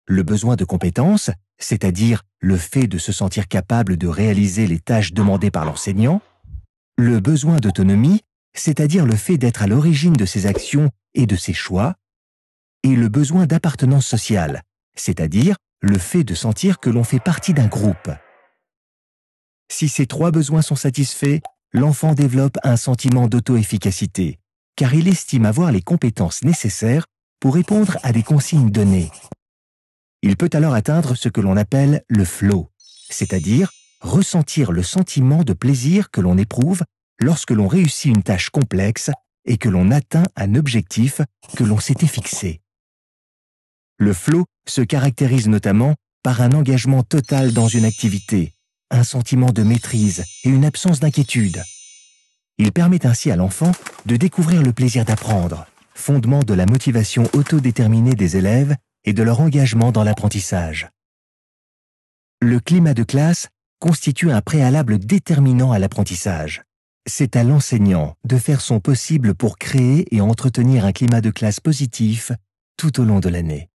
Le 0.08 0.24
besoin 0.24 0.56
de 0.56 0.66
compétence, 0.66 1.32
c'est-à-dire 1.58 2.22
le 2.40 2.58
fait 2.58 2.88
de 2.88 2.98
se 2.98 3.12
sentir 3.12 3.48
capable 3.48 3.98
de 3.98 4.08
réaliser 4.08 4.68
les 4.68 4.80
tâches 4.80 5.14
demandées 5.14 5.52
par 5.52 5.66
l'enseignant, 5.66 6.22
le 6.98 7.20
besoin 7.20 7.58
d'autonomie, 7.58 8.22
c'est-à-dire 8.54 9.06
le 9.06 9.16
fait 9.16 9.38
d'être 9.38 9.64
à 9.64 9.68
l'origine 9.68 10.14
de 10.14 10.26
ses 10.26 10.46
actions 10.46 10.90
et 11.14 11.26
de 11.26 11.36
ses 11.36 11.54
choix, 11.54 11.96
et 12.84 12.96
le 12.96 13.10
besoin 13.10 13.48
d'appartenance 13.48 14.06
sociale, 14.06 14.62
c'est-à-dire 14.96 15.58
le 15.82 15.98
fait 15.98 16.24
de 16.24 16.36
sentir 16.36 16.80
que 16.80 16.90
l'on 16.90 17.04
fait 17.04 17.20
partie 17.20 17.54
d'un 17.54 17.68
groupe. 17.68 18.12
Si 19.72 19.90
ces 19.90 20.06
trois 20.06 20.32
besoins 20.32 20.62
sont 20.62 20.76
satisfaits, 20.76 21.40
l'enfant 21.74 22.14
développe 22.14 22.58
un 22.64 22.78
sentiment 22.78 23.28
d'auto-efficacité, 23.28 24.40
car 24.76 24.94
il 24.94 25.08
estime 25.08 25.46
avoir 25.46 25.72
les 25.72 25.82
compétences 25.82 26.44
nécessaires 26.44 27.06
pour 27.40 27.56
répondre 27.56 27.98
à 28.04 28.12
des 28.12 28.24
consignes 28.24 28.70
données. 28.70 29.12
Il 30.26 30.38
peut 30.38 30.50
alors 30.54 30.74
atteindre 30.74 31.14
ce 31.14 31.30
que 31.30 31.40
l'on 31.40 31.56
appelle 31.56 32.04
le 32.08 32.26
flow, 32.26 32.72
c'est-à-dire 33.12 33.72
ressentir 34.02 34.72
le 34.72 34.82
sentiment 34.82 35.44
de 35.44 35.54
plaisir 35.54 36.10
que 36.10 36.20
l'on 36.20 36.36
éprouve 36.40 36.82
lorsque 37.20 37.52
l'on 37.52 37.68
réussit 37.68 38.06
une 38.06 38.24
tâche 38.24 38.50
complexe 38.50 39.12
et 39.46 39.58
que 39.58 39.70
l'on 39.70 39.92
atteint 39.92 40.26
un 40.36 40.56
objectif 40.56 41.22
que 41.56 41.64
l'on 41.64 41.80
s'était 41.80 42.08
fixé. 42.08 42.62
Le 44.00 44.14
flow 44.14 44.46
se 44.68 44.82
caractérise 44.82 45.48
notamment 45.48 45.94
par 46.24 46.42
un 46.42 46.54
engagement 46.54 47.04
total 47.04 47.54
dans 47.54 47.68
une 47.68 47.86
activité, 47.86 48.52
un 48.90 49.04
sentiment 49.04 49.52
de 49.52 49.62
maîtrise 49.62 50.26
et 50.44 50.50
une 50.50 50.66
absence 50.66 51.00
d'inquiétude. 51.00 51.64
Il 52.58 52.72
permet 52.72 53.06
ainsi 53.06 53.30
à 53.30 53.36
l'enfant 53.36 53.74
de 54.08 54.16
découvrir 54.16 54.64
le 54.64 54.74
plaisir 54.74 55.06
d'apprendre, 55.06 55.68
fondement 55.94 56.42
de 56.42 56.56
la 56.56 56.66
motivation 56.66 57.30
autodéterminée 57.34 58.16
des 58.16 58.38
élèves 58.38 58.76
et 59.06 59.14
de 59.14 59.24
leur 59.24 59.40
engagement 59.40 59.92
dans 59.92 60.04
l'apprentissage. 60.04 60.90
Le 62.42 62.60
climat 62.60 62.94
de 62.94 63.04
classe 63.04 63.50
constitue 63.80 64.32
un 64.32 64.42
préalable 64.42 65.00
déterminant 65.00 65.72
à 65.72 65.80
l'apprentissage. 65.80 66.64
C'est 67.08 67.36
à 67.36 67.44
l'enseignant 67.44 68.16
de 68.24 68.38
faire 68.38 68.62
son 68.62 68.80
possible 68.80 69.36
pour 69.36 69.58
créer 69.58 70.14
et 70.14 70.22
entretenir 70.22 70.86
un 70.86 70.92
climat 70.92 71.22
de 71.22 71.30
classe 71.30 71.60
positif 71.60 72.32
tout 72.78 73.00
au 73.00 73.06
long 73.06 73.20
de 73.20 73.30
l'année. 73.30 73.70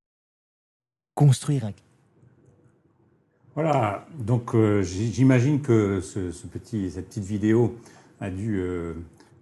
Construire 1.14 1.66
un... 1.66 1.72
Voilà, 3.54 4.06
donc 4.18 4.54
euh, 4.54 4.82
j'imagine 4.82 5.60
que 5.60 6.00
cette 6.00 6.50
petite 6.50 7.24
vidéo 7.24 7.76
a 8.20 8.30
dû 8.30 8.58
euh, 8.58 8.94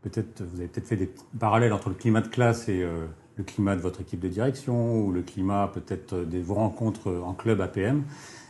peut-être, 0.02 0.42
vous 0.44 0.58
avez 0.58 0.68
peut-être 0.68 0.86
fait 0.86 0.96
des 0.96 1.10
parallèles 1.38 1.72
entre 1.72 1.88
le 1.88 1.94
climat 1.94 2.20
de 2.20 2.28
classe 2.28 2.68
et 2.68 2.82
euh, 2.82 3.06
le 3.38 3.44
climat 3.44 3.76
de 3.76 3.80
votre 3.80 4.00
équipe 4.00 4.20
de 4.20 4.28
direction 4.28 5.00
ou 5.00 5.12
le 5.12 5.22
climat 5.22 5.70
peut-être 5.72 6.14
de 6.14 6.38
vos 6.38 6.54
rencontres 6.54 7.22
en 7.24 7.32
club 7.32 7.60
APM. 7.60 8.02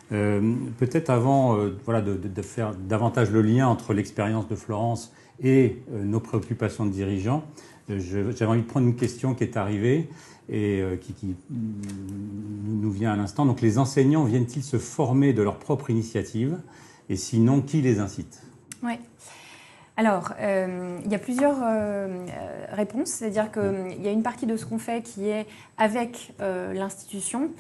peut-être 0.09 1.11
avant 1.11 1.57
voilà, 1.85 2.01
de, 2.01 2.43
faire 2.43 2.75
davantage 2.75 3.31
le 3.31 3.43
lien 3.43 3.69
entre 3.69 3.93
l'expérience 3.93 4.49
de 4.49 4.57
Florence 4.57 5.13
et 5.43 5.79
euh, 5.93 6.05
nos 6.05 6.21
préoccupations 6.21 6.87
de 6.87 6.91
dirigeants. 6.91 7.45
Euh, 7.91 8.01
j'avais 8.01 8.47
envie 8.47 8.63
de 8.63 8.67
prendre 8.67 8.87
une 8.87 8.97
question 8.97 9.35
qui 9.35 9.45
est 9.45 9.57
arrivée 9.57 10.09
et 10.49 10.81
euh, 10.81 10.97
qui, 10.97 11.15
nous 11.51 12.91
vient 12.91 13.13
à 13.13 13.17
l'instant. 13.17 13.47
Donc 13.47 13.61
les 13.61 13.79
enseignants 13.79 14.25
viennent-ils 14.25 14.63
se 14.63 14.79
former 14.79 15.33
de 15.33 15.43
leur 15.43 15.59
propre 15.59 15.91
initiative? 15.91 16.59
Et 17.11 17.17
sinon, 17.17 17.63
qui 17.63 17.81
les 17.81 18.01
incite? 18.01 18.43
Oui. 18.83 18.95
Alors, 19.99 20.31
il 20.41 21.11
y 21.11 21.15
a 21.17 21.19
plusieurs 21.19 21.57
réponses, 22.71 23.09
c'est-à-dire 23.09 23.51
qu'il 23.51 24.01
y 24.01 24.07
a 24.07 24.13
une 24.13 24.23
partie 24.23 24.47
de 24.47 24.57
ce 24.57 24.65
qu'on 24.65 24.79
fait 24.79 25.03
qui 25.03 25.29
est 25.29 25.45
avec 25.77 26.35
l'institution, 26.39 27.51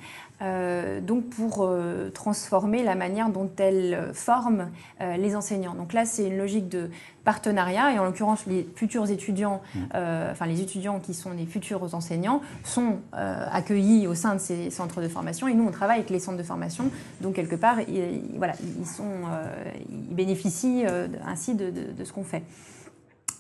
donc 0.41 1.29
pour 1.31 1.69
transformer 2.15 2.83
la 2.83 2.95
manière 2.95 3.29
dont 3.29 3.51
elle 3.59 4.11
forme 4.13 4.71
les 5.01 5.35
enseignants. 5.35 5.75
Donc 5.75 5.93
là, 5.93 6.05
c'est 6.05 6.29
une 6.29 6.39
logique 6.39 6.69
de 6.69 6.91
partenariat 7.25 7.93
et 7.93 7.99
en 7.99 8.05
l'occurrence 8.05 8.47
les 8.47 8.69
futurs 8.77 9.11
étudiants, 9.11 9.61
mmh. 9.75 9.79
enfin 10.31 10.47
les 10.47 10.61
étudiants 10.61 11.01
qui 11.01 11.13
sont 11.13 11.33
les 11.33 11.47
futurs 11.47 11.95
enseignants 11.95 12.41
sont 12.65 12.99
accueillis 13.13 14.07
au 14.07 14.15
sein 14.15 14.35
de 14.35 14.41
ces 14.41 14.71
centres 14.71 15.03
de 15.03 15.09
formation 15.09 15.49
et 15.49 15.55
nous 15.55 15.67
on 15.67 15.73
travaille 15.73 15.99
avec 15.99 16.11
les 16.11 16.21
centres 16.21 16.39
de 16.39 16.43
formation. 16.43 16.91
Donc 17.21 17.35
quelque 17.35 17.57
part, 17.57 17.81
ils, 17.81 18.23
voilà, 18.37 18.55
ils, 18.79 18.87
sont, 18.87 19.11
ils 19.91 20.15
bénéficient 20.15 20.85
ainsi 21.27 21.55
de 21.55 22.05
ce 22.05 22.13
qu'on 22.13 22.25
fait. 22.25 22.45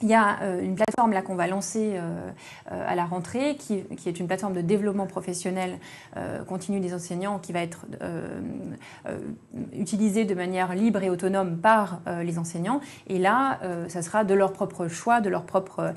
Il 0.00 0.08
y 0.08 0.14
a 0.14 0.40
euh, 0.42 0.62
une 0.62 0.76
plateforme 0.76 1.12
là 1.12 1.22
qu'on 1.22 1.34
va 1.34 1.48
lancer 1.48 1.94
euh, 1.94 2.30
euh, 2.70 2.84
à 2.86 2.94
la 2.94 3.04
rentrée, 3.04 3.56
qui, 3.56 3.84
est 4.06 4.20
une 4.20 4.28
plateforme 4.28 4.52
de 4.54 4.60
développement 4.60 5.06
professionnel 5.06 5.78
continu 6.46 6.80
des 6.80 6.94
enseignants, 6.94 7.38
qui 7.38 7.52
va 7.52 7.60
être 7.60 7.86
utilisée 9.72 10.24
de 10.24 10.34
manière 10.34 10.74
libre 10.74 11.02
et 11.02 11.10
autonome 11.10 11.58
par 11.58 12.00
les 12.22 12.38
enseignants. 12.38 12.80
Et 13.06 13.18
là, 13.18 13.60
ça 13.88 14.02
sera 14.02 14.24
de 14.24 14.34
leur 14.34 14.52
propre 14.52 14.88
choix, 14.88 15.20
de 15.20 15.28
leur 15.28 15.44
propre 15.44 15.94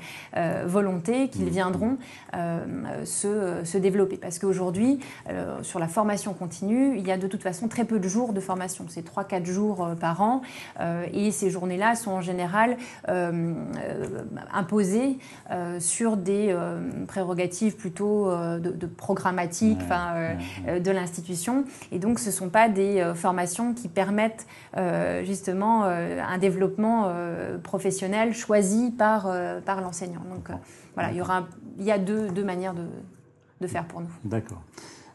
volonté 0.66 1.28
qu'ils 1.28 1.46
mmh. 1.46 1.48
viendront 1.48 1.96
se, 3.04 3.60
se, 3.64 3.78
développer. 3.78 4.16
Parce 4.16 4.38
qu'aujourd'hui, 4.38 5.00
sur 5.62 5.78
la 5.78 5.88
formation 5.88 6.34
continue, 6.34 6.96
il 6.96 7.06
y 7.06 7.12
a 7.12 7.18
de 7.18 7.26
toute 7.26 7.42
façon 7.42 7.68
très 7.68 7.84
peu 7.84 7.98
de 7.98 8.08
jours 8.08 8.32
de 8.32 8.40
formation. 8.40 8.84
C'est 8.88 9.06
3-4 9.06 9.44
jours 9.44 9.88
par 10.00 10.20
an. 10.20 10.42
et 11.12 11.30
ces 11.30 11.50
journées-là 11.50 11.94
sont 11.96 12.12
en 12.12 12.20
général 12.20 12.76
euh, 13.92 14.24
imposées 14.52 15.18
euh, 15.50 15.80
sur 15.80 16.16
des 16.16 16.48
euh, 16.50 16.80
prérogatives 17.06 17.76
plutôt 17.76 18.30
de, 18.30 18.86
programmatique 18.86 19.80
de 19.80 20.90
l'institution. 20.90 21.64
Et 21.90 21.98
donc, 21.98 22.18
ce 22.18 22.26
ne 22.26 22.32
sont 22.32 22.48
pas 22.48 22.68
des 22.68 23.12
formations 23.14 23.74
qui 23.74 23.88
permettent 23.88 24.46
justement 25.24 25.84
un 25.84 26.38
développement 26.38 27.12
professionnel 27.62 28.34
choisi 28.34 28.90
par, 28.90 29.30
par 29.64 29.80
l'enseignant. 29.80 30.22
Donc, 30.30 30.56
voilà, 30.94 31.10
il 31.10 31.16
y, 31.16 31.20
aura, 31.20 31.46
il 31.78 31.84
y 31.84 31.92
a 31.92 31.98
deux, 31.98 32.28
deux 32.28 32.44
manières 32.44 32.74
de, 32.74 32.84
de 33.60 33.66
faire 33.66 33.84
pour 33.86 34.00
nous. 34.00 34.10
D'accord. 34.24 34.62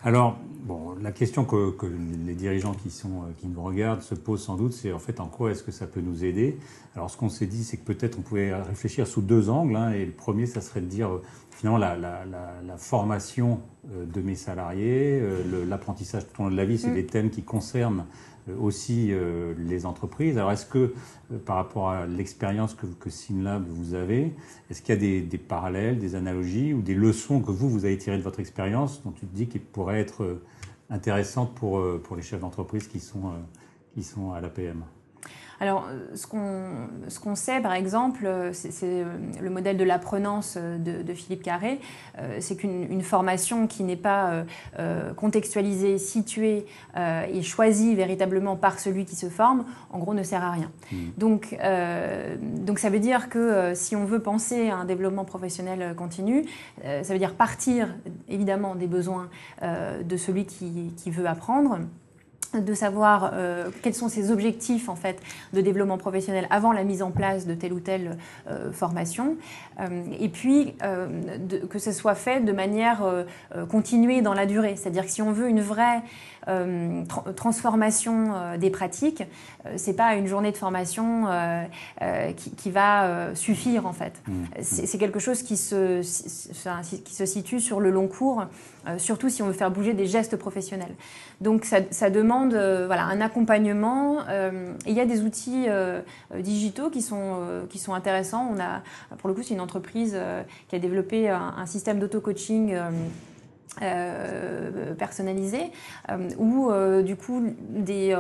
Alors, 0.08 0.38
bon, 0.64 0.96
la 1.02 1.12
question 1.12 1.44
que, 1.44 1.76
les 2.26 2.34
dirigeants 2.34 2.72
qui, 2.72 2.92
sont, 2.92 3.24
euh, 3.24 3.34
qui 3.36 3.50
nous 3.50 3.62
regardent 3.62 4.02
se 4.02 4.16
posent 4.16 4.42
sans 4.42 4.56
doute, 4.56 4.72
c'est 4.72 4.94
en 4.94 5.00
fait 5.00 5.20
en 5.20 5.26
quoi 5.26 5.52
est-ce 5.52 5.64
que 5.64 5.72
ça 5.74 5.86
peut 5.86 6.00
nous 6.00 6.24
aider? 6.24 6.58
Alors, 6.96 7.10
ce 7.10 7.18
qu'on 7.18 7.28
s'est 7.28 7.46
dit, 7.46 7.66
c'est 7.66 7.76
que 7.76 7.84
peut-être 7.84 8.18
on 8.18 8.22
pouvait 8.22 8.54
réfléchir 8.56 9.06
sous 9.06 9.22
deux 9.22 9.50
angles. 9.50 9.76
Hein, 9.76 9.92
et 9.92 10.06
le 10.06 10.14
premier, 10.14 10.46
ça 10.46 10.62
serait 10.62 10.80
de 10.80 10.86
dire 10.86 11.10
euh, 11.10 11.22
finalement 11.52 11.78
la, 11.78 12.78
formation 12.78 13.60
euh, 13.92 14.06
de 14.06 14.22
mes 14.22 14.36
salariés, 14.36 15.22
l'apprentissage 15.68 16.24
tout 16.32 16.40
au 16.40 16.46
long 16.46 16.52
de 16.52 16.56
la 16.56 16.64
vie, 16.64 16.78
c'est 16.78 16.92
mm. 16.92 16.94
des 16.94 17.06
thèmes 17.06 17.30
qui 17.30 17.44
concernent 17.44 18.06
aussi 18.60 19.12
les 19.58 19.86
entreprises. 19.86 20.38
Alors, 20.38 20.52
est-ce 20.52 20.66
que 20.66 20.94
par 21.46 21.58
rapport 21.58 21.90
à 21.90 22.06
l'expérience 22.06 22.74
que, 22.74 22.86
que 22.86 23.10
vous 23.70 23.94
avez, 23.94 24.34
est-ce 24.70 24.82
qu'il 24.82 24.96
y 24.96 25.18
a 25.18 25.22
des, 25.22 25.38
parallèles, 25.38 26.00
des 26.00 26.16
analogies 26.16 26.74
ou 26.74 26.82
des 26.82 26.96
leçons 26.96 27.42
que 27.42 27.52
vous, 27.52 27.70
vous 27.70 27.86
avez 27.86 27.98
tirées 27.98 28.18
de 28.18 28.24
votre 28.24 28.40
expérience 28.40 29.04
dont 29.04 29.12
tu 29.12 29.26
te 29.26 29.36
dis 29.36 29.48
qu'ils 29.48 29.62
pourraient 29.62 30.00
être 30.00 30.24
euh, 30.24 30.42
intéressantes 30.90 31.54
pour, 31.56 31.80
euh, 31.80 32.02
pour 32.04 32.16
les 32.16 32.22
chefs 32.22 32.42
d'entreprise 32.42 32.88
qui 32.88 33.00
sont, 33.00 33.28
euh, 33.28 33.38
qui 33.94 34.04
sont 34.04 34.32
à 34.32 34.42
l'APM? 34.42 34.84
Alors, 35.60 35.88
euh, 35.90 36.16
ce 36.16 37.20
qu'on 37.20 37.36
sait, 37.36 37.60
par 37.62 37.74
exemple, 37.74 38.26
euh, 38.26 38.52
c'est 38.54 38.72
euh, 38.84 39.06
le 39.42 39.50
modèle 39.50 39.78
de 39.78 39.84
l'apprenance 39.84 40.58
de, 40.58 41.14
Philippe 41.14 41.42
Carré, 41.42 41.80
c'est 42.40 42.56
qu'une 42.56 43.02
formation 43.02 43.68
qui 43.68 43.84
n'est 43.84 43.96
pas 43.96 44.44
contextualisée, 45.16 45.98
située 45.98 46.66
et 46.98 47.42
choisie 47.42 47.96
véritablement 47.96 48.56
par 48.56 48.80
celui 48.80 49.06
qui 49.06 49.16
se 49.16 49.30
forme, 49.30 49.66
en 49.92 50.00
gros, 50.00 50.14
ne 50.14 50.24
sert 50.24 50.44
à 50.44 50.52
rien. 50.52 50.72
Mmh. 50.92 50.96
Donc, 51.18 51.58
donc, 52.66 52.80
ça 52.80 52.90
veut 52.90 53.00
dire 53.00 53.30
que 53.30 53.74
si 53.74 53.96
on 53.96 54.06
veut 54.06 54.22
penser 54.22 54.70
à 54.70 54.76
un 54.76 54.86
développement 54.86 55.26
professionnel 55.26 55.96
continu, 55.96 56.46
ça 56.84 57.14
veut 57.14 57.20
dire 57.20 57.34
partir 57.34 57.96
évidemment 58.28 58.76
des 58.76 58.88
besoins 58.88 59.30
de 59.62 60.18
celui 60.18 60.46
qui, 60.46 60.94
qui 60.98 61.10
veut 61.10 61.28
apprendre 61.28 61.80
de 62.54 62.74
savoir 62.74 63.32
euh, 63.34 63.70
quels 63.82 63.94
sont 63.94 64.10
ses 64.10 64.32
objectifs 64.32 64.90
en 64.90 64.96
fait 64.96 65.22
de 65.54 65.62
développement 65.62 65.98
professionnel 65.98 66.48
avant 66.50 66.72
la 66.72 66.84
mise 66.84 67.02
en 67.02 67.12
place 67.12 67.46
de 67.46 67.54
telle 67.54 67.74
ou 67.74 67.80
telle 67.80 68.18
euh, 68.50 68.72
formation. 68.72 69.36
Euh, 69.80 70.04
et 70.20 70.30
puis 70.30 70.74
que 71.70 71.80
ce 71.80 71.92
soit 71.92 72.16
fait 72.16 72.40
de 72.40 72.52
manière 72.52 73.04
continuée 73.70 74.22
dans 74.22 74.34
la 74.34 74.46
durée. 74.46 74.76
C'est-à-dire 74.76 75.06
que 75.06 75.12
si 75.12 75.22
on 75.22 75.32
veut 75.32 75.50
une 75.50 75.62
vraie 75.62 76.02
transformation 77.36 78.58
des 78.58 78.70
pratiques 78.70 79.24
c'est 79.76 79.96
pas 79.96 80.16
une 80.16 80.28
journée 80.28 80.52
de 80.52 80.58
formation 80.58 81.26
qui, 82.38 82.52
qui, 82.52 82.72
va 82.72 83.36
suffire 83.36 83.86
en 83.86 83.94
fait 83.94 84.22
mmh. 84.28 84.32
c'est 84.62 84.98
quelque 84.98 85.20
chose 85.20 85.44
qui 85.44 85.58
se, 85.58 86.02
qui 87.04 87.14
se 87.14 87.26
situe 87.26 87.60
sur 87.60 87.80
le 87.80 87.92
long 87.92 88.08
cours 88.08 88.46
surtout 88.98 89.30
si 89.30 89.42
on 89.42 89.48
veut 89.48 89.54
faire 89.54 89.72
bouger 89.72 89.94
des 89.94 90.08
gestes 90.08 90.38
professionnels 90.38 90.96
donc 91.40 91.66
ça, 91.66 91.78
ça 91.92 92.10
demande 92.10 92.54
euh, 92.54 92.88
voilà, 92.88 93.04
un 93.04 93.22
accompagnement. 93.22 94.20
Euh, 94.30 94.74
il 94.88 94.94
y 94.94 95.00
a 95.00 95.06
des 95.06 95.22
outils 95.22 95.66
euh, 95.68 96.02
digitaux 96.40 96.90
qui 96.90 97.02
sont, 97.02 97.42
qui 97.70 97.78
sont 97.78 97.94
intéressants. 97.94 98.52
On 98.52 98.60
a, 98.60 98.82
pour 99.18 99.30
le 99.30 99.36
coup, 99.36 99.44
c'est 99.44 99.54
une 99.54 99.62
entreprise 99.62 100.18
qui 100.68 100.76
a 100.76 100.80
développé 100.80 101.30
un, 101.30 101.66
système 101.66 102.00
d'auto-coaching. 102.00 102.76
Personnalisé 104.98 105.72
où 106.40 106.72
du 107.04 107.16
coup 107.16 107.44
des, 107.70 108.16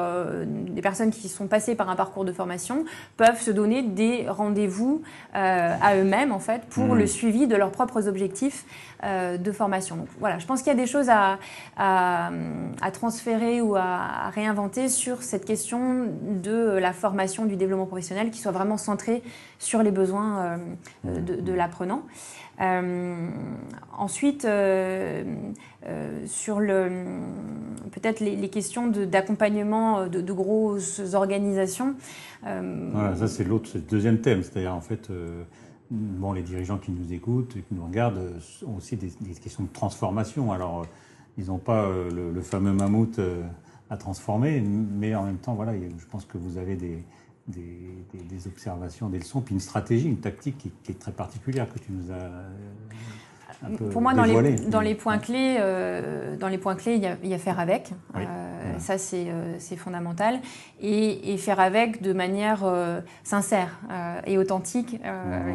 des, 0.45 0.81
personnes 0.81 1.09
qui 1.09 1.29
sont 1.29 1.47
passées 1.47 1.73
par 1.73 1.89
un 1.89 1.95
parcours 1.95 2.25
de 2.25 2.31
formation 2.31 2.85
peuvent 3.15 3.41
se 3.41 3.49
donner 3.49 3.81
des 3.81 4.27
rendez-vous 4.29 5.01
à 5.33 5.95
eux-mêmes 5.95 6.31
en 6.31 6.39
fait 6.39 6.61
pour 6.69 6.93
mmh. 6.93 6.97
le 6.99 7.07
suivi 7.07 7.47
de 7.47 7.55
leurs 7.55 7.71
propres 7.71 8.07
objectifs 8.07 8.65
euh, 8.96 8.96
de 9.03 9.51
formation. 9.51 9.95
Donc, 9.95 10.07
voilà, 10.19 10.39
je 10.39 10.45
pense 10.45 10.61
qu'il 10.61 10.71
y 10.71 10.75
a 10.75 10.79
des 10.79 10.87
choses 10.87 11.09
à, 11.09 11.37
à, 11.77 12.31
transférer 12.91 13.61
ou 13.61 13.75
à, 13.75 14.29
réinventer 14.29 14.89
sur 14.89 15.21
cette 15.21 15.45
question 15.45 16.07
de 16.21 16.77
la 16.79 16.93
formation, 16.93 17.45
du 17.45 17.55
développement 17.55 17.85
professionnel 17.85 18.31
qui 18.31 18.39
soit 18.39 18.51
vraiment 18.51 18.77
centrée 18.77 19.21
sur 19.59 19.83
les 19.83 19.91
besoins 19.91 20.59
euh, 21.05 21.19
de, 21.21 21.53
l'apprenant. 21.53 22.03
Euh, 22.59 23.29
ensuite, 23.95 24.47
sur 26.25 26.59
le, 26.59 26.89
peut-être 27.91 28.19
les, 28.19 28.49
questions 28.49 28.87
d'accompagnement 28.87 30.07
de, 30.07 30.33
grosses 30.33 31.01
organisations. 31.13 31.95
Voilà, 32.41 33.15
ça 33.15 33.27
c'est 33.27 33.43
l'autre, 33.43 33.69
c'est 33.71 33.79
le 33.79 33.83
deuxième 33.83 34.21
thème, 34.21 34.41
c'est-à-dire 34.41 34.73
en 34.73 34.81
fait 34.81 35.09
bon, 35.91 36.33
les 36.33 36.43
dirigeants 36.43 36.77
qui 36.77 36.91
nous 36.91 37.13
écoutent, 37.13 37.53
qui 37.53 37.73
nous 37.73 37.85
regardent, 37.85 38.33
ont 38.65 38.77
aussi 38.77 38.95
des, 38.95 39.09
questions 39.41 39.63
de 39.63 39.69
transformation. 39.69 40.51
Alors, 40.51 40.81
euh, 40.81 40.85
ils 41.37 41.47
n'ont 41.47 41.59
pas 41.59 41.83
euh, 41.83 42.31
le, 42.33 42.41
fameux 42.41 42.73
mammouth 42.73 43.19
euh, 43.19 43.43
à 43.89 43.97
transformer, 43.97 44.61
mais 44.61 45.15
en 45.15 45.23
même 45.23 45.37
temps, 45.37 45.55
voilà, 45.55 45.73
je 45.75 46.05
pense 46.09 46.25
que 46.25 46.37
vous 46.37 46.57
avez 46.57 46.75
des, 46.75 48.47
observations, 48.47 49.09
des 49.09 49.19
leçons, 49.19 49.41
puis 49.41 49.53
une 49.53 49.61
stratégie, 49.61 50.07
une 50.07 50.19
tactique 50.19 50.57
qui, 50.57 50.91
est 50.91 50.99
très 50.99 51.11
particulière 51.11 51.71
que 51.71 51.79
tu 51.79 51.91
nous 51.91 52.11
as 52.11 52.31
pour 53.91 54.01
moi, 54.01 54.13
dans 54.13 54.23
les, 54.23 54.55
dans 54.55 54.81
les, 54.81 54.95
points 54.95 55.17
clés, 55.17 55.57
euh, 55.59 56.35
dans 56.37 56.47
les 56.47 56.57
points 56.57 56.75
clés, 56.75 56.95
il 56.95 57.01
y 57.01 57.07
a, 57.07 57.17
il 57.23 57.29
y 57.29 57.33
a 57.33 57.37
faire 57.37 57.59
avec. 57.59 57.91
Euh, 58.15 58.23
ça, 58.77 58.93
euh, 59.13 59.55
c'est 59.57 59.75
fondamental. 59.75 60.39
Et, 60.79 61.33
et, 61.33 61.37
faire 61.37 61.59
avec 61.59 62.01
de 62.01 62.13
manière 62.13 62.63
sincère 63.23 63.79
et 64.25 64.37
authentique, 64.37 64.99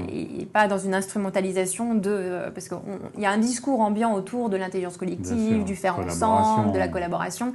et, 0.09 0.47
pas 0.47 0.67
dans 0.67 0.79
une 0.79 0.95
instrumentalisation 0.95 1.95
de, 1.95 2.51
parce 2.55 2.69
qu'il 2.69 2.79
y 3.19 3.27
a 3.27 3.31
un 3.31 3.39
discours 3.39 3.81
ambiant 3.81 4.13
autour 4.15 4.51
de 4.51 4.57
l'intelligence 4.57 4.97
collective, 4.97 5.65
du 5.65 5.77
faire 5.77 5.99
ensemble, 5.99 6.73
de 6.73 6.79
la 6.79 6.89
collaboration. 6.89 7.53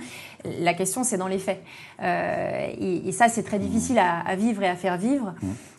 La 0.62 0.74
question, 0.74 1.04
c'est 1.04 1.18
dans 1.18 1.28
les 1.28 1.40
faits. 1.40 1.62
et, 2.02 3.12
ça, 3.12 3.28
c'est 3.28 3.44
très 3.44 3.60
difficile 3.60 4.00
à, 4.00 4.20
à, 4.20 4.36
vivre 4.36 4.64
et 4.64 4.70
à 4.70 4.76
faire 4.76 4.98
vivre. 4.98 5.34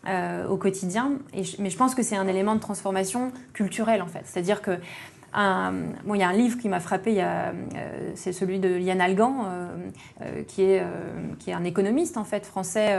Euh, 0.09 0.49
au 0.49 0.57
quotidien. 0.57 1.19
Mais 1.59 1.69
je 1.69 1.77
pense 1.77 1.95
que 1.95 2.03
c'est 2.03 2.17
un 2.17 2.27
élément 2.29 2.55
de 2.55 2.61
transformation 2.61 3.31
culturelle, 3.53 4.01
en 4.01 4.07
fait. 4.07 4.23
C'est-à-dire 4.25 4.63
que 4.63 4.79
bon, 5.35 6.15
il 6.15 6.21
y 6.21 6.23
a 6.23 6.29
un 6.29 6.33
livre 6.33 6.59
qui 6.59 6.69
m'a 6.69 6.81
frappé, 6.81 7.17
euh, 7.19 7.53
c'est 8.15 8.33
celui 8.33 8.59
de 8.59 8.79
Yann 8.79 9.01
Algan, 9.01 9.47
euh, 9.47 10.43
qui, 10.47 10.63
est, 10.63 10.83
qui 11.39 11.51
est 11.51 11.55
un 11.55 11.65
économiste 11.65 12.17
en 12.17 12.25
fait 12.25 12.47
français. 12.47 12.97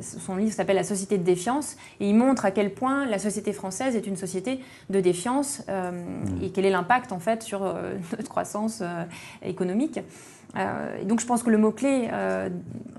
son 0.00 0.36
livre 0.36 0.52
s'appelle 0.52 0.76
La 0.76 0.84
société 0.84 1.18
de 1.18 1.24
défiance 1.24 1.76
et 2.00 2.08
il 2.08 2.14
montre 2.14 2.44
à 2.44 2.50
quel 2.50 2.72
point 2.72 3.06
la 3.06 3.18
société 3.18 3.52
française 3.52 3.96
est 3.96 4.06
une 4.06 4.16
société 4.16 4.60
de 4.90 5.00
défiance 5.00 5.62
et 6.42 6.50
quel 6.50 6.64
est 6.64 6.70
l'impact 6.70 7.12
en 7.12 7.20
fait 7.20 7.42
sur 7.42 7.60
notre 8.12 8.28
croissance 8.28 8.82
économique. 9.42 10.00
Euh, 10.56 11.04
donc 11.04 11.20
je 11.20 11.26
pense 11.26 11.42
que 11.42 11.50
le 11.50 11.58
mot-clé 11.58 12.08
euh, 12.12 12.48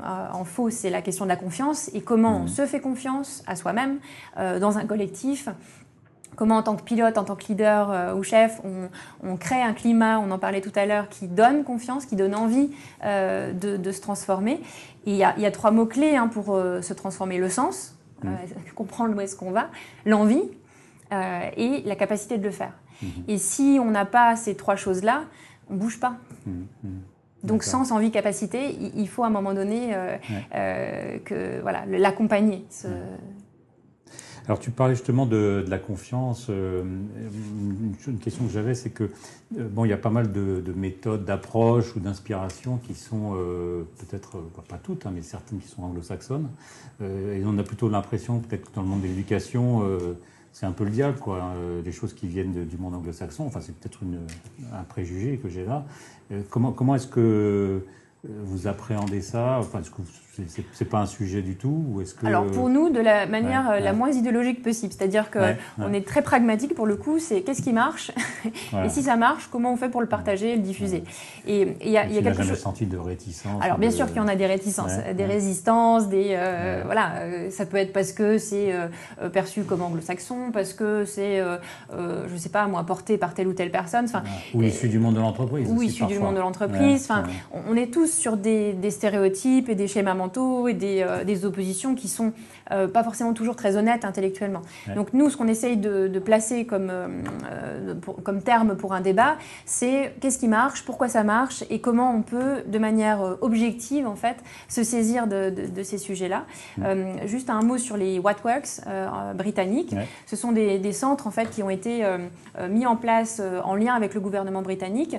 en 0.01 0.43
faux, 0.43 0.69
c'est 0.69 0.89
la 0.89 1.01
question 1.01 1.25
de 1.25 1.29
la 1.29 1.35
confiance 1.35 1.89
et 1.93 2.01
comment 2.01 2.37
on 2.37 2.43
mmh. 2.43 2.47
se 2.47 2.65
fait 2.65 2.79
confiance 2.79 3.43
à 3.45 3.55
soi-même, 3.55 3.99
euh, 4.37 4.59
dans 4.59 4.77
un 4.77 4.85
collectif, 4.85 5.49
comment 6.35 6.57
en 6.57 6.63
tant 6.63 6.75
que 6.75 6.83
pilote, 6.83 7.17
en 7.17 7.23
tant 7.23 7.35
que 7.35 7.45
leader 7.47 8.15
ou 8.17 8.23
chef, 8.23 8.61
on, 9.23 9.37
crée 9.37 9.61
un 9.61 9.73
climat, 9.73 10.19
on 10.19 10.31
en 10.31 10.39
parlait 10.39 10.61
tout 10.61 10.71
à 10.75 10.85
l'heure, 10.85 11.09
qui 11.09 11.27
donne 11.27 11.63
confiance, 11.63 12.05
qui 12.05 12.15
donne 12.15 12.35
envie 12.35 12.71
de, 13.03 13.91
se 13.91 14.01
transformer. 14.01 14.61
Et 15.05 15.11
il 15.11 15.17
y, 15.17 15.23
a 15.23 15.51
trois 15.51 15.71
mots-clés 15.71 16.15
hein, 16.15 16.27
pour 16.27 16.45
se 16.81 16.93
transformer. 16.93 17.37
Le 17.37 17.49
sens, 17.49 17.95
mmh. 18.23 18.29
comprendre 18.75 19.15
où 19.15 19.21
est-ce 19.21 19.35
qu'on 19.35 19.51
va, 19.51 19.69
l'envie 20.05 20.43
et 21.11 21.83
la 21.85 21.95
capacité 21.95 22.37
de 22.37 22.43
le 22.43 22.51
faire. 22.51 22.73
Mmh. 23.01 23.07
Et 23.27 23.37
si 23.37 23.79
on 23.81 23.91
n'a 23.91 24.05
pas 24.05 24.35
ces 24.35 24.55
trois 24.55 24.75
choses-là, 24.75 25.23
on 25.69 25.75
ne 25.75 25.79
bouge 25.79 25.99
pas. 25.99 26.15
Mmh. 26.45 26.61
Donc 27.43 27.63
sens, 27.63 27.91
envie, 27.91 28.09
capacité, 28.09 28.77
il 28.95 29.07
faut 29.09 29.23
à 29.23 29.27
un 29.27 29.29
moment 29.29 29.53
donné 29.53 29.93
euh, 29.93 30.17
euh, 30.55 31.17
que 31.25 31.59
voilà 31.61 31.83
l'accompagner. 31.85 32.65
Alors 34.45 34.59
tu 34.59 34.71
parlais 34.71 34.95
justement 34.95 35.25
de, 35.25 35.65
la 35.67 35.79
confiance. 35.79 36.47
Euh, 36.49 36.83
une, 38.07 38.17
question 38.19 38.45
que 38.45 38.51
j'avais, 38.51 38.75
c'est 38.75 38.89
que 38.89 39.09
bon, 39.51 39.85
il 39.85 39.89
y 39.89 39.93
a 39.93 39.97
pas 39.97 40.09
mal 40.09 40.31
de, 40.31 40.73
méthodes, 40.75 41.25
d'approches 41.25 41.95
ou 41.95 41.99
d'inspiration 41.99 42.77
qui 42.77 42.93
sont 42.93 43.35
peut-être 43.99 44.37
pas 44.67 44.77
toutes, 44.77 45.05
hein, 45.05 45.11
mais 45.13 45.21
certaines 45.21 45.59
qui 45.59 45.67
sont 45.67 45.83
anglo-saxonnes. 45.83 46.49
et 47.01 47.41
on 47.45 47.57
a 47.57 47.63
plutôt 47.63 47.89
l'impression, 47.89 48.39
peut-être 48.39 48.69
que 48.69 48.75
dans 48.75 48.81
le 48.81 48.87
monde 48.87 49.01
de 49.01 49.07
l'éducation 49.07 49.81
c'est 50.53 50.67
un 50.67 50.71
peu 50.71 50.83
le 50.83 50.91
diable, 50.91 51.17
quoi. 51.17 51.41
Hein, 51.41 51.81
des 51.83 51.91
choses 51.91 52.13
qui 52.13 52.27
viennent 52.27 52.65
du 52.65 52.77
monde 52.77 52.93
anglo-saxon. 52.93 53.45
Enfin, 53.45 53.59
c'est 53.59 53.75
peut-être 53.75 53.99
un 54.71 54.83
préjugé 54.83 55.37
que 55.37 55.49
j'ai 55.49 55.65
là. 55.65 55.83
Euh, 56.31 56.41
comment, 56.49 56.71
comment 56.71 56.95
est-ce 56.95 57.07
que 57.07 57.19
euh, 57.19 58.41
vous 58.43 58.67
appréhendez 58.67 59.21
ça? 59.21 59.57
Enfin, 59.59 59.81
est-ce 59.81 59.89
que 59.89 60.01
c'est 60.47 60.89
pas 60.89 60.99
un 60.99 61.05
sujet 61.05 61.41
du 61.41 61.55
tout 61.55 61.85
ou 61.89 62.01
est-ce 62.01 62.15
que 62.15 62.25
Alors 62.25 62.47
pour 62.47 62.67
nous, 62.67 62.89
de 62.89 62.99
la 62.99 63.27
manière 63.27 63.69
euh, 63.69 63.79
la 63.79 63.93
moins 63.93 64.11
idéologique 64.11 64.63
possible, 64.63 64.91
c'est-à-dire 64.91 65.29
que 65.29 65.39
on 65.77 65.93
est 65.93 66.05
très 66.05 66.23
pragmatique 66.23 66.73
pour 66.73 66.87
le 66.87 66.95
coup. 66.95 67.19
C'est 67.19 67.41
qu'est-ce 67.41 67.61
qui 67.61 67.73
marche 67.73 68.11
et 68.85 68.89
si 68.89 69.03
ça 69.03 69.15
marche, 69.15 69.47
comment 69.51 69.73
on 69.73 69.77
fait 69.77 69.89
pour 69.89 70.01
le 70.01 70.07
partager 70.07 70.53
et 70.53 70.55
le 70.55 70.61
diffuser 70.61 71.03
Et 71.45 71.75
il 71.81 71.91
y 71.91 71.97
a, 71.97 72.07
y 72.07 72.17
a 72.17 72.21
quelque 72.21 72.43
chose. 72.43 72.57
senti 72.57 72.85
de 72.85 72.97
réticence 72.97 73.61
Alors 73.61 73.77
bien 73.77 73.91
sûr 73.91 74.07
qu'il 74.07 74.17
y 74.17 74.21
en 74.21 74.27
a 74.27 74.35
des 74.35 74.47
réticences, 74.47 74.93
des 75.15 75.25
résistances, 75.25 76.09
des 76.09 76.29
euh, 76.31 76.81
voilà. 76.85 77.11
ça 77.51 77.65
peut 77.65 77.77
être 77.77 77.93
parce 77.93 78.11
que 78.11 78.37
c'est 78.39 78.73
perçu 79.33 79.63
comme 79.63 79.83
anglo-saxon, 79.83 80.51
parce 80.51 80.73
que 80.73 81.05
c'est 81.05 81.41
je 81.91 82.37
sais 82.37 82.49
pas 82.49 82.65
moi 82.65 82.83
porté 82.83 83.17
par 83.17 83.35
telle 83.35 83.47
ou 83.47 83.53
telle 83.53 83.71
personne. 83.71 84.05
Enfin, 84.05 84.23
ou 84.53 84.63
issu 84.63 84.89
du 84.89 84.97
monde 84.97 85.15
de 85.15 85.19
l'entreprise. 85.19 85.69
Ou 85.69 85.81
issu 85.83 86.05
du 86.05 86.17
monde 86.17 86.35
de 86.35 86.39
l'entreprise. 86.39 87.03
Enfin, 87.03 87.23
on 87.67 87.75
est 87.75 87.93
tous 87.93 88.11
sur 88.11 88.37
des, 88.37 88.73
des 88.73 88.91
stéréotypes 88.91 89.69
et 89.69 89.75
des 89.75 89.87
schémas 89.87 90.15
et 90.67 90.73
des, 90.73 91.01
euh, 91.01 91.23
des 91.23 91.45
oppositions 91.45 91.95
qui 91.95 92.07
sont 92.07 92.33
euh, 92.71 92.87
pas 92.87 93.03
forcément 93.03 93.33
toujours 93.33 93.55
très 93.55 93.75
honnêtes 93.75 94.05
intellectuellement. 94.05 94.61
Donc 94.95 95.13
nous, 95.13 95.29
ce 95.29 95.37
qu'on 95.37 95.47
essaye 95.47 95.77
de, 95.77 96.19
placer 96.19 96.65
comme, 96.65 96.89
euh, 96.89 97.93
comme 98.23 98.41
terme 98.41 98.75
pour 98.75 98.93
un 98.93 99.01
débat, 99.01 99.35
c'est 99.65 100.13
qu'est-ce 100.21 100.37
qui 100.37 100.47
marche, 100.47 100.85
pourquoi 100.85 101.07
ça 101.09 101.23
marche 101.23 101.63
et 101.69 101.81
comment 101.81 102.13
on 102.15 102.21
peut, 102.21 102.63
de 102.65 102.79
manière 102.79 103.37
objective, 103.41 104.07
en 104.07 104.15
fait, 104.15 104.37
se 104.69 104.83
saisir 104.83 105.27
de, 105.27 105.49
de, 105.49 105.83
ces 105.83 105.97
sujets-là. 105.97 106.45
juste 107.25 107.49
un 107.49 107.61
mot 107.61 107.77
sur 107.77 107.97
les 107.97 108.19
Whatworks 108.19 108.81
britanniques. 109.35 109.95
Ce 110.25 110.35
sont 110.35 110.51
des, 110.51 110.79
des, 110.79 110.93
centres, 110.93 111.27
en 111.27 111.31
fait, 111.31 111.49
qui 111.49 111.61
ont 111.61 111.69
été 111.69 112.05
mis 112.69 112.85
en 112.85 112.95
place 112.95 113.41
en 113.63 113.75
lien 113.75 113.93
avec 113.93 114.13
le 114.13 114.21
gouvernement 114.21 114.61
britannique 114.61 115.17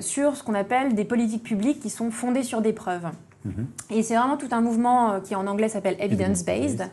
sur 0.00 0.36
ce 0.36 0.42
qu'on 0.42 0.54
appelle 0.54 0.94
des 0.94 1.04
politiques 1.04 1.44
publiques 1.44 1.80
qui 1.80 1.90
sont 1.90 2.10
fondées 2.10 2.42
sur 2.42 2.60
des 2.62 2.72
preuves. 2.72 3.10
Mhm. 3.44 3.66
Et 3.90 4.02
c'est 4.02 4.16
vraiment 4.16 4.36
tout 4.36 4.48
un 4.50 4.60
mouvement 4.60 5.12
euh, 5.12 5.20
qui 5.20 5.34
en 5.34 5.46
anglais 5.46 5.68
s'appelle 5.68 5.96
evidence-based 5.98 6.90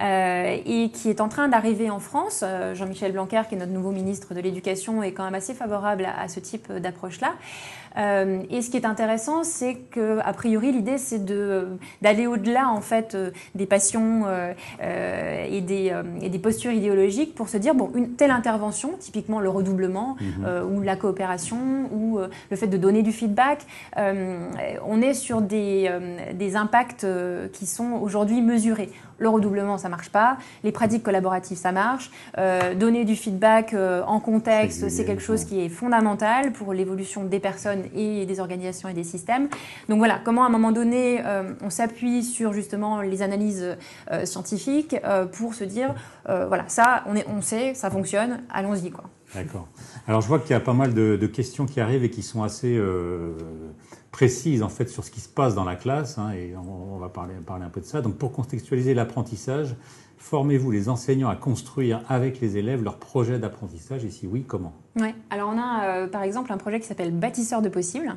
euh, 0.00 0.56
et 0.64 0.90
qui 0.90 1.10
est 1.10 1.20
en 1.20 1.28
train 1.28 1.48
d'arriver 1.48 1.90
en 1.90 1.98
France. 1.98 2.42
Euh, 2.42 2.74
Jean-Michel 2.74 3.12
Blanquer, 3.12 3.42
qui 3.48 3.56
est 3.56 3.58
notre 3.58 3.72
nouveau 3.72 3.90
ministre 3.90 4.34
de 4.34 4.40
l'Éducation, 4.40 5.02
est 5.02 5.12
quand 5.12 5.24
même 5.24 5.34
assez 5.34 5.52
favorable 5.52 6.06
à, 6.06 6.28
ce 6.28 6.40
type 6.40 6.72
d'approche-là. 6.72 7.34
Et 7.96 8.62
ce 8.62 8.70
qui 8.70 8.76
est 8.76 8.86
intéressant, 8.86 9.44
c'est 9.44 9.74
que 9.90 10.18
a 10.20 10.32
priori 10.32 10.72
l'idée 10.72 10.98
c'est 10.98 11.24
de 11.24 11.68
d'aller 12.00 12.26
au-delà 12.26 12.68
en 12.68 12.80
fait 12.80 13.16
des 13.54 13.66
passions 13.66 14.24
et 14.80 15.60
des, 15.60 15.92
et, 16.22 16.28
des, 16.28 16.38
postures 16.38 16.72
idéologiques 16.72 17.34
pour 17.34 17.48
se 17.48 17.56
dire 17.56 17.74
bon 17.74 17.90
une 17.94 18.10
telle 18.12 18.30
intervention, 18.30 18.92
typiquement 18.98 19.40
le 19.40 19.48
redoublement 19.48 20.16
mhm. 20.20 20.72
ou 20.72 20.82
la 20.82 20.96
coopération 20.96 21.58
ou 21.92 22.18
le 22.50 22.56
fait 22.56 22.66
de 22.66 22.76
donner 22.76 23.02
du 23.02 23.12
feedback, 23.12 23.66
on 23.96 25.02
est 25.02 25.14
sur 25.14 25.40
des 25.40 25.82
euh, 25.92 26.32
des, 26.34 26.56
impacts 26.56 27.04
euh, 27.04 27.48
qui 27.52 27.66
sont 27.66 27.98
aujourd'hui 28.02 28.42
mesurés. 28.42 28.90
Le 29.18 29.28
redoublement, 29.28 29.78
ça 29.78 29.88
marche 29.88 30.10
pas. 30.10 30.36
Les 30.64 30.72
pratiques 30.72 31.02
collaboratives, 31.02 31.56
ça 31.56 31.72
marche. 31.72 32.10
Euh, 32.36 32.74
donner 32.74 33.04
du 33.04 33.16
feedback 33.16 33.74
en 34.06 34.18
contexte, 34.18 34.88
c'est 34.88 35.04
quelque 35.04 35.22
chose 35.22 35.44
qui 35.44 35.60
est 35.60 35.68
fondamental 35.68 36.52
pour 36.52 36.72
l'évolution 36.72 37.24
des 37.24 37.38
personnes 37.38 37.81
et 37.94 38.26
des 38.26 38.40
organisations 38.40 38.88
et 38.88 38.94
des 38.94 39.04
systèmes. 39.04 39.48
Donc 39.88 39.98
voilà, 39.98 40.20
comment 40.24 40.44
à 40.44 40.46
un 40.46 40.50
moment 40.50 40.72
donné, 40.72 41.22
on 41.62 41.70
s'appuie 41.70 42.22
sur 42.22 42.52
justement 42.52 43.00
les 43.02 43.22
analyses 43.22 43.76
scientifiques 44.24 44.96
pour 45.32 45.54
se 45.54 45.64
dire, 45.64 45.94
voilà, 46.26 46.64
ça, 46.68 47.04
on, 47.06 47.16
est, 47.16 47.26
on 47.28 47.40
sait, 47.42 47.74
ça 47.74 47.90
fonctionne, 47.90 48.42
allons-y. 48.52 48.90
quoi. 48.90 49.04
D'accord. 49.34 49.68
Alors 50.06 50.20
je 50.20 50.28
vois 50.28 50.38
qu'il 50.38 50.50
y 50.50 50.54
a 50.54 50.60
pas 50.60 50.74
mal 50.74 50.94
de, 50.94 51.26
questions 51.26 51.66
qui 51.66 51.80
arrivent 51.80 52.04
et 52.04 52.10
qui 52.10 52.22
sont 52.22 52.42
assez 52.42 52.80
précises 54.12 54.62
en 54.62 54.68
fait 54.68 54.88
sur 54.88 55.04
ce 55.04 55.10
qui 55.10 55.20
se 55.20 55.28
passe 55.28 55.54
dans 55.54 55.64
la 55.64 55.74
classe, 55.74 56.18
hein, 56.18 56.30
et 56.32 56.54
on, 56.54 56.98
va 56.98 57.08
parler, 57.08 57.34
parler 57.44 57.64
un 57.64 57.70
peu 57.70 57.80
de 57.80 57.86
ça. 57.86 58.02
Donc 58.02 58.16
pour 58.16 58.30
contextualiser 58.30 58.94
l'apprentissage, 58.94 59.74
formez-vous 60.22 60.70
les 60.70 60.88
enseignants 60.88 61.28
à 61.28 61.36
construire 61.36 62.00
avec 62.08 62.40
les 62.40 62.56
élèves 62.56 62.82
leur 62.82 62.96
projet 62.96 63.38
d'apprentissage, 63.38 64.04
et 64.04 64.10
si 64.10 64.26
oui, 64.26 64.44
comment? 64.46 64.72
Oui, 64.96 65.14
alors 65.30 65.52
on 65.52 65.58
a 65.58 65.84
euh, 65.84 66.06
par 66.06 66.22
exemple 66.22 66.52
un 66.52 66.56
projet 66.56 66.80
qui 66.80 66.86
s'appelle 66.86 67.10
Bâtisseur 67.10 67.60
de 67.60 67.68
possibles. 67.68 68.16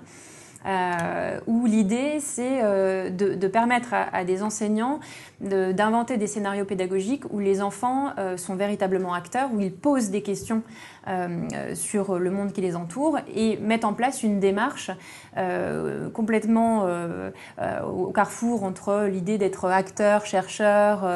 Euh, 0.67 1.39
où 1.45 1.67
l'idée 1.67 2.17
c'est 2.19 2.63
euh, 2.63 3.11
de, 3.11 3.47
permettre 3.47 3.93
à, 3.93 4.23
des 4.23 4.41
enseignants 4.41 4.99
d'inventer 5.39 6.17
des 6.17 6.25
scénarios 6.25 6.65
pédagogiques 6.65 7.21
où 7.31 7.37
les 7.37 7.61
enfants 7.61 8.13
sont 8.35 8.55
véritablement 8.55 9.13
acteurs, 9.13 9.49
où 9.53 9.59
ils 9.59 9.71
posent 9.71 10.09
des 10.09 10.23
questions 10.23 10.63
euh, 10.63 10.94
sur 11.73 12.17
le 12.17 12.31
monde 12.31 12.51
qui 12.51 12.61
les 12.61 12.75
entoure 12.75 13.19
et 13.33 13.57
mettre 13.57 13.87
en 13.87 13.93
place 13.93 14.23
une 14.23 14.39
démarche 14.39 14.91
euh, 15.37 16.09
complètement 16.09 16.83
euh, 16.85 17.31
au 17.83 18.07
carrefour 18.07 18.63
entre 18.63 19.07
l'idée 19.11 19.37
d'être 19.37 19.65
acteur, 19.65 20.25
chercheur, 20.25 21.07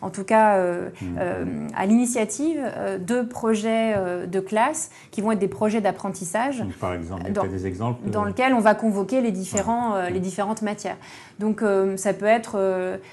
en 0.00 0.10
tout 0.10 0.24
cas 0.24 0.58
mmh. 0.62 1.68
à 1.74 1.86
l'initiative 1.86 2.60
de 3.00 3.22
projets 3.22 3.94
de 4.26 4.40
classe 4.40 4.90
qui 5.10 5.20
vont 5.20 5.32
être 5.32 5.38
des 5.38 5.48
projets 5.48 5.80
d'apprentissage. 5.80 6.64
Par 6.80 6.94
exemple, 6.94 7.32
dans, 7.32 7.46
des 7.46 7.66
exemples 7.66 8.08
dans 8.10 8.24
lequel 8.24 8.54
on 8.54 8.60
va 8.60 8.74
convoquer 8.74 9.20
les, 9.20 9.32
différents, 9.32 10.08
les 10.08 10.20
différentes 10.20 10.62
matières. 10.62 10.96
Donc 11.38 11.64
ça 11.96 12.12
peut 12.12 12.26
être, 12.26 12.58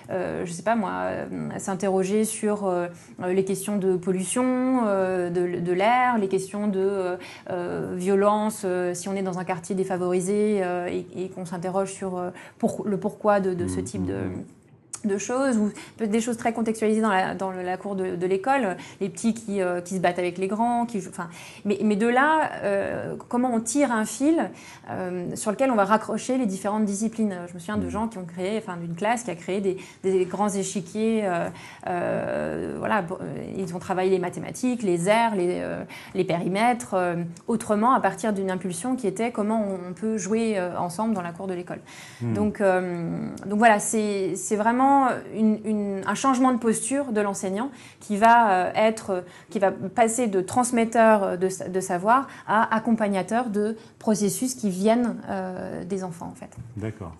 je 0.10 0.42
ne 0.42 0.46
sais 0.46 0.63
pas 0.63 0.76
moi, 0.76 1.06
s'interroger 1.58 2.26
sur 2.26 2.72
les 3.26 3.46
questions 3.46 3.78
de 3.78 3.96
pollution, 3.96 4.84
de, 4.84 5.60
de 5.60 5.74
l'air, 5.74 6.18
les 6.19 6.27
questions 6.27 6.67
de 6.67 6.79
euh, 6.79 7.17
euh, 7.49 7.93
violence, 7.95 8.63
euh, 8.65 8.93
si 8.93 9.10
on 9.10 9.13
est 9.13 9.21
dans 9.21 9.39
un 9.39 9.43
quartier 9.43 9.75
défavorisé 9.75 10.62
et, 11.15 11.29
qu'on 11.29 11.45
s'interroge 11.45 11.91
sur 11.91 12.21
le 12.86 12.97
pourquoi 12.97 13.39
de, 13.39 13.67
ce 13.67 13.79
mmh, 13.79 13.84
type 13.84 14.05
de... 14.05 14.15
De 15.05 15.17
choses 15.17 15.57
ou 15.57 15.71
des 16.05 16.19
choses 16.19 16.35
très 16.35 16.51
contextualisées 16.51 17.01
dans 17.01 17.09
la, 17.09 17.33
dans 17.33 17.51
la 17.51 17.77
cour 17.77 17.95
de, 17.95 18.17
de 18.17 18.27
l'école, 18.27 18.75
les 18.99 19.07
petits 19.07 19.33
qui, 19.33 19.62
euh, 19.62 19.79
qui, 19.79 19.95
se 19.95 19.99
battent 20.01 20.19
avec 20.19 20.38
les 20.38 20.47
grands, 20.47 20.85
qui, 20.85 20.97
enfin, 21.07 21.29
mais, 21.63 21.79
mais 21.83 21.95
de 21.95 22.07
là, 22.07 22.51
euh, 22.63 23.15
comment 23.29 23.53
on 23.53 23.62
tire 23.62 23.93
un 23.93 24.03
fil 24.03 24.49
euh, 24.89 25.35
sur 25.35 25.51
lequel 25.51 25.71
on 25.71 25.75
va 25.75 25.85
raccrocher 25.85 26.38
les 26.38 26.45
différentes 26.45 26.83
disciplines. 26.83 27.33
Je 27.47 27.53
me 27.53 27.59
souviens 27.59 27.77
de 27.77 27.85
mmh. 27.85 27.89
gens 27.89 28.07
qui 28.07 28.17
ont 28.17 28.25
créé, 28.25 28.57
enfin 28.57 28.75
d'une 28.75 28.93
classe 28.93 29.23
qui 29.23 29.31
a 29.31 29.35
créé 29.35 29.62
des, 29.62 29.77
des 30.03 30.25
grands 30.25 30.49
échiquiers, 30.49 31.29
voilà, 31.85 33.03
ils 33.57 33.73
ont 33.75 33.79
travaillé 33.79 34.09
les 34.09 34.19
mathématiques, 34.19 34.83
les 34.83 35.07
airs, 35.07 35.35
les, 35.35 35.63
les 36.13 36.23
périmètres, 36.23 36.95
autrement 37.47 37.93
à 37.93 38.01
partir 38.01 38.33
d'une 38.33 38.51
impulsion 38.51 38.95
qui 38.95 39.07
était 39.07 39.31
comment 39.31 39.65
on 39.89 39.93
peut 39.93 40.17
jouer 40.17 40.59
ensemble 40.77 41.13
dans 41.13 41.21
la 41.21 41.31
cour 41.31 41.47
de 41.47 41.53
l'école. 41.53 41.79
Mmh. 42.21 42.33
Donc, 42.33 42.62
donc 42.62 43.59
voilà, 43.59 43.79
c'est 43.79 44.55
vraiment 44.55 44.88
un 44.89 46.15
changement 46.15 46.52
de 46.52 46.58
posture 46.58 47.12
de 47.12 47.21
l'enseignant 47.21 47.71
qui 47.99 48.17
va 48.17 48.52
euh, 48.52 48.71
être, 48.75 49.23
qui 49.49 49.60
va 49.60 49.71
passer 49.71 50.28
de 50.28 50.41
transmetteur 50.41 51.38
de, 51.38 51.80
savoir 51.80 52.28
à 52.47 52.75
accompagnateur 52.75 53.49
de 53.49 53.78
processus 53.99 54.56
qui 54.56 54.69
viennent 54.69 55.17
euh, 55.30 55.84
des 55.84 56.04
enfants 56.04 56.28
en 56.32 56.36
fait. 56.36 56.56
D'accord. 56.78 57.13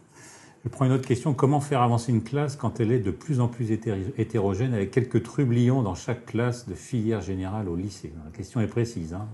Je 0.66 0.70
prends 0.70 0.86
une 0.86 0.92
autre 0.92 1.08
question. 1.08 1.34
Comment 1.34 1.62
faire 1.62 1.82
avancer 1.82 2.12
une 2.12 2.22
classe 2.22 2.58
quand 2.58 2.82
elle 2.82 2.92
est 2.92 3.00
de 3.00 3.12
plus 3.12 3.40
en 3.40 3.48
plus 3.48 3.72
hétérogène 3.72 4.74
avec 4.74 4.92
quelques 4.92 5.24
trublions 5.24 5.82
dans 5.82 5.96
chaque 5.96 6.26
classe 6.26 6.68
de 6.68 6.76
filière 6.76 7.22
générale 7.22 7.70
au 7.70 7.78
lycée? 7.78 8.12
La 8.26 8.32
question 8.36 8.60
est 8.60 8.68
précise. 8.68 9.14
Hein. 9.14 9.26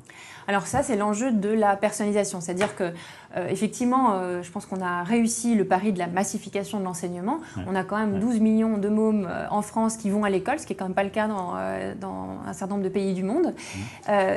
Alors 0.48 0.68
ça, 0.68 0.84
c'est 0.84 0.96
l'enjeu 0.96 1.32
de 1.32 1.50
la 1.50 1.76
personnalisation. 1.76 2.42
C'est-à-dire 2.42 2.76
que, 2.76 2.94
euh, 3.36 3.48
effectivement, 3.50 4.14
euh, 4.14 4.42
je 4.44 4.52
pense 4.52 4.66
qu'on 4.66 4.82
a 4.82 5.04
réussi 5.04 5.56
le 5.56 5.66
pari 5.66 5.92
de 5.92 6.00
la 6.00 6.08
massification 6.08 6.80
de 6.80 6.86
l'enseignement. 6.86 7.40
On 7.68 7.76
a 7.76 7.84
quand 7.84 7.98
même 7.98 8.20
12 8.20 8.40
millions 8.40 8.78
de 8.78 8.90
mômes 8.90 9.28
euh, 9.30 9.46
en 9.50 9.62
France 9.62 9.98
qui 9.98 10.10
vont 10.10 10.24
à 10.24 10.30
l'école, 10.30 10.60
ce 10.60 10.66
qui 10.66 10.74
n'est 10.74 10.78
quand 10.78 10.86
même 10.86 10.94
pas 10.94 11.04
le 11.04 11.10
cas 11.10 11.28
dans, 11.28 11.54
dans, 12.00 12.40
un 12.46 12.54
certain 12.54 12.76
nombre 12.76 12.84
de 12.84 12.90
pays 12.90 13.14
du 13.14 13.24
monde. 13.24 13.54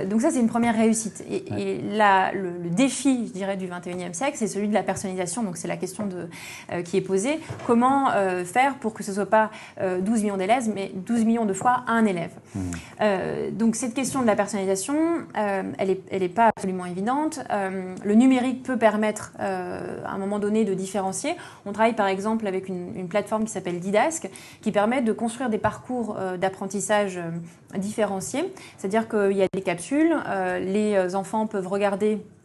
donc 0.08 0.20
ça, 0.20 0.30
c'est 0.30 0.40
une 0.40 0.48
première 0.48 0.74
réussite. 0.74 1.24
Et, 1.30 1.80
le, 1.82 2.68
défi, 2.70 3.26
je 3.26 3.32
dirais, 3.32 3.56
du 3.56 3.66
21e 3.66 4.12
siècle, 4.12 4.36
c'est 4.36 4.46
celui 4.46 4.68
de 4.68 4.74
la 4.74 4.82
personnalisation. 4.82 5.42
Donc 5.42 5.56
c'est 5.56 5.68
la 5.68 5.76
question 5.76 6.06
de, 6.06 6.82
qui 6.82 6.96
est 6.96 7.02
posée. 7.02 7.40
Comment 7.66 8.10
faire 8.44 8.74
pour 8.76 8.94
que 8.94 9.02
ce 9.02 9.10
ne 9.10 9.16
soit 9.16 9.26
pas 9.26 9.50
12 9.80 10.22
millions 10.22 10.36
d'élèves, 10.36 10.68
mais 10.74 10.92
12 10.94 11.24
millions 11.24 11.44
de 11.44 11.52
fois 11.52 11.84
un 11.86 12.04
élève? 12.04 12.32
Mmh. 12.54 12.60
Donc 13.52 13.76
cette 13.76 13.94
question 13.94 14.22
de 14.22 14.26
la 14.26 14.36
personnalisation, 14.36 14.96
elle 15.34 15.90
est 15.90 16.00
elle 16.10 16.20
n'est 16.20 16.28
pas 16.28 16.48
absolument 16.48 16.86
évidente. 16.86 17.40
Le 17.50 18.14
numérique 18.14 18.62
peut 18.62 18.76
permettre 18.76 18.87
euh, 19.40 20.04
à 20.04 20.12
un 20.12 20.18
moment 20.18 20.38
donné 20.38 20.64
de 20.64 20.74
différencier. 20.74 21.36
On 21.66 21.72
travaille 21.72 21.94
par 21.94 22.06
exemple 22.06 22.46
avec 22.46 22.68
une, 22.68 23.08
plateforme 23.08 23.44
qui 23.44 23.50
s'appelle 23.50 23.80
Didask, 23.80 24.28
qui 24.60 24.72
permet 24.72 25.02
de 25.02 25.12
construire 25.12 25.48
des 25.50 25.58
parcours 25.58 26.16
euh, 26.18 26.36
d'apprentissage 26.36 27.20
différenciés. 27.76 28.52
C'est-à-dire 28.76 29.08
qu'il 29.08 29.36
y 29.36 29.42
a 29.42 29.46
des 29.52 29.62
capsules, 29.62 30.16
les 30.60 31.14
enfants 31.14 31.46
peuvent 31.46 31.68
regarder 31.68 32.14
euh, 32.14 32.37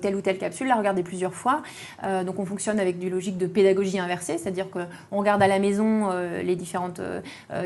telle 0.00 0.14
ou 0.14 0.20
telle 0.20 0.38
capsule, 0.38 0.68
la 0.68 0.76
regarder 0.76 1.02
plusieurs 1.02 1.34
fois. 1.34 1.62
Euh, 2.04 2.24
donc 2.24 2.38
on 2.38 2.44
fonctionne 2.44 2.80
avec 2.80 2.98
du 2.98 3.10
logique 3.10 3.38
de 3.38 3.46
pédagogie 3.46 3.98
inversée, 3.98 4.38
c'est-à-dire 4.38 4.66
qu'on 4.70 5.16
regarde 5.18 5.42
à 5.42 5.48
la 5.48 5.58
maison 5.58 6.08
euh, 6.10 6.42
les 6.42 6.56
différentes 6.56 7.00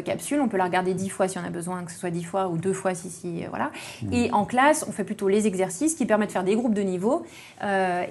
capsules, 0.05 0.41
on 0.41 0.49
peut 0.49 0.57
la 0.57 0.65
regarder 0.65 0.95
dix 0.95 1.09
fois 1.09 1.29
si 1.29 1.39
on 1.39 1.45
a 1.45 1.51
besoin, 1.51 1.85
que 1.85 1.93
ce 1.93 1.99
soit 1.99 2.11
dix 2.11 2.25
fois 2.25 2.49
ou 2.49 2.57
deux 2.57 2.73
fois 2.73 2.95
si, 2.95 3.11
si 3.11 3.45
voilà. 3.49 3.71
Mmh. 4.03 4.12
Et 4.12 4.33
en 4.33 4.45
classe, 4.45 4.85
on 4.89 4.93
fait 4.93 5.05
plutôt 5.05 5.29
les 5.29 5.47
exercices 5.47 5.95
qui 5.95 6.07
permettent 6.07 6.29
de 6.29 6.33
faire 6.33 6.45
des 6.45 6.55
groupes 6.55 6.75
de 6.75 6.83
niveau 6.83 7.25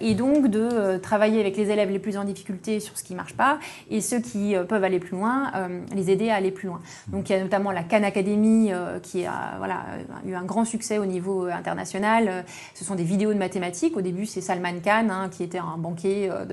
et 0.01 0.15
donc 0.15 0.47
de 0.47 0.97
travailler 0.97 1.39
avec 1.39 1.57
les 1.57 1.69
élèves 1.69 1.89
les 1.89 1.99
plus 1.99 2.17
en 2.17 2.23
difficulté 2.23 2.79
sur 2.79 2.97
ce 2.97 3.03
qui 3.03 3.13
ne 3.13 3.17
marche 3.17 3.33
pas 3.33 3.59
et 3.89 4.01
ceux 4.01 4.19
qui 4.19 4.55
peuvent 4.67 4.83
aller 4.83 4.99
plus 4.99 5.17
loin, 5.17 5.51
les 5.95 6.11
aider 6.11 6.29
à 6.29 6.35
aller 6.35 6.51
plus 6.51 6.67
loin. 6.67 6.81
Donc 7.07 7.29
il 7.29 7.33
y 7.33 7.35
a 7.35 7.41
notamment 7.41 7.71
la 7.71 7.83
Khan 7.83 8.03
Academy 8.03 8.71
qui 9.01 9.25
a 9.25 9.55
voilà, 9.57 9.85
eu 10.25 10.33
un 10.33 10.43
grand 10.43 10.65
succès 10.65 10.97
au 10.97 11.05
niveau 11.05 11.45
international. 11.45 12.45
Ce 12.73 12.83
sont 12.83 12.95
des 12.95 13.03
vidéos 13.03 13.33
de 13.33 13.39
mathématiques 13.39 13.92
au 13.95 14.01
début, 14.01 14.25
c'est 14.25 14.41
Salman 14.41 14.79
Khan, 14.83 15.07
hein, 15.09 15.29
qui 15.29 15.43
était 15.43 15.57
un 15.57 15.77
banquier 15.77 16.29
euh, 16.29 16.45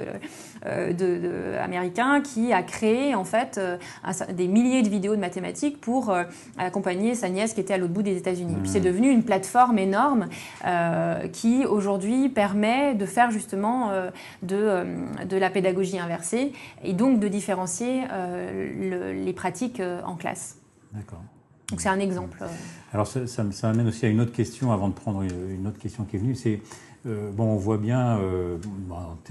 euh, 0.67 1.65
américain, 1.65 2.21
qui 2.21 2.53
a 2.53 2.63
créé 2.63 3.15
en 3.15 3.25
fait 3.25 3.59
euh, 3.59 3.77
des 4.33 4.49
milliers 4.49 4.83
de 4.83 4.89
vidéos 4.89 5.15
de 5.15 5.21
mathématiques 5.21 5.81
pour 5.81 6.15
accompagner 6.59 7.15
sa 7.15 7.29
nièce 7.29 7.55
qui 7.55 7.61
était 7.61 7.75
à 7.75 7.79
l'autre 7.79 7.93
bout 7.93 8.03
des 8.03 8.17
États-Unis. 8.17 8.57
Puis 8.61 8.71
c'est 8.71 8.81
mmh. 8.81 8.85
devenu 8.85 9.11
une 9.11 9.23
plateforme 9.23 9.79
énorme 9.79 10.29
qui 11.33 11.65
aujourd'hui 11.65 12.29
permet 12.29 12.95
de 12.95 13.07
faire 13.07 13.31
justement 13.31 13.91
de, 14.43 14.85
de 15.25 15.37
la 15.37 15.51
pédagogie 15.51 15.99
inversée 15.99 16.53
et 16.83 16.93
donc 16.93 17.21
de 17.21 17.29
différencier 17.29 18.03
les 18.71 19.33
pratiques 19.33 19.83
en 20.05 20.17
classe. 20.17 20.57
D'accord. 20.93 21.23
Donc 21.71 21.81
c'est 21.81 21.89
un 21.89 22.01
exemple. 22.01 22.43
Alors 22.93 23.07
ça, 23.07 23.27
ça, 23.27 23.45
ça, 23.53 23.71
amène 23.71 23.87
aussi 23.87 24.05
à 24.05 24.09
une 24.09 24.21
autre 24.21 24.33
question 24.33 24.73
avant 24.73 24.89
de 24.89 24.95
prendre 24.95 25.23
une 25.23 25.67
autre 25.67 25.79
question 25.79 26.05
qui 26.05 26.17
est 26.17 26.19
venue. 26.19 26.35
C'est 26.35 26.61
euh, 27.07 27.31
bon, 27.33 27.45
on 27.45 27.57
voit 27.57 27.79
bien, 27.79 28.19
euh, 28.19 28.59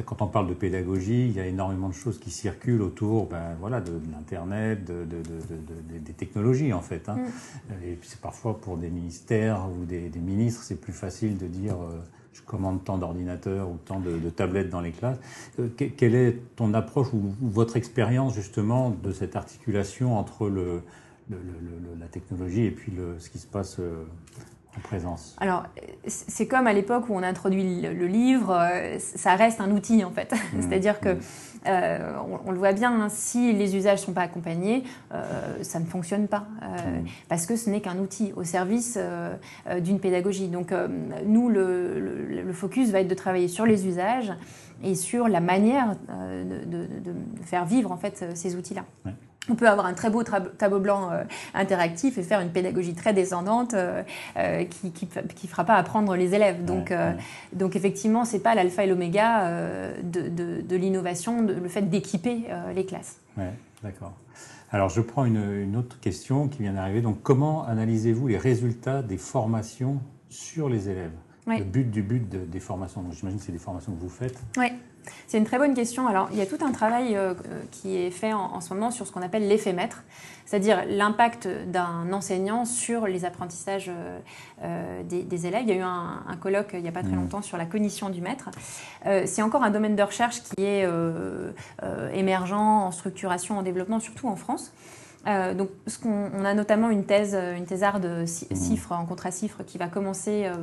quand 0.03 0.21
on 0.23 0.27
parle 0.27 0.47
de 0.47 0.55
pédagogie, 0.55 1.27
il 1.27 1.33
y 1.33 1.39
a 1.39 1.45
énormément 1.45 1.87
de 1.87 1.93
choses 1.93 2.19
qui 2.19 2.31
circulent 2.31 2.81
autour 2.81 3.27
ben, 3.27 3.55
voilà, 3.59 3.79
de, 3.79 3.91
l'Internet, 4.11 4.83
de, 4.85 5.05
des 5.99 6.13
technologies 6.13 6.73
en 6.73 6.81
fait. 6.81 7.09
Hein. 7.09 7.17
Mm. 7.17 7.87
Et 7.87 7.93
puis 7.93 8.09
c'est 8.09 8.21
parfois 8.21 8.59
pour 8.59 8.77
des 8.77 8.89
ministères 8.89 9.67
ou 9.69 9.85
des, 9.85 10.09
ministres, 10.19 10.63
c'est 10.63 10.81
plus 10.81 10.93
facile 10.93 11.37
de 11.37 11.45
dire 11.45 11.75
euh, 11.75 11.99
je 12.33 12.41
commande 12.41 12.83
tant 12.83 12.97
d'ordinateurs 12.97 13.69
ou 13.69 13.77
tant 13.85 13.99
de, 13.99 14.17
tablettes 14.29 14.69
dans 14.69 14.81
les 14.81 14.91
classes. 14.91 15.19
quelle 15.77 16.15
est 16.15 16.37
ton 16.55 16.73
approche 16.73 17.13
ou, 17.13 17.35
votre 17.41 17.77
expérience 17.77 18.33
justement 18.33 18.89
de 18.89 19.11
cette 19.11 19.35
articulation 19.35 20.17
entre 20.17 20.49
le, 20.49 20.81
la 21.29 22.07
technologie 22.07 22.65
et 22.65 22.71
puis 22.71 22.93
ce 23.19 23.29
qui 23.29 23.37
se 23.37 23.47
passe 23.47 23.79
présence 24.79 25.35
Alors, 25.39 25.63
c'est 26.05 26.47
comme 26.47 26.67
à 26.67 26.73
l'époque 26.73 27.09
où 27.09 27.13
on 27.13 27.23
introduit 27.23 27.81
le, 27.81 28.07
livre, 28.07 28.51
euh, 28.51 28.97
ça 28.99 29.35
reste 29.35 29.61
un 29.61 29.71
outil 29.71 30.03
en 30.03 30.11
fait. 30.11 30.33
Mmh. 30.33 30.61
C'est-à-dire 30.61 30.99
que, 30.99 31.13
mmh. 31.13 31.19
euh, 31.67 32.13
on, 32.45 32.51
le 32.51 32.57
voit 32.57 32.73
bien, 32.73 33.01
hein, 33.01 33.07
si 33.09 33.53
les 33.53 33.75
usages 33.75 33.99
ne 34.01 34.05
sont 34.05 34.13
pas 34.13 34.21
accompagnés, 34.21 34.83
euh, 35.13 35.61
ça 35.61 35.79
ne 35.79 35.85
fonctionne 35.85 36.27
pas. 36.27 36.47
Mmh. 36.61 37.07
Parce 37.27 37.45
que 37.45 37.55
ce 37.55 37.69
n'est 37.69 37.81
qu'un 37.81 37.99
outil 37.99 38.33
au 38.35 38.43
service 38.43 38.97
d'une 39.81 39.99
pédagogie. 39.99 40.47
Donc, 40.47 40.73
nous, 41.25 41.49
le, 41.49 42.51
focus 42.53 42.89
va 42.89 43.01
être 43.01 43.07
de 43.07 43.15
travailler 43.15 43.47
sur 43.47 43.65
les 43.65 43.87
usages 43.87 44.33
et 44.83 44.95
sur 44.95 45.27
la 45.27 45.39
manière 45.39 45.95
de, 46.09 46.87
faire 47.43 47.65
vivre 47.65 47.91
en 47.91 47.97
fait 47.97 48.25
ces 48.35 48.55
outils-là. 48.55 48.85
On 49.49 49.55
peut 49.55 49.67
avoir 49.67 49.85
un 49.85 49.93
très 49.93 50.09
beau 50.09 50.23
tableau 50.23 50.79
blanc 50.79 51.11
euh, 51.11 51.23
interactif 51.53 52.17
et 52.17 52.23
faire 52.23 52.39
une 52.39 52.51
pédagogie 52.51 52.93
très 52.93 53.13
descendante 53.13 53.73
euh, 53.73 54.03
euh, 54.37 54.63
qui 54.65 55.07
ne 55.43 55.47
fera 55.47 55.63
pas 55.63 55.75
apprendre 55.75 56.15
les 56.15 56.35
élèves. 56.35 56.63
Donc, 56.65 56.93
donc 57.53 57.75
effectivement, 57.75 58.25
ce 58.25 58.33
n'est 58.33 58.43
pas 58.43 58.55
l'alpha 58.55 58.83
et 58.83 58.87
l'oméga 58.87 59.51
de, 60.03 60.75
l'innovation, 60.75 61.41
le 61.41 61.67
fait 61.67 61.81
d'équiper 61.83 62.45
les 62.75 62.85
classes. 62.85 63.17
Oui, 63.37 63.45
d'accord. 63.83 64.13
Alors 64.71 64.89
je 64.89 65.01
prends 65.01 65.25
une, 65.25 65.75
autre 65.75 65.99
question 65.99 66.47
qui 66.47 66.61
vient 66.61 66.73
d'arriver. 66.73 67.01
Donc 67.01 67.21
comment 67.23 67.65
analysez-vous 67.65 68.27
les 68.27 68.37
résultats 68.37 69.01
des 69.01 69.17
formations 69.17 69.99
sur 70.29 70.69
les 70.69 70.89
élèves? 70.89 71.11
Le 71.47 71.63
but 71.63 71.89
du 71.89 72.03
but 72.03 72.29
des 72.29 72.59
formations. 72.59 73.03
J'imagine 73.11 73.39
que 73.39 73.45
c'est 73.45 73.51
des 73.51 73.57
formations 73.57 73.91
que 73.93 73.99
vous 73.99 74.09
faites. 74.09 74.39
Oui. 74.57 74.67
C'est 75.27 75.37
une 75.37 75.45
très 75.45 75.57
bonne 75.57 75.73
question. 75.73 76.07
Alors, 76.07 76.29
il 76.31 76.37
y 76.37 76.41
a 76.41 76.45
tout 76.45 76.57
un 76.61 76.71
travail 76.71 77.15
euh, 77.15 77.33
qui 77.71 77.97
est 77.97 78.11
fait 78.11 78.33
en, 78.33 78.61
ce 78.61 78.73
moment 78.73 78.91
sur 78.91 79.07
ce 79.07 79.11
qu'on 79.11 79.21
appelle 79.21 79.47
l'effet 79.47 79.73
maître, 79.73 80.03
c'est-à-dire 80.45 80.83
l'impact 80.87 81.47
d'un 81.67 82.11
enseignant 82.11 82.65
sur 82.65 83.07
les 83.07 83.25
apprentissages 83.25 83.89
euh, 83.89 84.19
euh, 84.63 85.03
des, 85.03 85.45
élèves. 85.45 85.63
Il 85.63 85.69
y 85.69 85.73
a 85.73 85.75
eu 85.75 85.81
un, 85.81 86.23
colloque 86.41 86.71
il 86.73 86.81
n'y 86.81 86.89
a 86.89 86.91
pas 86.91 87.01
très 87.01 87.11
mmh. 87.11 87.15
longtemps 87.15 87.41
sur 87.41 87.57
la 87.57 87.65
cognition 87.65 88.09
du 88.09 88.21
maître. 88.21 88.49
c'est 89.25 89.41
encore 89.41 89.63
un 89.63 89.71
domaine 89.71 89.95
de 89.95 90.03
recherche 90.03 90.41
qui 90.41 90.63
est 90.63 90.87
émergent 92.13 92.53
en 92.53 92.91
structuration, 92.91 93.57
en 93.57 93.61
développement, 93.61 93.99
surtout 93.99 94.27
en 94.27 94.35
France. 94.35 94.71
Euh, 95.27 95.53
donc, 95.53 95.69
ce 95.87 95.97
on 96.05 96.45
a 96.45 96.53
notamment 96.53 96.89
une 96.89 97.03
thèse, 97.03 97.35
une 97.35 97.65
thésarde 97.65 98.01
de 98.01 98.25
cifres 98.25 98.93
en 98.93 99.05
contracifres 99.05 99.63
qui 99.65 99.77
va 99.77 99.87
commencer 99.87 100.45
euh, 100.45 100.55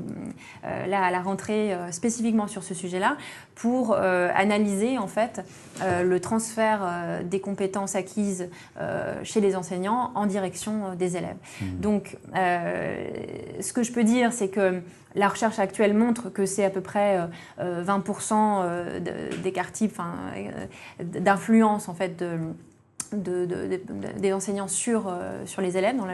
euh, 0.64 0.86
là 0.86 1.04
à 1.04 1.10
la 1.10 1.20
rentrée 1.20 1.76
spécifiquement 1.90 2.46
sur 2.46 2.62
ce 2.62 2.74
sujet-là 2.74 3.16
pour 3.54 3.94
analyser 3.94 4.98
en 4.98 5.06
fait 5.06 5.42
le 5.82 6.18
transfert 6.20 7.22
des 7.24 7.40
compétences 7.40 7.94
acquises 7.94 8.48
chez 9.22 9.40
les 9.40 9.56
enseignants 9.56 10.12
en 10.14 10.26
direction 10.26 10.94
des 10.94 11.16
élèves. 11.16 11.36
Mmh. 11.60 11.64
Donc, 11.80 12.18
ce 12.34 13.72
que 13.72 13.82
je 13.82 13.92
peux 13.92 14.04
dire, 14.04 14.32
c'est 14.32 14.48
que 14.48 14.82
la 15.14 15.28
recherche 15.28 15.58
actuelle 15.58 15.94
montre 15.94 16.30
que 16.30 16.44
c'est 16.44 16.64
à 16.64 16.70
peu 16.70 16.82
près 16.82 17.18
20% 17.58 19.00
d'écart 19.42 19.72
type, 19.72 19.98
d'influence 21.00 21.88
en 21.88 21.94
fait 21.94 22.18
de 22.18 22.38
des 23.12 24.32
enseignants 24.32 24.68
sur, 24.68 25.06
euh, 25.08 25.44
sur 25.46 25.62
les 25.62 25.76
élèves 25.76 25.96
dans, 25.96 26.06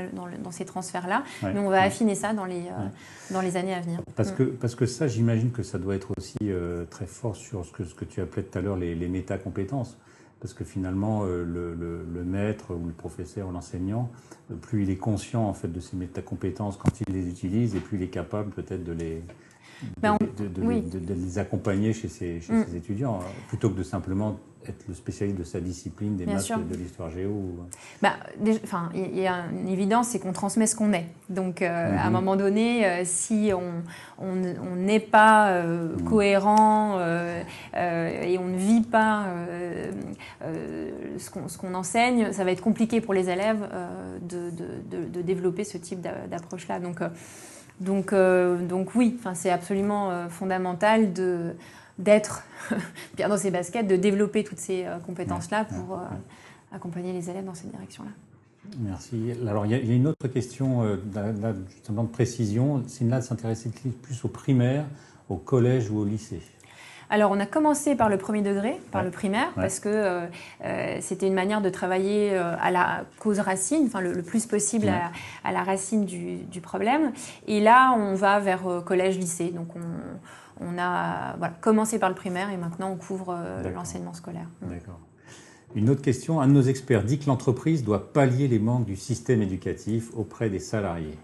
dans, 0.42 0.50
ces 0.50 0.64
transferts-là. 0.64 1.24
Mais 1.42 1.58
on 1.58 1.70
va 1.70 1.82
affiner 1.82 2.14
ça 2.14 2.32
dans 2.32 2.44
les, 2.44 2.66
euh, 2.66 2.88
dans 3.30 3.40
les 3.40 3.56
années 3.56 3.74
à 3.74 3.80
venir. 3.80 4.00
Parce, 4.16 4.32
mm. 4.32 4.36
que, 4.36 4.42
parce 4.44 4.74
que 4.74 4.86
ça, 4.86 5.08
j'imagine 5.08 5.50
que 5.50 5.62
ça 5.62 5.78
doit 5.78 5.94
être 5.94 6.12
aussi 6.16 6.36
euh, 6.42 6.84
très 6.86 7.06
fort 7.06 7.36
sur 7.36 7.64
ce 7.64 7.72
que, 7.72 7.84
ce 7.84 7.94
que 7.94 8.04
tu 8.04 8.20
appelais 8.20 8.42
tout 8.42 8.58
à 8.58 8.62
l'heure 8.62 8.76
les, 8.76 8.94
les 8.94 9.08
métacompétences. 9.08 9.96
Parce 10.40 10.54
que 10.54 10.64
finalement, 10.64 11.22
le, 11.22 11.44
le, 11.44 12.24
maître 12.24 12.74
ou 12.74 12.86
le 12.88 12.92
professeur 12.92 13.46
ou 13.48 13.52
l'enseignant, 13.52 14.10
plus 14.60 14.82
il 14.82 14.90
est 14.90 14.96
conscient 14.96 15.44
en 15.44 15.54
fait 15.54 15.68
de 15.68 15.78
ces 15.78 15.96
métacompétences 15.96 16.76
quand 16.76 16.90
il 17.06 17.14
les 17.14 17.28
utilise, 17.28 17.76
et 17.76 17.78
plus 17.78 17.98
il 17.98 18.02
est 18.02 18.08
capable 18.08 18.50
peut-être 18.50 18.82
de 18.82 18.90
les, 18.90 19.22
ben, 20.00 20.18
de, 20.18 21.14
les 21.14 21.38
accompagner 21.38 21.92
chez 21.92 22.08
ses, 22.08 22.40
chez 22.40 22.52
mm. 22.52 22.64
ses 22.66 22.76
étudiants, 22.76 23.20
plutôt 23.48 23.70
que 23.70 23.78
de 23.78 23.84
simplement 23.84 24.40
être 24.68 24.86
le 24.88 24.94
spécialiste 24.94 25.38
de 25.38 25.44
sa 25.44 25.60
discipline, 25.60 26.16
des 26.16 26.26
maths, 26.26 26.50
de 26.68 26.76
l'histoire 26.76 27.10
géo 27.10 27.56
bah, 28.00 28.14
enfin, 28.62 28.90
Il 28.94 29.18
y 29.18 29.26
a 29.26 29.44
une 29.52 29.68
évidence, 29.68 30.08
c'est 30.08 30.18
qu'on 30.18 30.32
transmet 30.32 30.66
ce 30.66 30.76
qu'on 30.76 30.92
est. 30.92 31.06
Donc, 31.28 31.62
euh, 31.62 31.96
à 31.96 32.02
un 32.02 32.06
mhm. 32.06 32.12
moment 32.12 32.36
donné, 32.36 32.86
euh, 32.86 33.02
si 33.04 33.50
on 34.18 34.34
n'est 34.76 35.00
pas 35.00 35.48
euh, 35.48 35.96
mhm. 35.96 36.04
cohérent 36.04 37.00
et 37.74 38.38
on 38.38 38.46
ne 38.46 38.56
vit 38.56 38.82
pas 38.82 39.26
ce 41.18 41.58
qu'on 41.58 41.74
enseigne, 41.74 42.32
ça 42.32 42.44
va 42.44 42.52
être 42.52 42.60
compliqué 42.60 43.00
pour 43.00 43.14
les 43.14 43.30
élèves 43.30 43.68
de, 44.22 44.50
de, 44.50 45.04
de, 45.06 45.22
développer 45.22 45.64
ce 45.64 45.78
type 45.78 46.00
d'approche-là. 46.00 46.80
Donc, 46.80 47.00
donc, 47.80 48.14
donc 48.14 48.94
oui, 48.94 49.18
c'est 49.34 49.50
absolument 49.50 50.28
fondamental 50.28 51.12
de 51.12 51.54
d'être 51.98 52.44
bien 53.16 53.28
dans 53.28 53.36
ses 53.36 53.50
baskets, 53.50 53.86
de 53.86 53.96
développer 53.96 54.44
toutes 54.44 54.58
ces 54.58 54.86
compétences-là 55.06 55.64
pour 55.64 56.00
accompagner 56.72 57.12
les 57.12 57.28
élèves 57.28 57.44
dans 57.44 57.54
cette 57.54 57.70
direction-là. 57.70 58.10
Merci. 58.78 59.32
Alors, 59.46 59.66
il 59.66 59.72
y, 59.72 59.74
a 59.74 59.78
une 59.78 60.06
autre 60.06 60.28
question, 60.28 60.98
justement 61.68 62.04
de 62.04 62.08
précision. 62.08 62.82
Sinla 62.86 63.20
s'intéressait 63.20 63.70
plus 64.02 64.24
au 64.24 64.28
primaire, 64.28 64.86
au 65.28 65.36
collège 65.36 65.90
ou 65.90 65.98
au 65.98 66.04
lycée? 66.04 66.40
Alors, 67.12 67.30
on 67.30 67.38
a 67.40 67.44
commencé 67.44 67.94
par 67.94 68.08
le 68.08 68.16
premier 68.16 68.40
degré, 68.40 68.80
par 68.90 69.02
le 69.04 69.10
primaire, 69.10 69.50
parce 69.54 69.80
que 69.80 69.88
euh, 69.90 70.26
euh, 70.64 70.96
c'était 71.02 71.26
une 71.26 71.34
manière 71.34 71.60
de 71.60 71.68
travailler 71.68 72.30
euh, 72.32 72.54
à 72.58 72.70
la 72.70 73.04
cause 73.18 73.38
racine, 73.38 73.84
enfin 73.86 74.00
le, 74.00 74.22
plus 74.22 74.46
possible 74.46 74.88
à, 75.44 75.52
la 75.52 75.62
racine 75.62 76.06
du, 76.06 76.60
problème. 76.62 77.12
Et 77.46 77.60
là, 77.60 77.94
on 77.98 78.14
va 78.14 78.40
vers 78.40 78.62
collège-lycée. 78.86 79.50
Donc, 79.50 79.68
on, 79.76 79.80
a 80.78 81.36
commencé 81.60 81.98
par 81.98 82.08
le 82.08 82.14
primaire 82.14 82.50
et 82.50 82.56
maintenant 82.56 82.90
on 82.90 82.96
couvre 82.96 83.36
l'enseignement 83.74 84.14
scolaire. 84.14 84.48
Mm. 84.62 84.68
D'accord. 84.70 85.00
Une 85.74 85.88
autre 85.88 86.02
question, 86.02 86.40
un 86.40 86.48
de 86.48 86.52
nos 86.52 86.62
experts 86.62 87.02
dit 87.02 87.18
que 87.18 87.26
l'entreprise 87.26 87.82
doit 87.82 88.12
pallier 88.12 88.46
les 88.46 88.58
manques 88.58 88.84
du 88.84 88.96
système 88.96 89.40
éducatif 89.40 90.10
auprès 90.14 90.50
des 90.50 90.58
salariés. 90.58 91.16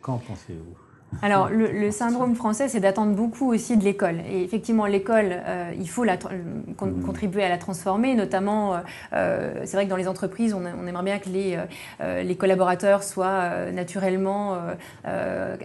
Qu'en 0.00 0.18
pensez-vous? 0.18 0.81
Alors, 1.20 1.50
le, 1.50 1.90
syndrome 1.90 2.34
français, 2.34 2.68
c'est 2.68 2.80
d'attendre 2.80 3.14
beaucoup 3.14 3.52
aussi 3.52 3.76
de 3.76 3.84
l'école. 3.84 4.20
Et 4.30 4.42
effectivement, 4.42 4.86
l'école, 4.86 5.42
euh, 5.46 5.72
il 5.78 5.88
faut 5.88 6.04
la, 6.04 6.16
mmh. 6.16 7.02
contribuer 7.04 7.44
à 7.44 7.48
la 7.48 7.58
transformer, 7.58 8.14
notamment, 8.14 8.74
euh, 8.74 8.78
euh, 9.12 9.52
c'est 9.64 9.76
vrai 9.76 9.84
que 9.84 9.90
dans 9.90 9.96
les 9.96 10.08
entreprises, 10.08 10.54
on, 10.54 10.64
aimerait 10.86 11.02
bien 11.04 11.18
que 11.18 11.28
les, 11.28 11.58
les 12.22 12.36
collaborateurs 12.36 13.02
soient 13.02 13.70
naturellement 13.72 14.58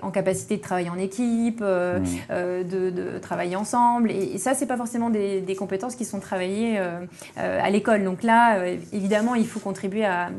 en 0.01 0.11
capacité 0.11 0.57
de 0.57 0.61
travailler 0.61 0.89
en 0.89 0.97
équipe, 0.97 1.61
mmh. 1.61 2.03
de, 2.29 3.19
travailler 3.19 3.55
ensemble. 3.55 4.11
Et, 4.11 4.37
ça, 4.37 4.53
c'est 4.53 4.67
pas 4.67 4.77
forcément 4.77 5.09
des, 5.09 5.41
des, 5.41 5.55
compétences 5.55 5.95
qui 5.95 6.05
sont 6.05 6.19
travaillées 6.19 6.79
à 7.37 7.69
l'école. 7.69 8.03
Donc 8.03 8.23
là, 8.23 8.65
évidemment, 8.93 9.35
il 9.35 9.47
faut 9.47 9.59
contribuer 9.59 10.05
à 10.05 10.29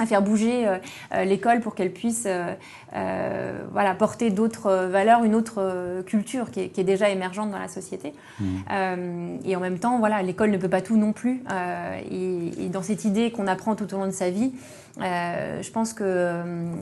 à 0.00 0.06
faire 0.06 0.22
bouger 0.22 0.66
euh, 0.66 0.78
euh, 1.14 1.24
l'école 1.24 1.60
pour 1.60 1.74
qu'elle 1.74 1.92
puisse 1.92 2.26
euh, 2.26 3.58
voilà, 3.72 3.94
porter 3.94 4.30
d'autres 4.30 4.86
valeurs, 4.86 5.22
une 5.24 5.34
autre 5.34 6.02
culture 6.06 6.50
qui 6.50 6.60
est, 6.60 6.80
déjà 6.84 7.10
émergente 7.10 7.50
dans 7.50 7.58
la 7.58 7.68
société. 7.68 8.14
Mmh. 8.40 8.44
et 9.44 9.54
en 9.54 9.60
même 9.60 9.78
temps, 9.78 9.98
voilà, 9.98 10.22
l'école 10.22 10.50
ne 10.50 10.56
peut 10.56 10.68
pas 10.68 10.80
tout 10.80 10.96
non 10.96 11.12
plus. 11.12 11.42
Et, 12.10 12.64
et, 12.64 12.68
dans 12.68 12.82
cette 12.82 13.04
idée 13.04 13.30
qu'on 13.30 13.46
apprend 13.46 13.76
tout 13.76 13.92
au 13.94 13.98
long 13.98 14.06
de 14.06 14.12
sa 14.12 14.30
vie, 14.30 14.52
euh, 14.98 15.62
je 15.62 15.70
pense 15.70 15.92
qu'il 15.92 16.04
euh, 16.06 16.72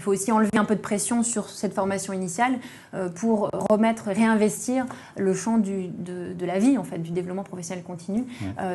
faut 0.00 0.12
aussi 0.12 0.32
enlever 0.32 0.56
un 0.56 0.64
peu 0.64 0.74
de 0.74 0.80
pression 0.80 1.22
sur 1.22 1.50
cette 1.50 1.74
formation 1.74 2.12
initiale 2.12 2.58
euh, 2.94 3.08
pour 3.08 3.50
remettre, 3.52 4.04
réinvestir 4.06 4.86
le 5.16 5.34
champ 5.34 5.58
du, 5.58 5.88
de, 5.88 6.46
la 6.46 6.58
vie, 6.58 6.78
en 6.78 6.84
fait, 6.84 6.98
du 6.98 7.10
développement 7.10 7.42
professionnel 7.42 7.84
continu, 7.84 8.24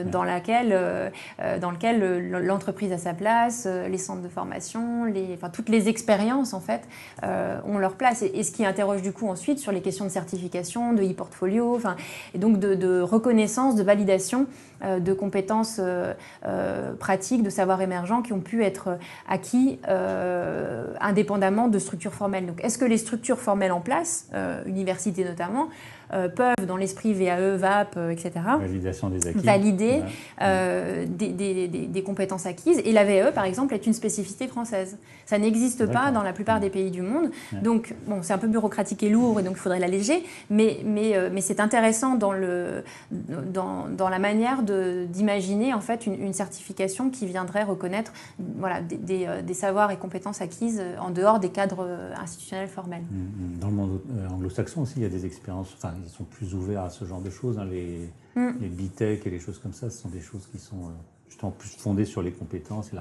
dans, 0.06 0.24
laquelle, 0.24 1.12
dans 1.60 1.72
lequel 1.72 2.30
l'entreprise 2.30 2.92
a 2.92 2.98
sa 2.98 3.14
place, 3.14 3.68
les 3.90 3.98
centres 3.98 4.22
de 4.22 4.28
formation, 4.28 5.06
les, 5.06 5.30
enfin, 5.34 5.50
toutes 5.50 5.70
les 5.70 5.90
expériences, 5.90 6.54
en 6.54 6.60
fait, 6.60 6.82
ont 7.24 7.80
leur 7.80 7.96
place. 7.96 8.22
Et, 8.22 8.44
ce 8.44 8.52
qui 8.52 8.66
interroge 8.66 9.02
du 9.02 9.12
coup 9.12 9.28
ensuite 9.28 9.58
sur 9.58 9.72
les 9.72 9.82
questions 9.82 10.06
de 10.06 10.10
certification, 10.10 10.94
de 10.94 11.02
e-portfolio, 11.02 11.80
et 12.36 12.38
donc 12.38 12.60
de, 12.60 12.76
de 12.76 13.02
reconnaissance, 13.02 13.76
de 13.76 13.84
validation 13.84 14.46
de 14.84 15.14
compétences 15.14 15.82
pratiques, 17.00 17.42
de 17.42 17.50
savoirs 17.50 17.82
émergents 17.82 18.22
qui 18.22 18.34
ont 18.34 18.42
pu 18.42 18.64
être 18.64 18.93
acquis 19.28 19.80
euh, 19.88 20.94
indépendamment 21.00 21.68
de 21.68 21.80
structures 21.80 22.14
formelles. 22.14 22.46
Donc, 22.46 22.64
est-ce 22.64 22.78
que 22.78 22.86
les 22.86 22.98
structures 22.98 23.40
formelles 23.40 23.72
en 23.72 23.82
place, 23.82 24.28
euh, 24.34 24.64
universités 24.66 25.24
notamment, 25.24 25.70
euh, 26.12 26.28
peuvent, 26.28 26.66
dans 26.68 26.78
l'esprit 26.78 27.14
VAE, 27.14 27.58
VAP, 27.58 27.98
etc., 28.12 28.32
valider 29.36 30.02
des, 30.40 32.04
compétences 32.04 32.46
acquises. 32.46 32.82
Et 32.84 32.92
la 32.92 33.06
VAE, 33.06 33.32
par 33.32 33.46
exemple, 33.46 33.74
est 33.74 33.88
une 33.88 33.94
spécificité 33.94 34.48
française. 34.48 34.98
Ça 35.26 35.38
n'existe 35.38 35.86
pas 35.86 36.12
dans 36.12 36.24
la 36.24 36.34
plupart 36.34 36.60
des 36.60 36.70
pays 36.70 36.92
du 36.92 37.02
monde. 37.02 37.32
Donc, 37.62 37.96
bon, 38.08 38.20
c'est 38.22 38.34
un 38.34 38.38
peu 38.38 38.48
bureaucratique 38.48 39.04
et 39.04 39.10
lourd, 39.10 39.40
et 39.40 39.44
donc 39.44 39.54
il 39.54 39.60
faudrait 39.60 39.80
l'alléger, 39.80 40.24
mais, 40.50 40.80
mais, 40.86 41.14
mais 41.32 41.42
c'est 41.42 41.60
intéressant 41.60 42.16
dans, 42.16 42.34
le, 42.34 42.84
dans, 43.12 43.88
dans 43.88 44.10
la 44.10 44.20
manière 44.20 44.64
d'imaginer 44.64 45.74
en 45.74 45.82
fait 45.82 46.06
une, 46.06 46.22
une, 46.22 46.34
certification 46.34 47.10
qui 47.10 47.26
viendrait 47.26 47.64
reconnaître 47.64 48.12
voilà, 48.40 48.80
euh, 48.80 49.42
des, 49.42 49.54
savoirs 49.54 49.92
et 49.92 49.98
compétences 49.98 50.42
acquises 50.42 50.80
euh, 50.80 50.98
en 51.00 51.12
dehors 51.12 51.40
des 51.40 51.50
cadres 51.50 51.86
euh, 51.88 52.14
institutionnels 52.22 52.68
formels. 52.68 53.04
Mm, 53.10 53.56
mm. 53.56 53.60
Dans 53.60 53.68
le 53.68 53.74
monde 53.74 54.02
anglo-saxon 54.32 54.82
aussi, 54.82 54.94
il 54.98 55.04
y 55.04 55.06
a 55.06 55.10
des 55.10 55.26
expériences, 55.26 55.74
enfin, 55.78 55.93
ils 56.04 56.10
sont 56.10 56.24
plus 56.24 56.54
ouverts 56.54 56.84
à 56.84 56.90
ce 56.90 57.06
genre 57.06 57.22
de 57.22 57.30
choses. 57.30 57.60
Hein, 57.60 57.66
les, 57.66 58.10
mm. 58.36 58.52
les 58.62 58.70
BTEC 58.70 59.28
et 59.28 59.30
les 59.30 59.40
choses 59.40 59.60
comme 59.60 59.74
ça, 59.74 59.90
ce 59.90 60.02
sont 60.02 60.10
des 60.10 60.22
choses 60.22 60.48
qui 60.52 60.60
sont 60.60 60.92
justement 61.28 61.52
plus 61.52 61.70
fondées 61.70 62.06
sur 62.06 62.22
les 62.22 62.32
compétences 62.32 62.92
et 62.94 62.98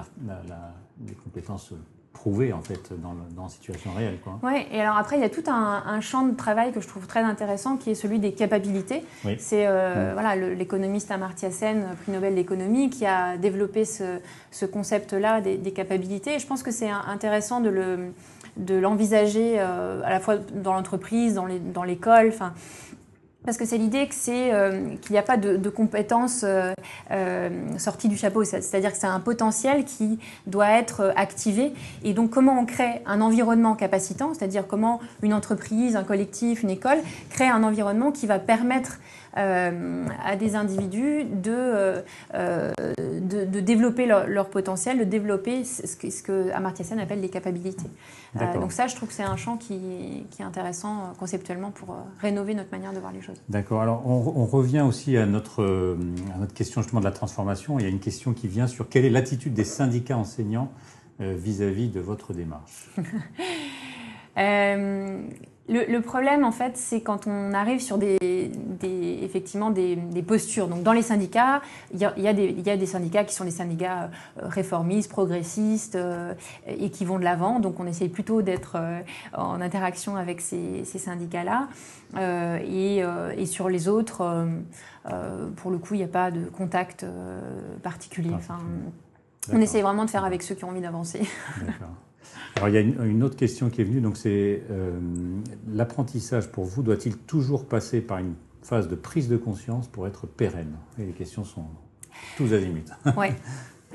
les 1.07 1.15
compétences 1.15 1.73
prouver 2.13 2.53
en 2.53 2.61
fait 2.61 2.93
dans, 3.01 3.15
dans 3.35 3.43
la 3.43 3.49
situation 3.49 3.91
réelle. 3.93 4.17
Oui, 4.43 4.65
et 4.71 4.79
alors 4.79 4.97
après 4.97 5.17
il 5.17 5.21
y 5.21 5.25
a 5.25 5.29
tout 5.29 5.43
un, 5.47 5.99
champ 5.99 6.25
de 6.25 6.35
travail 6.35 6.71
que 6.71 6.79
je 6.79 6.87
trouve 6.87 7.07
très 7.07 7.21
intéressant 7.21 7.75
qui 7.75 7.89
est 7.89 7.95
celui 7.95 8.19
des 8.19 8.33
capabilités. 8.33 9.03
C'est 9.39 9.65
euh, 9.67 10.11
mm. 10.11 10.13
voilà 10.13 10.35
l'économiste 10.35 11.11
Amartya 11.11 11.51
Sen, 11.51 11.83
prix 12.03 12.11
Nobel 12.11 12.35
d'économie, 12.35 12.89
qui 12.89 13.05
a 13.05 13.37
développé 13.37 13.83
ce, 13.83 14.19
ce 14.51 14.65
concept-là 14.65 15.41
des, 15.41 15.57
des, 15.57 15.71
capacités. 15.71 16.35
Et 16.35 16.39
je 16.39 16.47
pense 16.47 16.63
que 16.63 16.71
c'est 16.71 16.89
intéressant 16.89 17.59
de 17.59 17.69
le 17.69 18.13
de 18.57 18.75
l'envisager 18.75 19.55
euh, 19.57 20.01
à 20.03 20.09
la 20.09 20.19
fois 20.19 20.37
dans 20.37 20.73
l'entreprise, 20.73 21.35
dans 21.35 21.83
l'école, 21.83 22.29
enfin 22.29 22.53
parce 23.45 23.57
que 23.57 23.65
c'est 23.65 23.77
l'idée 23.77 24.07
que 24.07 24.15
c'est 24.15 24.53
euh, 24.53 24.95
qu'il 25.01 25.11
n'y 25.11 25.17
a 25.17 25.23
pas 25.23 25.35
de, 25.35 25.69
compétences 25.69 26.45
euh, 26.45 27.49
sorties 27.77 28.07
du 28.07 28.15
chapeau, 28.15 28.43
c'est-à-dire 28.43 28.91
que 28.91 28.97
c'est 28.97 29.07
un 29.07 29.19
potentiel 29.19 29.83
qui 29.83 30.17
doit 30.47 30.69
être 30.69 31.13
activé. 31.15 31.73
Et 32.03 32.13
donc 32.13 32.29
comment 32.29 32.57
on 32.57 32.65
crée 32.65 33.01
un 33.05 33.21
environnement 33.21 33.75
capacitant, 33.75 34.33
c'est-à-dire 34.33 34.65
comment 34.65 35.01
une 35.21 35.33
entreprise, 35.33 35.95
un 35.95 36.03
collectif, 36.03 36.63
une 36.63 36.69
école 36.69 36.99
crée 37.29 37.47
un 37.47 37.63
environnement 37.63 38.11
qui 38.11 38.27
va 38.27 38.39
permettre 38.39 38.99
à 39.35 40.35
des 40.35 40.55
individus 40.55 41.25
de, 41.25 42.03
de, 42.33 43.59
développer 43.59 44.05
leur, 44.05 44.49
potentiel, 44.49 44.99
de 44.99 45.03
développer 45.03 45.63
ce 45.63 45.95
que, 45.95 46.09
ce 46.09 46.23
que 46.23 46.51
Amartya 46.51 46.85
Sen 46.85 46.99
appelle 46.99 47.21
les 47.21 47.29
capacités. 47.29 47.89
donc 48.53 48.71
ça, 48.71 48.87
je 48.87 48.95
trouve 48.95 49.09
que 49.09 49.15
c'est 49.15 49.23
un 49.23 49.35
champ 49.35 49.57
qui, 49.57 50.25
qui, 50.31 50.41
est 50.41 50.45
intéressant 50.45 51.13
conceptuellement 51.19 51.71
pour 51.71 51.95
rénover 52.19 52.53
notre 52.53 52.71
manière 52.71 52.93
de 52.93 52.99
voir 52.99 53.11
les 53.11 53.21
choses. 53.21 53.41
D'accord. 53.49 53.81
Alors, 53.81 54.07
on, 54.07 54.45
revient 54.45 54.81
aussi 54.81 55.17
à 55.17 55.25
notre, 55.25 55.63
euh, 55.63 55.97
à 56.35 56.39
notre 56.39 56.53
question 56.53 56.81
justement 56.81 56.99
de 56.99 57.05
la 57.05 57.11
transformation. 57.11 57.79
Il 57.79 57.83
y 57.83 57.85
a 57.85 57.89
une 57.89 57.99
question 57.99 58.33
qui 58.33 58.47
vient 58.47 58.67
sur 58.67 58.89
quelle 58.89 59.05
est 59.05 59.09
l'attitude 59.09 59.53
des 59.53 59.63
syndicats 59.63 60.17
enseignants 60.17 60.71
euh, 61.21 61.35
vis-à-vis 61.37 61.89
de 61.89 61.99
votre 61.99 62.33
démarche? 62.33 62.89
le, 65.69 65.99
problème, 65.99 66.43
en 66.43 66.51
fait, 66.51 66.75
c'est 66.75 67.01
quand 67.01 67.25
on 67.25 67.53
arrive 67.53 67.79
sur 67.79 67.97
des, 67.97 68.17
effectivement 68.83 69.69
des, 69.69 69.95
postures. 70.27 70.67
Donc, 70.67 70.83
dans 70.83 70.91
les 70.91 71.01
syndicats, 71.01 71.61
il 71.93 71.99
y, 71.99 72.05
a, 72.05 72.13
y, 72.17 72.27
a 72.27 72.31
y, 72.33 72.69
a, 72.69 72.77
des 72.77 72.85
syndicats 72.85 73.23
qui 73.23 73.33
sont 73.33 73.45
des 73.45 73.51
syndicats 73.51 74.09
euh, 74.37 74.47
réformistes, 74.47 75.09
progressistes 75.09 75.95
euh, 75.95 76.33
et 76.67 76.89
qui 76.89 77.05
vont 77.05 77.17
de 77.17 77.23
l'avant. 77.23 77.61
Donc, 77.61 77.79
on 77.79 77.87
essaye 77.87 78.09
plutôt 78.09 78.41
d'être 78.41 78.73
euh, 78.75 78.99
en 79.33 79.61
interaction 79.61 80.17
avec 80.17 80.41
ces, 80.41 80.83
syndicats-là. 80.83 81.69
Et, 82.65 82.97
et, 83.37 83.45
sur 83.45 83.69
les 83.69 83.87
autres, 83.87 84.47
pour 85.55 85.71
le 85.71 85.77
coup, 85.77 85.93
il 85.93 85.97
n'y 85.97 86.03
a 86.03 86.07
pas 86.07 86.29
de 86.29 86.45
contact 86.45 87.05
particulier. 87.81 88.33
Enfin, 88.35 88.59
on 89.51 89.59
essaye 89.59 89.81
vraiment 89.81 90.05
de 90.05 90.09
faire 90.09 90.25
avec 90.25 90.43
ceux 90.43 90.55
qui 90.55 90.63
ont 90.65 90.69
envie 90.69 90.81
d'avancer. 90.81 91.21
D'accord. 91.61 91.89
Alors 92.55 92.69
il 92.69 92.75
y 92.75 92.77
a 92.77 92.81
une, 92.81 93.23
autre 93.23 93.35
question 93.35 93.69
qui 93.69 93.81
est 93.81 93.83
venue, 93.83 94.01
donc 94.01 94.17
c'est 94.17 94.61
euh, 94.69 94.99
l'apprentissage 95.67 96.51
pour 96.51 96.65
vous 96.65 96.83
doit-il 96.83 97.17
toujours 97.17 97.65
passer 97.65 97.99
par 97.99 98.19
une 98.19 98.35
phase 98.61 98.87
de 98.87 98.95
prise 98.95 99.27
de 99.27 99.37
conscience 99.37 99.87
pour 99.87 100.07
être 100.07 100.27
pérenne? 100.27 100.75
Et 100.99 101.05
les 101.05 101.13
questions 101.13 101.43
sont 101.43 101.65
tous 102.37 102.53
azimuts. 102.53 102.91
Oui. 103.17 103.27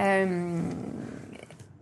Euh, 0.00 0.60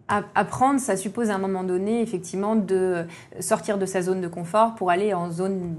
apprendre, 0.09 0.79
ça 0.79 0.97
suppose 0.97 1.31
à 1.31 1.35
un 1.35 1.39
moment 1.39 1.65
donné, 1.65 2.01
effectivement, 2.01 2.55
de 2.55 3.05
sortir 3.41 3.77
de 3.77 3.87
sa 3.87 4.03
zone 4.03 4.21
de 4.21 4.29
confort 4.29 4.77
pour 4.77 4.91
aller 4.91 5.13
en 5.15 5.33
zone 5.33 5.77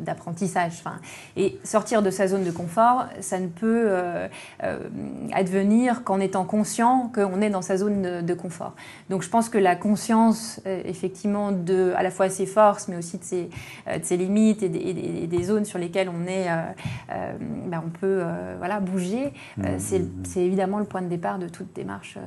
d'apprentissage. 0.00 0.72
Enfin, 0.80 0.96
et 1.36 1.58
sortir 1.64 2.02
de 2.02 2.10
sa 2.10 2.28
zone 2.28 2.44
de 2.44 2.50
confort, 2.50 3.06
ça 3.20 3.40
ne 3.40 3.46
peut 3.48 3.84
euh, 3.86 4.28
euh, 4.62 4.78
advenir 5.32 6.04
qu'en 6.04 6.20
étant 6.20 6.44
conscient 6.44 7.10
qu'on 7.14 7.40
est 7.40 7.48
dans 7.48 7.62
sa 7.62 7.78
zone 7.78 8.22
de, 8.22 8.34
confort. 8.34 8.74
Donc 9.08 9.22
je 9.22 9.30
pense 9.30 9.48
que 9.48 9.56
la 9.56 9.74
conscience, 9.74 10.60
euh, 10.66 10.82
effectivement, 10.84 11.50
de 11.50 11.94
à 11.96 12.02
la 12.02 12.10
fois 12.10 12.28
ses 12.28 12.46
forces, 12.46 12.88
mais 12.88 12.96
aussi 12.96 13.16
de 13.16 13.24
ses, 13.24 13.44
de 13.86 14.04
ses 14.04 14.18
limites 14.18 14.62
et 14.62 14.68
des, 14.68 15.26
des, 15.26 15.42
zones 15.42 15.64
sur 15.64 15.78
lesquelles 15.78 16.10
on 16.10 16.26
est, 16.26 16.48
ben 17.08 17.82
on 17.84 17.88
peut 17.88 18.22
voilà, 18.58 18.80
bouger, 18.80 19.32
mmh. 19.56 19.62
c'est 19.78 20.40
évidemment 20.44 20.78
le 20.78 20.84
point 20.84 21.02
de 21.02 21.08
départ 21.08 21.38
de 21.38 21.48
toute 21.48 21.72
démarche 21.74 22.18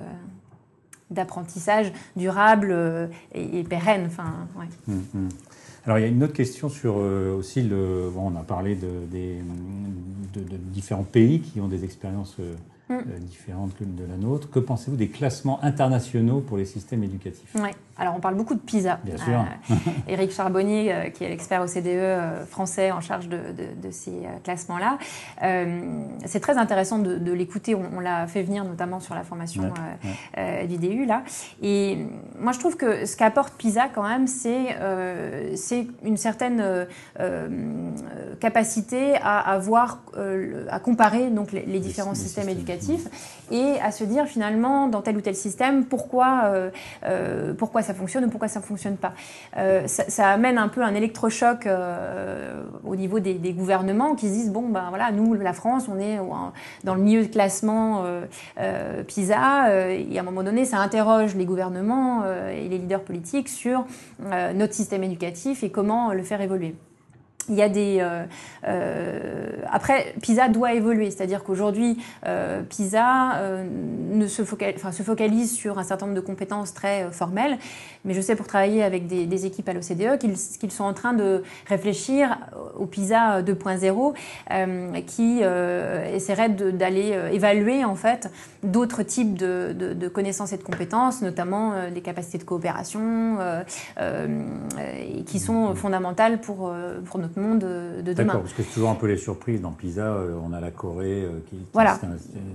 d'apprentissage 1.11 1.91
durable 2.15 2.69
euh, 2.71 3.07
et, 3.33 3.63
pérenne. 3.63 4.05
Enfin, 4.07 4.47
hum, 4.87 5.03
hum. 5.15 5.29
Alors 5.85 5.97
il 5.97 6.01
y 6.01 6.05
a 6.05 6.07
une 6.07 6.23
autre 6.23 6.33
question 6.33 6.69
sur 6.69 6.97
aussi 6.97 7.61
le. 7.61 8.11
Bon, 8.13 8.31
on 8.31 8.39
a 8.39 8.43
parlé 8.43 8.75
de, 8.75 8.89
des, 9.09 9.37
de, 10.33 10.57
différents 10.57 11.03
pays 11.03 11.39
qui 11.39 11.61
ont 11.61 11.67
des 11.67 11.83
expériences 11.83 12.35
mm. 12.89 12.99
différentes 13.21 13.75
que 13.75 13.85
de 13.85 14.03
la 14.07 14.17
nôtre. 14.17 14.51
Que 14.51 14.59
pensez-vous 14.59 14.97
des 14.97 15.07
classements 15.07 15.63
internationaux 15.63 16.41
pour 16.41 16.57
les 16.57 16.65
systèmes 16.65 17.03
éducatifs? 17.03 17.55
Alors, 17.99 18.15
on 18.15 18.21
parle 18.21 18.35
beaucoup 18.35 18.55
de 18.55 18.59
PISA. 18.59 18.99
Bien 19.03 19.17
sûr. 19.17 19.39
Euh, 19.39 19.75
Éric 20.07 20.31
Charbonnier, 20.31 20.93
euh, 20.93 21.09
qui 21.09 21.25
est 21.25 21.29
l'expert 21.29 21.61
OCDE 21.61 21.87
euh, 21.87 22.45
français 22.45 22.91
en 22.91 23.01
charge 23.01 23.27
de, 23.27 23.39
ces 23.91 24.21
classements-là. 24.43 24.97
c'est 26.25 26.39
très 26.39 26.57
intéressant 26.57 26.99
de, 26.99 27.31
l'écouter. 27.33 27.75
On, 27.75 27.99
l'a 27.99 28.27
fait 28.27 28.43
venir 28.43 28.63
notamment 28.63 28.99
sur 28.99 29.15
la 29.15 29.23
formation 29.23 29.63
du 30.67 30.77
DU, 30.77 31.05
là. 31.05 31.23
Et 31.61 32.05
moi, 32.39 32.51
je 32.53 32.59
trouve 32.59 32.77
que 32.77 33.05
ce 33.05 33.17
qu'apporte 33.17 33.55
PISA, 33.55 33.87
quand 33.93 34.07
même, 34.07 34.27
c'est 34.27 34.77
une 36.03 36.17
certaine 36.17 36.87
capacité 38.39 39.15
à, 39.15 39.39
avoir, 39.39 40.03
à 40.69 40.79
comparer 40.79 41.29
donc, 41.29 41.51
les, 41.51 41.79
différents 41.79 42.15
systèmes, 42.15 42.49
éducatifs 42.49 43.07
et 43.51 43.79
à 43.81 43.91
se 43.91 44.03
dire, 44.03 44.25
finalement, 44.25 44.87
dans 44.87 45.01
tel 45.01 45.17
ou 45.17 45.21
tel 45.21 45.35
système, 45.35 45.85
pourquoi, 45.85 46.51
pourquoi 47.57 47.81
ça 47.89 47.95
fonctionne 47.95 48.25
ou 48.25 48.29
pourquoi 48.29 48.47
ça 48.47 48.59
ne 48.59 48.65
fonctionne 48.65 48.97
pas. 48.97 49.13
Euh, 49.57 49.87
ça, 49.87 50.29
amène 50.29 50.59
un 50.59 50.67
peu 50.67 50.83
un 50.83 50.93
électrochoc 50.93 51.65
euh, 51.65 52.61
au 52.85 52.95
niveau 52.95 53.19
des, 53.19 53.33
gouvernements 53.51 54.13
qui 54.13 54.27
se 54.27 54.33
disent 54.33 54.51
bon 54.51 54.69
ben 54.69 54.85
voilà 54.89 55.11
nous 55.11 55.33
la 55.33 55.53
France 55.53 55.87
on 55.89 55.99
est 55.99 56.19
dans 56.83 56.93
le 56.93 57.01
milieu 57.01 57.23
de 57.23 57.31
classement 57.31 58.03
euh, 58.05 59.03
PISA 59.03 59.91
et 59.91 60.17
à 60.17 60.21
un 60.21 60.23
moment 60.23 60.43
donné 60.43 60.65
ça 60.65 60.77
interroge 60.77 61.35
les 61.35 61.45
gouvernements 61.45 62.23
et 62.51 62.69
les 62.69 62.77
leaders 62.77 63.01
politiques 63.01 63.49
sur 63.49 63.85
notre 64.53 64.73
système 64.73 65.03
éducatif 65.03 65.63
et 65.63 65.71
comment 65.71 66.13
le 66.13 66.21
faire 66.21 66.41
évoluer. 66.41 66.75
Il 67.47 67.55
y 67.55 67.61
a 67.61 67.69
des. 67.69 67.97
Euh, 67.99 68.25
euh, 68.67 69.49
après, 69.71 70.13
PISA 70.21 70.49
doit 70.49 70.73
évoluer, 70.73 71.09
c'est-à-dire 71.09 71.43
qu'aujourd'hui, 71.43 71.97
euh, 72.25 72.61
PISA 72.61 73.41
ne 74.11 74.27
se, 74.27 74.41
enfin, 74.75 74.91
se, 74.91 75.03
focalise 75.03 75.51
sur 75.51 75.79
un 75.79 75.83
certain 75.83 76.05
nombre 76.05 76.19
de 76.19 76.25
compétences 76.25 76.73
très 76.73 77.11
formelles, 77.11 77.57
mais 78.05 78.13
je 78.13 78.21
sais 78.21 78.35
pour 78.35 78.47
travailler 78.47 78.83
avec 78.83 79.07
des, 79.07 79.45
équipes 79.45 79.69
à 79.69 79.73
l'OCDE 79.73 80.17
qu'ils 80.19 80.71
sont 80.71 80.83
en 80.83 80.93
train 80.93 81.13
de 81.13 81.43
réfléchir 81.67 82.37
au 82.77 82.85
PISA 82.85 83.41
2.0, 83.41 85.03
qui 85.05 85.41
essaierait 86.13 86.49
d'aller 86.49 87.17
évaluer 87.31 87.85
en 87.85 87.95
fait 87.95 88.29
d'autres 88.63 89.03
types 89.03 89.35
de, 89.35 89.73
de, 89.73 90.07
connaissances 90.09 90.51
et 90.51 90.57
de 90.57 90.63
compétences, 90.63 91.21
notamment 91.21 91.73
les 91.93 92.01
capacités 92.01 92.37
de 92.37 92.43
coopération, 92.43 93.37
qui 95.25 95.39
sont 95.39 95.73
fondamentales 95.75 96.41
pour, 96.41 96.73
pour 97.05 97.19
notre 97.19 97.39
monde 97.39 97.59
de, 97.59 98.01
demain. 98.13 98.25
D'accord, 98.25 98.41
parce 98.41 98.53
que 98.53 98.63
c'est 98.63 98.73
toujours 98.73 98.89
un 98.89 98.95
peu 98.95 99.07
les 99.07 99.17
surprises. 99.17 99.61
Dans 99.61 99.71
PISA, 99.71 100.01
euh, 100.01 100.35
on 100.43 100.53
a 100.53 100.59
la 100.59 100.71
Corée 100.71 101.23
euh, 101.23 101.39
qui, 101.49 101.57
voilà. 101.73 101.97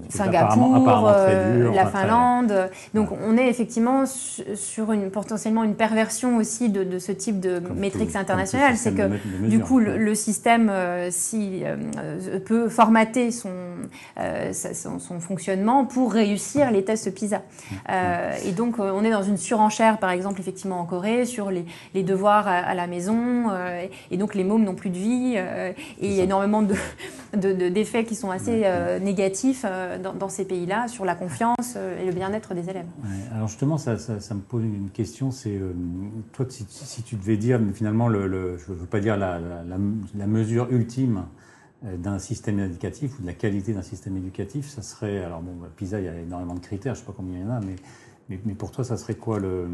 Singapour, 0.09 1.09
euh, 1.09 1.73
la 1.73 1.87
Finlande. 1.87 2.71
Donc 2.95 3.11
on 3.13 3.37
est 3.37 3.49
effectivement 3.49 4.05
sur 4.07 4.93
une, 4.93 5.11
potentiellement 5.35 5.64
une 5.64 5.74
perversion 5.74 6.37
aussi 6.37 6.68
de, 6.68 6.99
ce 6.99 7.12
type 7.12 7.41
de 7.41 7.59
métriques 7.59 8.14
internationales. 8.14 8.76
C'est 8.76 8.95
que 8.95 9.11
du 9.49 9.59
coup, 9.61 9.78
le, 9.78 10.14
système 10.14 10.70
si, 11.11 11.62
peut 12.47 12.68
formater 12.68 13.30
son, 13.30 13.51
son, 14.53 15.20
fonctionnement 15.20 15.85
pour 15.85 16.12
réussir 16.12 16.70
les 16.70 16.85
tests 16.85 17.12
PISA. 17.12 17.43
et 18.45 18.53
donc 18.53 18.78
on 18.78 19.03
est 19.05 19.11
dans 19.11 19.22
une 19.22 19.37
surenchère, 19.37 19.99
par 19.99 20.11
exemple, 20.11 20.41
effectivement 20.41 20.80
en 20.80 20.85
Corée, 20.85 21.24
sur 21.24 21.51
les, 21.51 21.64
les 21.95 22.03
devoirs 22.03 22.47
à, 22.47 22.74
la 22.74 22.87
maison. 22.87 23.51
et 24.11 24.16
donc 24.16 24.35
les 24.35 24.45
mômes 24.45 24.64
n'ont 24.64 24.74
plus 24.74 24.91
de 24.91 24.99
vie 24.99 25.35
euh, 25.55 25.72
et 26.01 26.07
il 26.09 26.12
y 26.12 26.20
a 26.20 26.24
énormément 26.24 26.62
d'effets 27.32 28.03
de, 28.03 28.09
qui 28.09 28.14
sont 28.14 28.30
assez 28.30 28.62
euh, 28.64 28.99
négatifs 28.99 29.64
euh, 29.64 29.99
dans, 29.99 30.28
ces 30.28 30.45
pays-là 30.45 30.89
sur 30.89 31.05
la 31.05 31.14
confiance 31.14 31.76
et 31.76 32.05
le 32.05 32.12
bien-être 32.12 32.55
des 32.55 32.68
élèves. 32.70 32.87
alors 33.35 33.49
justement, 33.49 33.78
ça, 33.78 33.99
ça, 33.99 34.35
me 34.35 34.41
pose 34.41 34.64
une 34.64 34.91
question, 34.91 35.24
c'est 35.31 35.61
toi, 36.33 36.47
si, 36.49 37.03
tu 37.03 37.16
devais 37.16 37.37
dire 37.37 37.61
finalement, 37.75 38.09
le, 38.09 38.59
je 38.59 38.72
ne 38.72 38.77
veux 38.77 38.87
pas 38.87 39.01
dire 39.01 39.16
la, 39.16 40.27
mesure 40.27 40.70
ultime 40.70 41.25
d'un 41.83 42.18
système 42.18 42.61
éducatif 42.61 43.18
ou 43.18 43.22
de 43.22 43.27
la 43.27 43.35
qualité 43.35 43.75
d'un 43.75 43.83
système 43.83 44.16
éducatif, 44.16 44.68
ça 44.68 44.83
serait, 44.83 45.22
alors 45.22 45.43
bon, 45.43 45.53
bah, 45.61 45.68
PISA, 45.77 46.01
il 46.01 46.07
y 46.07 46.09
a 46.09 46.18
énormément 46.18 46.55
de 46.55 46.61
critères, 46.61 46.95
je 46.95 47.01
ne 47.01 47.05
sais 47.05 47.12
pas 47.12 47.16
combien 47.16 47.39
il 47.39 47.43
y 47.43 47.45
en 47.45 47.51
a, 47.51 47.61
mais, 47.61 47.77
mais, 48.45 48.55
pour 48.55 48.70
toi, 48.70 48.85
ça 48.85 48.97
serait 48.97 49.16
quoi 49.16 49.39
le, 49.39 49.68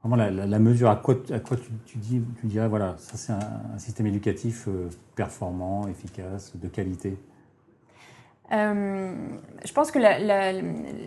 Vraiment 0.00 0.16
la, 0.16 0.58
mesure, 0.60 0.90
à 0.90 0.96
quoi, 0.96 1.16
à 1.30 1.40
quoi 1.40 1.56
tu, 1.56 1.70
tu, 1.84 1.98
dis, 1.98 2.22
tu 2.40 2.46
dirais, 2.46 2.68
voilà, 2.68 2.94
ça 2.98 3.16
c'est 3.16 3.32
un, 3.32 3.78
système 3.78 4.06
éducatif 4.06 4.66
euh, 4.68 4.88
performant, 5.16 5.88
efficace, 5.88 6.56
de 6.56 6.68
qualité? 6.68 7.16
Euh, 8.52 9.12
je 9.64 9.72
pense 9.72 9.90
que 9.90 9.98
la, 9.98 10.18
la, 10.18 10.52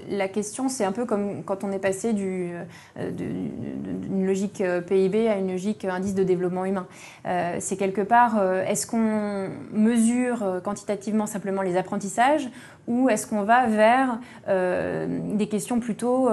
la 0.10 0.28
question, 0.28 0.70
c'est 0.70 0.84
un 0.84 0.92
peu 0.92 1.06
comme 1.06 1.44
quand 1.44 1.64
on 1.64 1.72
est 1.72 1.80
passé 1.80 2.14
du, 2.14 2.52
euh, 2.98 3.12
d'une 3.12 4.26
logique 4.26 4.62
euh, 4.62 4.82
PIB 4.82 5.30
à 5.30 5.38
une 5.38 5.52
logique 5.52 5.86
indice 5.86 6.16
de 6.16 6.24
développement 6.24 6.66
humain. 6.66 6.88
Euh, 7.26 7.58
c'est 7.60 7.78
quelque 7.78 8.02
part, 8.02 8.42
est-ce 8.68 8.86
qu'on 8.86 9.50
mesure 9.72 10.62
quantitativement 10.64 11.26
simplement 11.26 11.62
les 11.62 11.78
apprentissages 11.78 12.50
ou 12.88 13.10
est-ce 13.10 13.28
qu'on 13.28 13.44
va 13.44 13.68
vers 13.68 14.20
euh, 14.48 15.06
des 15.36 15.48
questions 15.48 15.80
plutôt 15.80 16.30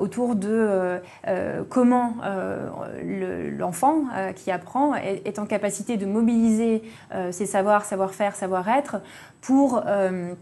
autour 0.00 0.36
de 0.36 1.00
comment 1.68 2.14
l'enfant 3.58 4.04
qui 4.36 4.50
apprend 4.50 4.94
est, 4.94 5.22
est, 5.26 5.38
en 5.38 5.46
capacité 5.46 5.96
de 5.96 6.06
mobiliser 6.06 6.82
ses 7.30 7.46
savoirs, 7.46 7.84
savoir-faire, 7.84 8.34
savoir-être 8.36 8.96
pour 9.48 9.82
euh, 9.86 10.34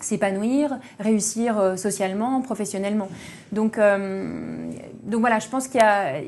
s'épanouir, 0.00 0.78
réussir 0.98 1.58
euh, 1.58 1.76
socialement, 1.76 2.40
professionnellement. 2.40 3.08
Donc, 3.52 3.76
euh, 3.76 4.70
donc 5.02 5.20
voilà, 5.20 5.40
je 5.40 5.48
pense 5.48 5.68
qu'il 5.68 5.78
y 5.78 5.84
a. 5.84 6.22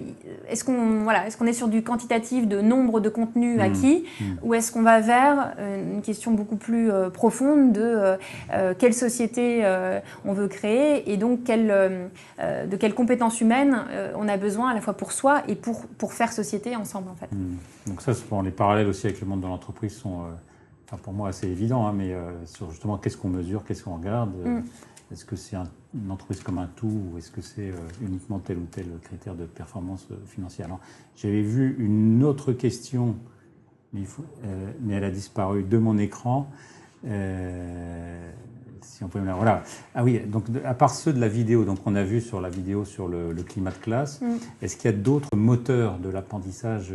Est-ce 0.51 0.63
qu'on 0.63 1.05
voilà, 1.05 1.27
est-ce 1.27 1.39
qu'on 1.39 1.47
est 1.47 1.55
sur 1.55 1.69
du 1.69 1.83
quantitatif 1.83 2.47
de 2.47 2.61
nombre 2.61 3.01
de 3.01 3.09
contenus 3.09 3.57
mmh. 3.57 3.61
acquis, 3.61 4.05
mmh. 4.21 4.25
ou 4.43 4.53
est-ce 4.53 4.73
qu'on 4.73 4.83
va 4.83 5.01
vers 5.01 5.55
une 5.59 6.03
question 6.03 6.33
beaucoup 6.33 6.57
plus 6.57 6.91
profonde 7.15 7.73
de 7.73 8.19
quelle 8.79 8.95
société 8.95 9.65
on 10.27 10.35
veut 10.35 10.49
créer 10.49 11.11
et 11.11 11.17
donc 11.17 11.45
quelle, 11.45 12.11
de 12.39 12.77
quelles 12.77 12.95
compétences 12.95 13.41
humaines 13.41 13.85
on 14.17 14.29
a 14.29 14.37
besoin 14.37 14.71
à 14.71 14.75
la 14.75 14.81
fois 14.81 14.95
pour 14.95 15.13
soi 15.13 15.43
et 15.49 15.55
pour 15.55 15.87
pour 15.99 16.13
faire 16.13 16.33
société 16.33 16.77
ensemble 16.77 17.09
en 17.11 17.17
fait. 17.17 17.33
Mmh. 17.33 17.57
Donc 17.87 18.03
ça, 18.03 18.13
les 18.45 18.51
parallèles 18.51 18.89
aussi 18.89 19.07
avec 19.07 19.21
le 19.21 19.27
monde 19.27 19.41
de 19.41 19.47
l'entreprise 19.47 19.97
sont 19.97 20.25
pour 20.97 21.13
moi, 21.13 21.33
c'est 21.33 21.49
évident, 21.49 21.87
hein, 21.87 21.93
mais 21.93 22.13
euh, 22.13 22.31
sur 22.47 22.71
justement 22.71 22.97
qu'est-ce 22.97 23.17
qu'on 23.17 23.29
mesure, 23.29 23.65
qu'est-ce 23.65 23.85
qu'on 23.85 23.97
regarde. 23.97 24.33
Euh, 24.45 24.61
mm. 24.61 24.65
Est-ce 25.13 25.25
que 25.25 25.37
c'est 25.37 25.57
une 25.95 26.11
entreprise 26.11 26.43
comme 26.43 26.59
un 26.59 26.69
tout 26.77 27.01
ou 27.13 27.17
est-ce 27.17 27.31
que 27.31 27.41
c'est 27.41 27.71
euh, 27.71 27.77
uniquement 28.03 28.39
tel 28.39 28.59
ou 28.59 28.67
tel 28.71 28.85
critère 29.03 29.35
de 29.35 29.47
performance 29.47 30.07
financière? 30.27 30.69
J'avais 31.17 31.41
vu 31.41 31.77
une 31.79 32.23
autre 32.25 32.53
question, 32.53 33.17
mais, 33.95 34.03
mais, 34.83 34.95
elle 34.95 35.05
a 35.05 35.11
disparu 35.11 35.63
de 35.63 35.79
mon 35.79 35.97
écran. 35.97 36.51
si 37.03 37.09
on 39.03 39.09
peut 39.09 39.21
me 39.21 39.33
voilà. 39.33 39.63
Ah 39.95 40.05
oui, 40.05 40.21
donc 40.21 40.45
à 40.63 40.75
part 40.75 40.91
ceux 40.91 41.15
de 41.15 41.21
la 41.21 41.29
vidéo, 41.29 41.65
donc 41.65 41.79
on 41.87 41.95
a 41.95 42.05
vu 42.05 42.21
sur 42.21 42.43
la 42.43 42.51
vidéo 42.51 42.85
sur 42.85 43.09
le, 43.09 43.33
climat 43.45 43.71
de 43.71 43.77
classe, 43.77 44.21
mm. 44.21 44.37
est-ce 44.61 44.77
qu'il 44.77 44.91
y 44.91 44.95
a 44.95 44.97
d'autres 44.97 45.35
moteurs 45.35 45.99
de 46.01 46.11
l'apprentissage 46.11 46.93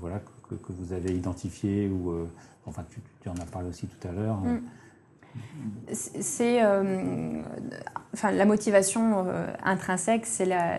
voilà, 0.00 0.22
que, 0.48 0.54
que, 0.54 0.72
vous 0.72 0.92
avez 0.92 1.16
identifiés 1.16 1.88
ou 1.88 2.14
Enfin, 2.66 2.84
tu, 3.20 3.28
en 3.28 3.36
as 3.36 3.46
parlé 3.46 3.68
aussi 3.68 3.86
tout 3.86 4.08
à 4.08 4.12
l'heure. 4.12 4.38
Mm. 4.38 4.60
C'est, 5.92 6.64
euh, 6.64 7.40
enfin, 8.12 8.32
la 8.32 8.44
motivation 8.44 9.24
euh, 9.28 9.46
intrinsèque, 9.64 10.26
c'est, 10.26 10.44
la, 10.44 10.78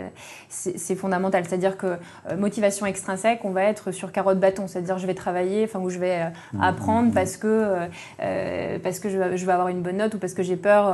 c'est, 0.50 0.96
fondamental. 0.96 1.46
C'est-à-dire 1.46 1.78
que 1.78 1.88
euh, 1.88 2.38
motivation 2.38 2.86
extrinsèque, 2.86 3.40
on 3.46 3.52
va 3.52 3.64
être 3.64 3.92
sur 3.92 4.12
carotte 4.12 4.40
bâton, 4.40 4.68
c'est-à-dire 4.68 4.98
je 4.98 5.08
vais 5.08 5.14
travailler, 5.14 5.64
enfin, 5.64 5.80
où 5.80 5.90
je 5.90 5.98
vais 5.98 6.30
mm. 6.54 6.62
apprendre 6.62 7.14
parce 7.14 7.38
que 7.38 7.88
parce 8.84 9.00
que 9.00 9.10
je 9.10 9.46
vais, 9.46 9.52
avoir 9.52 9.70
une 9.70 9.82
bonne 9.82 9.98
note 9.98 10.14
ou 10.14 10.20
parce 10.20 10.34
que 10.34 10.44
j'ai 10.44 10.58
peur 10.58 10.94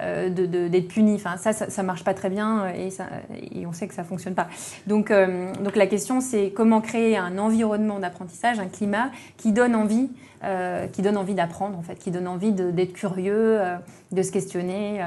de, 0.00 0.68
d'être 0.68 0.88
puni. 0.88 1.14
Enfin, 1.16 1.36
ça, 1.36 1.52
ça, 1.52 1.82
marche 1.82 2.04
pas 2.04 2.14
très 2.14 2.30
bien 2.30 2.68
et, 2.68 2.90
ça, 2.90 3.06
et 3.52 3.66
on 3.66 3.72
sait 3.72 3.88
que 3.88 3.94
ça 3.94 4.04
fonctionne 4.04 4.34
pas. 4.34 4.48
Donc, 4.86 5.12
donc 5.12 5.74
la 5.74 5.86
question, 5.86 6.20
c'est 6.20 6.52
comment 6.54 6.80
créer 6.80 7.16
un 7.16 7.38
environnement 7.38 7.98
d'apprentissage, 7.98 8.60
un 8.60 8.68
climat 8.68 9.10
qui 9.36 9.52
donne 9.52 9.74
envie 9.74 10.10
euh, 10.44 10.86
qui 10.86 11.02
donne 11.02 11.16
envie 11.16 11.34
d'apprendre, 11.34 11.76
en 11.76 11.82
fait, 11.82 11.96
qui 11.96 12.12
donne 12.12 12.28
envie 12.28 12.52
d'être 12.52 12.92
curieux, 12.98 13.60
euh, 13.60 13.76
de 14.12 14.22
se 14.22 14.32
questionner. 14.32 15.00
Euh, 15.00 15.06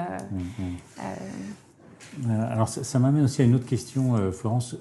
mm-hmm. 2.26 2.39
alors, 2.50 2.70
ça, 2.70 3.00
m'amène 3.00 3.26
aussi 3.26 3.42
à 3.42 3.46
une 3.46 3.56
autre 3.56 3.66
question, 3.66 4.32
Florence. 4.32 4.78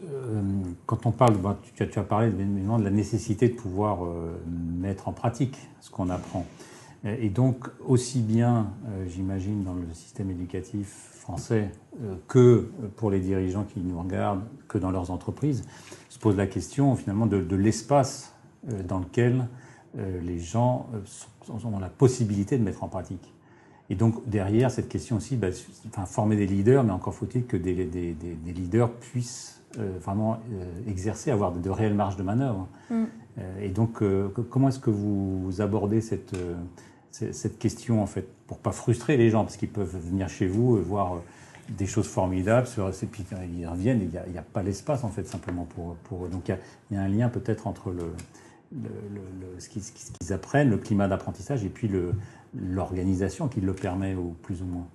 quand 0.86 1.06
on 1.06 1.10
parle, 1.10 1.36
bah, 1.36 1.58
tu, 1.74 1.82
as, 1.98 2.02
parlé 2.02 2.30
de 2.30 2.84
la 2.84 2.90
nécessité 2.90 3.48
de 3.48 3.54
pouvoir 3.54 4.00
mettre 4.46 5.08
en 5.08 5.12
pratique 5.12 5.56
ce 5.80 5.90
qu'on 5.90 6.10
apprend. 6.10 6.46
Et 7.04 7.30
donc, 7.30 7.68
aussi 7.86 8.20
bien, 8.20 8.72
j'imagine, 9.08 9.64
dans 9.64 9.74
le 9.74 9.86
système 9.94 10.30
éducatif 10.30 10.88
français 11.12 11.70
que 12.28 12.70
pour 12.96 13.10
les 13.10 13.20
dirigeants 13.20 13.64
qui 13.64 13.80
nous 13.80 13.98
regardent, 13.98 14.42
que 14.68 14.78
dans 14.78 14.90
leurs 14.90 15.10
entreprises, 15.10 15.64
se 16.08 16.18
pose 16.18 16.36
la 16.36 16.46
question 16.46 16.94
finalement 16.96 17.26
de, 17.26 17.40
de 17.40 17.56
l'espace 17.56 18.34
dans 18.86 18.98
lequel 18.98 19.46
les 19.96 20.38
gens 20.38 20.86
ont 21.48 21.78
la 21.78 21.88
possibilité 21.88 22.58
de 22.58 22.62
mettre 22.62 22.84
en 22.84 22.88
pratique. 22.88 23.32
Et 23.90 23.96
donc 23.96 24.28
derrière 24.28 24.70
cette 24.70 24.88
question 24.88 25.16
aussi, 25.16 25.36
bah, 25.36 25.48
enfin, 25.88 26.06
former 26.06 26.36
des 26.36 26.46
leaders, 26.46 26.84
mais 26.84 26.92
encore 26.92 27.12
faut-il 27.12 27.44
que 27.44 27.56
des, 27.56 27.84
des, 27.84 28.14
des, 28.14 28.52
leaders 28.52 28.92
puissent 28.92 29.60
euh, 29.78 29.98
vraiment 30.00 30.34
euh, 30.52 30.88
exercer, 30.88 31.32
avoir 31.32 31.52
de, 31.52 31.70
réelles 31.70 31.94
marges 31.94 32.16
de 32.16 32.22
manœuvre. 32.22 32.68
Mm. 32.88 33.04
Euh, 33.38 33.60
et 33.60 33.68
donc 33.68 34.02
comment 34.48 34.68
est-ce 34.68 34.78
que 34.78 34.90
vous, 34.90 35.60
abordez 35.60 36.00
cette, 36.00 36.36
cette 37.10 37.58
question 37.58 38.00
en 38.00 38.06
fait, 38.06 38.28
pour 38.46 38.58
pas 38.58 38.72
frustrer 38.72 39.16
les 39.16 39.28
gens, 39.28 39.42
parce 39.42 39.56
qu'ils 39.56 39.68
peuvent 39.68 39.96
venir 39.98 40.28
chez 40.28 40.46
vous 40.46 40.78
et 40.78 40.80
voir 40.80 41.20
des 41.68 41.86
choses 41.86 42.08
formidables, 42.08 42.68
et 42.78 43.06
puis 43.06 43.24
ils 43.56 43.66
reviennent, 43.66 44.00
il 44.02 44.08
n'y 44.08 44.38
a, 44.38 44.40
a, 44.40 44.44
pas 44.44 44.62
l'espace 44.62 45.04
en 45.04 45.08
fait 45.08 45.26
simplement 45.26 45.64
pour, 45.64 45.96
pour 46.04 46.26
eux. 46.26 46.28
Donc 46.28 46.48
il 46.48 46.56
y, 46.92 46.94
y, 46.94 46.96
a 46.96 47.02
un 47.02 47.08
lien 47.08 47.28
peut-être 47.28 47.66
entre 47.66 47.90
le, 47.90 48.12
le, 48.72 49.58
ce 49.58 49.68
qu'ils 49.68 50.32
apprennent, 50.32 50.70
le 50.70 50.78
climat 50.78 51.08
d'apprentissage 51.08 51.64
et 51.64 51.68
puis 51.68 51.90
l'organisation 52.54 53.48
qui 53.48 53.60
le 53.60 53.74
permet, 53.74 54.14
ou 54.14 54.34
plus 54.42 54.62
ou 54.62 54.66
moins. 54.66 54.86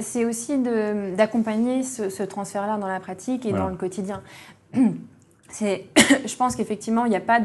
C'est 0.00 0.24
aussi 0.24 0.58
d'accompagner 0.58 1.82
ce, 1.82 2.22
transfert-là 2.22 2.78
dans 2.78 2.88
la 2.88 3.00
pratique 3.00 3.46
et 3.46 3.52
dans 3.52 3.68
le 3.68 3.76
quotidien. 3.76 4.22
je 5.60 6.36
pense 6.36 6.56
qu'effectivement, 6.56 7.04
il 7.04 7.10
n'y 7.10 7.16
a 7.16 7.20
pas 7.20 7.40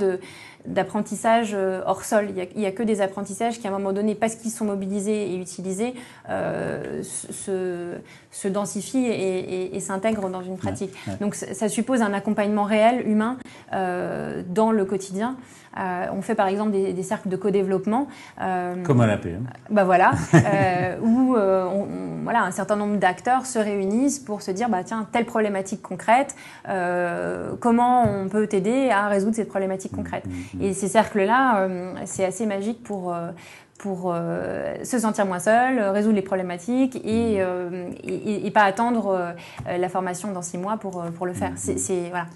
d'apprentissage 0.65 1.51
euh, 1.53 1.81
hors 1.85 2.03
sol. 2.03 2.29
Il 2.35 2.59
n'y 2.59 2.65
a, 2.65 2.71
que 2.71 2.83
des 2.83 3.01
apprentissages 3.01 3.59
qui, 3.59 3.67
à 3.67 3.69
un 3.69 3.73
moment 3.73 3.93
donné, 3.93 4.15
parce 4.15 4.35
qu'ils 4.35 4.51
sont 4.51 4.65
mobilisés 4.65 5.33
et 5.33 5.37
utilisés, 5.37 5.93
euh, 6.29 7.01
se, 7.03 7.95
se, 8.31 8.47
densifient 8.47 9.07
et, 9.07 9.79
s'intègrent 9.79 10.29
dans 10.29 10.41
une 10.41 10.57
pratique. 10.57 10.93
Donc 11.19 11.35
ça 11.35 11.69
suppose 11.69 12.01
un 12.01 12.13
accompagnement 12.13 12.63
réel, 12.63 13.07
humain, 13.07 13.37
euh, 13.73 14.43
dans 14.47 14.71
le 14.71 14.85
quotidien. 14.85 15.37
Euh, 15.79 16.05
on 16.11 16.21
fait 16.21 16.35
par 16.35 16.47
exemple 16.47 16.71
des, 16.71 17.03
cercles 17.03 17.29
de 17.29 17.35
co-développement. 17.35 18.07
Euh, 18.41 18.83
Comme 18.83 19.01
à 19.01 19.07
l'APM. 19.07 19.47
Bah 19.69 19.83
voilà, 19.83 20.11
euh, 20.33 20.97
où 21.01 21.35
voilà, 22.23 22.43
un 22.43 22.51
certain 22.51 22.75
nombre 22.75 22.97
d'acteurs 22.97 23.45
se 23.45 23.57
réunissent 23.57 24.19
pour 24.19 24.41
se 24.41 24.51
dire 24.51 24.69
bah, 24.69 24.83
tiens, 24.83 25.07
telle 25.11 25.25
problématique 25.25 25.81
concrète, 25.81 26.35
comment 27.59 28.03
on 28.03 28.27
peut 28.27 28.47
t'aider 28.47 28.89
à 28.89 29.07
résoudre 29.07 29.35
cette 29.35 29.49
problématique 29.49 29.91
concrète? 29.93 30.25
Mmh. 30.53 30.61
Et 30.61 30.73
ces 30.73 30.87
cercles-là, 30.87 31.67
c'est 32.05 32.25
assez 32.25 32.45
magique 32.45 32.83
pour 32.83 33.15
pour 33.77 34.13
se 34.83 34.99
sentir 34.99 35.25
moins 35.25 35.39
seul, 35.39 35.79
résoudre 35.79 36.15
les 36.15 36.21
problématiques 36.21 37.01
et, 37.03 37.41
et, 38.03 38.51
pas 38.51 38.61
attendre 38.61 39.33
la 39.65 39.89
formation 39.89 40.31
dans 40.31 40.43
six 40.43 40.59
mois 40.59 40.77
pour, 40.77 41.03
pour 41.17 41.25
le 41.25 41.33
faire. 41.33 41.53
C'est 41.55 42.09
voilà. 42.09 42.27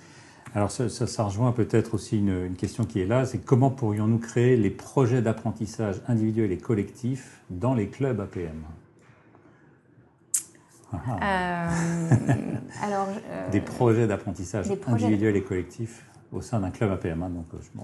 Alors 0.56 0.72
ça, 0.72 0.88
ça, 0.88 1.24
rejoint 1.24 1.52
peut-être 1.52 1.94
aussi 1.96 2.18
une, 2.18 2.56
question 2.56 2.86
qui 2.86 3.02
est 3.02 3.06
là, 3.06 3.26
c'est 3.26 3.40
comment 3.40 3.70
pourrions-nous 3.70 4.20
créer 4.20 4.56
les 4.56 4.70
projets 4.70 5.22
d'apprentissage 5.22 6.02
individuels 6.08 6.54
et 6.54 6.58
collectifs 6.58 7.42
dans 7.50 7.74
les 7.74 7.90
clubs 7.90 8.22
APM 8.22 8.64
ah 10.94 10.98
ah. 11.10 11.18
Euh, 11.22 12.26
alors, 12.82 13.10
euh, 13.10 13.50
Des 13.52 13.60
projets 13.60 14.08
d'apprentissage 14.08 14.68
individuels 14.88 15.36
et 15.36 15.44
collectifs 15.44 16.06
au 16.32 16.40
sein 16.42 16.62
d'un 16.62 16.72
club 16.72 16.90
APM. 16.90 17.22
Hein, 17.22 17.30
donc, 17.32 17.48
euh, 17.54 17.82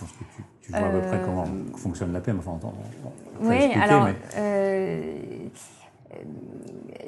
je, 0.00 0.04
pense 0.04 0.12
que 0.12 0.24
tu, 0.62 0.72
vois 0.72 0.80
à 0.80 0.90
peu 0.90 1.00
près 1.00 1.20
comment 1.24 1.44
fonctionne 1.76 2.12
l'APM. 2.12 2.38
Enfin, 2.38 2.58
oui, 3.42 3.72
alors 3.80 4.08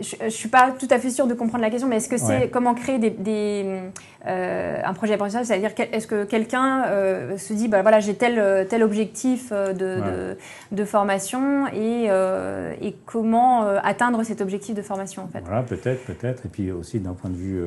je 0.00 0.24
ne 0.24 0.30
suis 0.30 0.48
pas 0.48 0.72
tout 0.78 0.88
à 0.90 0.98
fait 0.98 1.10
sûre 1.10 1.26
de 1.26 1.34
comprendre 1.34 1.62
la 1.62 1.70
question, 1.70 1.88
mais 1.88 1.96
est-ce 1.96 2.08
que 2.08 2.16
c'est 2.16 2.48
comment 2.48 2.74
créer 2.74 2.98
des, 2.98 3.80
euh, 4.26 4.80
un 4.84 4.94
projet 4.94 5.12
d'apprentissage 5.12 5.46
C'est-à-dire, 5.46 5.70
est-ce 5.92 6.06
que 6.06 6.24
quelqu'un 6.24 6.84
euh, 6.86 7.36
se 7.38 7.52
dit, 7.52 7.68
bah, 7.68 7.82
voilà, 7.82 8.00
j'ai 8.00 8.14
tel, 8.14 8.66
tel 8.68 8.82
objectif 8.82 9.48
euh, 9.52 9.72
de, 9.72 10.36
de, 10.72 10.84
formation 10.84 11.66
et, 11.68 12.08
et 12.80 12.96
comment 13.06 13.66
atteindre 13.82 14.22
cet 14.24 14.40
objectif 14.40 14.74
de 14.74 14.82
formation 14.82 15.22
en 15.22 15.28
fait? 15.28 15.42
Voilà, 15.44 15.62
peut-être, 15.62 16.04
peut-être. 16.04 16.46
Et 16.46 16.48
puis 16.48 16.70
aussi 16.70 17.00
d'un 17.00 17.14
point 17.14 17.30
de 17.30 17.36
vue 17.36 17.62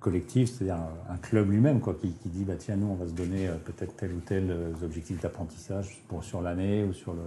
collectif, 0.00 0.50
c'est-à-dire 0.50 0.78
un 1.08 1.16
club 1.16 1.50
lui-même, 1.50 1.80
quoi, 1.80 1.94
qui, 1.94 2.12
qui, 2.12 2.28
dit, 2.28 2.44
bah, 2.44 2.54
tiens, 2.58 2.76
nous, 2.76 2.88
on 2.88 2.94
va 2.94 3.06
se 3.06 3.12
donner 3.12 3.48
peut-être 3.64 3.96
tel 3.96 4.12
ou 4.12 4.20
tel 4.20 4.54
objectif 4.82 5.20
d'apprentissage 5.20 6.02
pour 6.08 6.24
sur 6.24 6.42
l'année 6.42 6.84
ou 6.84 6.92
sur 6.92 7.12
le, 7.12 7.24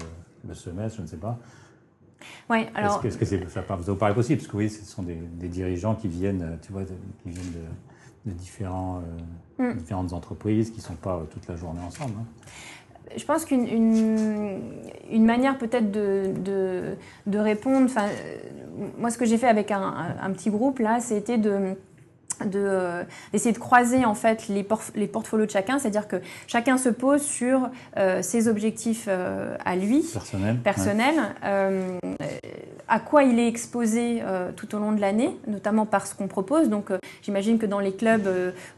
le 0.47 0.53
semestre, 0.53 0.97
je 0.97 1.01
ne 1.03 1.07
sais 1.07 1.17
pas. 1.17 1.37
Oui, 2.49 2.65
alors. 2.75 3.03
Est-ce 3.05 3.17
que, 3.17 3.25
ça, 3.25 3.61
vous 3.61 3.95
paraît 3.95 4.13
possible 4.13 4.39
Parce 4.39 4.51
que 4.51 4.57
oui, 4.57 4.69
ce 4.69 4.85
sont 4.85 5.03
des, 5.03 5.47
dirigeants 5.47 5.95
qui 5.95 6.07
viennent, 6.07 6.57
tu 6.61 6.71
vois, 6.71 6.83
qui 6.83 7.29
viennent 7.29 7.53
de, 8.25 8.31
différents, 8.31 9.01
euh, 9.59 9.71
mm. 9.71 9.77
différentes 9.77 10.13
entreprises, 10.13 10.71
qui 10.71 10.77
ne 10.77 10.83
sont 10.83 10.95
pas 10.95 11.15
euh, 11.15 11.23
toute 11.29 11.47
la 11.47 11.55
journée 11.55 11.81
ensemble. 11.81 12.13
Hein. 12.19 12.25
Je 13.17 13.25
pense 13.25 13.45
qu'une 13.45 13.65
une, 15.09 15.25
manière 15.25 15.57
peut-être 15.57 15.91
de, 15.91 16.95
de, 17.25 17.39
répondre, 17.39 17.85
enfin, 17.85 18.05
moi 18.99 19.09
ce 19.09 19.17
que 19.17 19.25
j'ai 19.25 19.39
fait 19.39 19.47
avec 19.47 19.71
un, 19.71 20.15
un 20.21 20.31
petit 20.31 20.51
groupe 20.51 20.77
là, 20.77 20.99
c'était 20.99 21.39
de 21.39 21.49
euh, 21.49 21.73
d'essayer 22.45 23.51
de, 23.51 23.59
croiser 23.59 24.05
en 24.05 24.15
fait 24.15 24.47
les, 24.47 24.65
les 24.95 25.07
portfolios 25.07 25.45
de 25.45 25.51
chacun, 25.51 25.79
c'est-à-dire 25.79 26.07
que 26.07 26.17
chacun 26.47 26.77
se 26.77 26.89
pose 26.89 27.21
sur 27.21 27.69
euh, 27.97 28.21
ses 28.21 28.47
objectifs 28.47 29.05
euh, 29.07 29.55
à 29.63 29.75
lui, 29.75 30.05
personnel, 30.63 31.19
à 32.89 32.99
quoi 32.99 33.23
il 33.23 33.39
est 33.39 33.47
exposé 33.47 34.21
tout 34.55 34.75
au 34.75 34.79
long 34.79 34.91
de 34.91 35.01
l'année, 35.01 35.37
notamment 35.47 35.85
par 35.85 36.07
ce 36.07 36.15
qu'on 36.15 36.27
propose. 36.27 36.69
Donc 36.69 36.91
j'imagine 37.21 37.57
que 37.57 37.65
dans 37.65 37.79
les 37.79 37.93
clubs, 37.93 38.27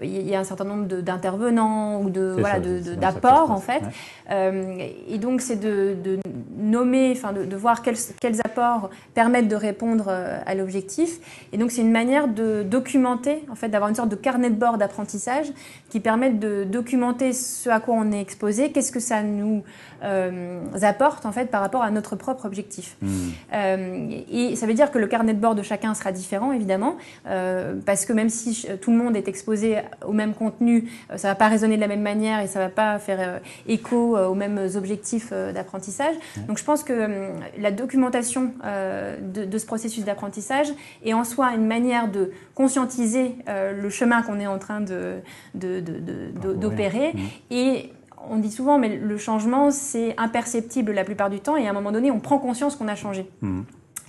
il 0.01 0.27
y 0.27 0.35
a 0.35 0.39
un 0.39 0.43
certain 0.43 0.65
nombre 0.65 0.85
d'intervenants 0.85 2.01
ou 2.01 2.09
de 2.09 2.35
voilà, 2.37 2.59
d'apports 2.59 3.51
en 3.51 3.59
fait. 3.59 3.81
et 4.29 5.17
donc 5.17 5.41
c'est 5.41 5.59
de, 5.59 6.19
nommer, 6.57 7.13
enfin 7.15 7.33
de, 7.33 7.55
voir 7.55 7.81
quels, 7.81 7.97
quels, 8.19 8.39
apports 8.41 8.89
permettent 9.13 9.47
de 9.47 9.55
répondre 9.55 10.09
à 10.09 10.55
l'objectif. 10.55 11.19
Et 11.53 11.57
donc 11.57 11.71
c'est 11.71 11.81
une 11.81 11.91
manière 11.91 12.27
de 12.27 12.63
documenter 12.63 13.43
en 13.49 13.55
fait, 13.55 13.69
d'avoir 13.69 13.89
une 13.89 13.95
sorte 13.95 14.09
de 14.09 14.15
carnet 14.15 14.49
de 14.49 14.55
bord 14.55 14.77
d'apprentissage 14.77 15.47
qui 15.89 15.99
permette 15.99 16.39
de 16.39 16.63
documenter 16.63 17.33
ce 17.33 17.69
à 17.69 17.79
quoi 17.79 17.95
on 17.95 18.11
est 18.11 18.21
exposé, 18.21 18.71
qu'est-ce 18.71 18.91
que 18.91 18.99
ça 18.99 19.23
nous 19.23 19.63
euh, 20.03 20.61
apporte 20.81 21.25
en 21.25 21.31
fait 21.31 21.45
par 21.45 21.61
rapport 21.61 21.83
à 21.83 21.91
notre 21.91 22.15
propre 22.15 22.45
objectif. 22.45 22.97
Hmm. 23.01 24.00
Euh, 24.09 24.21
et 24.31 24.55
ça 24.55 24.65
veut 24.65 24.73
dire 24.73 24.91
que 24.91 24.97
le 24.97 25.07
carnet 25.07 25.33
de 25.33 25.39
bord 25.39 25.55
de 25.55 25.61
chacun 25.61 25.93
sera 25.93 26.11
différent 26.11 26.51
évidemment, 26.51 26.95
euh, 27.27 27.75
parce 27.85 28.05
que 28.05 28.13
même 28.13 28.29
si 28.29 28.67
tout 28.81 28.91
le 28.91 28.97
monde 28.97 29.15
est 29.15 29.27
exposé 29.27 29.77
au 30.05 30.13
même 30.13 30.33
contenu, 30.33 30.89
ça 31.15 31.29
va 31.29 31.35
pas 31.35 31.47
résonner 31.47 31.75
de 31.75 31.81
la 31.81 31.87
même 31.87 32.01
manière 32.01 32.39
et 32.41 32.47
ça 32.47 32.59
va 32.59 32.69
pas 32.69 32.99
faire 32.99 33.41
écho 33.67 34.17
aux 34.17 34.35
mêmes 34.35 34.59
objectifs 34.75 35.31
d'apprentissage. 35.31 36.15
Donc 36.47 36.57
je 36.57 36.63
pense 36.63 36.83
que 36.83 37.31
la 37.59 37.71
documentation 37.71 38.51
de, 38.63 39.45
de, 39.45 39.57
ce 39.57 39.65
processus 39.65 40.03
d'apprentissage 40.03 40.67
est 41.03 41.13
en 41.13 41.23
soi 41.23 41.53
une 41.53 41.67
manière 41.67 42.09
de 42.09 42.31
conscientiser 42.55 43.35
le 43.47 43.89
chemin 43.89 44.21
qu'on 44.21 44.39
est 44.39 44.47
en 44.47 44.59
train 44.59 44.81
de, 44.81 45.21
d'opérer. 45.53 47.13
Mmh. 47.13 47.19
Et 47.51 47.93
on 48.29 48.37
dit 48.37 48.51
souvent, 48.51 48.77
mais 48.77 48.95
le 48.95 49.17
changement, 49.17 49.71
c'est 49.71 50.15
imperceptible 50.17 50.91
la 50.91 51.03
plupart 51.03 51.29
du 51.29 51.39
temps, 51.39 51.57
et 51.57 51.67
à 51.67 51.71
un 51.71 51.73
moment 51.73 51.91
donné, 51.91 52.11
on 52.11 52.19
prend 52.19 52.37
conscience 52.37 52.75
qu'on 52.75 52.87
a 52.87 52.95
changé. 52.95 53.27
Mmh. 53.41 53.61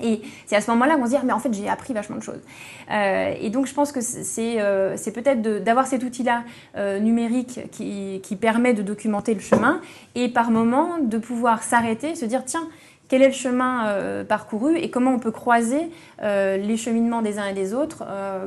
Et 0.03 0.21
c'est 0.47 0.57
à 0.57 0.61
ce 0.61 0.71
moment-là 0.73 0.97
qu'on 0.97 1.05
se 1.05 1.11
dit, 1.11 1.17
ah, 1.17 1.23
mais 1.25 1.33
en 1.33 1.39
fait, 1.39 1.53
j'ai 1.55 1.69
appris 1.69 1.95
vachement 1.95 2.17
de 2.17 2.23
choses. 2.23 2.41
Euh, 2.91 3.35
et 3.41 3.51
donc, 3.51 3.67
je 3.67 3.75
pense 3.75 3.93
que 3.93 4.01
c'est 4.01 4.57
euh, 4.59 4.97
peut-être 5.15 5.43
d'avoir 5.63 5.87
cet 5.87 6.03
outil-là 6.03 6.43
euh, 6.77 6.99
numérique 6.99 7.61
qui, 7.71 8.21
permet 8.41 8.75
de 8.75 8.83
documenter 8.83 9.35
le 9.35 9.41
chemin, 9.41 9.81
et 10.17 10.29
par 10.29 10.51
moment, 10.51 10.99
de 11.01 11.19
pouvoir 11.19 11.63
s'arrêter, 11.63 12.17
se 12.17 12.25
dire, 12.25 12.45
tiens, 12.45 12.67
quel 13.09 13.23
est 13.23 13.29
le 13.29 13.35
chemin 13.35 14.25
parcouru 14.27 14.75
et 14.79 14.89
comment 14.89 15.13
on 15.13 15.19
peut 15.19 15.31
croiser 15.31 15.91
les 16.23 16.77
cheminements 16.79 17.21
des 17.21 17.39
uns 17.39 17.47
et 17.47 17.53
des 17.53 17.75
autres 17.75 18.05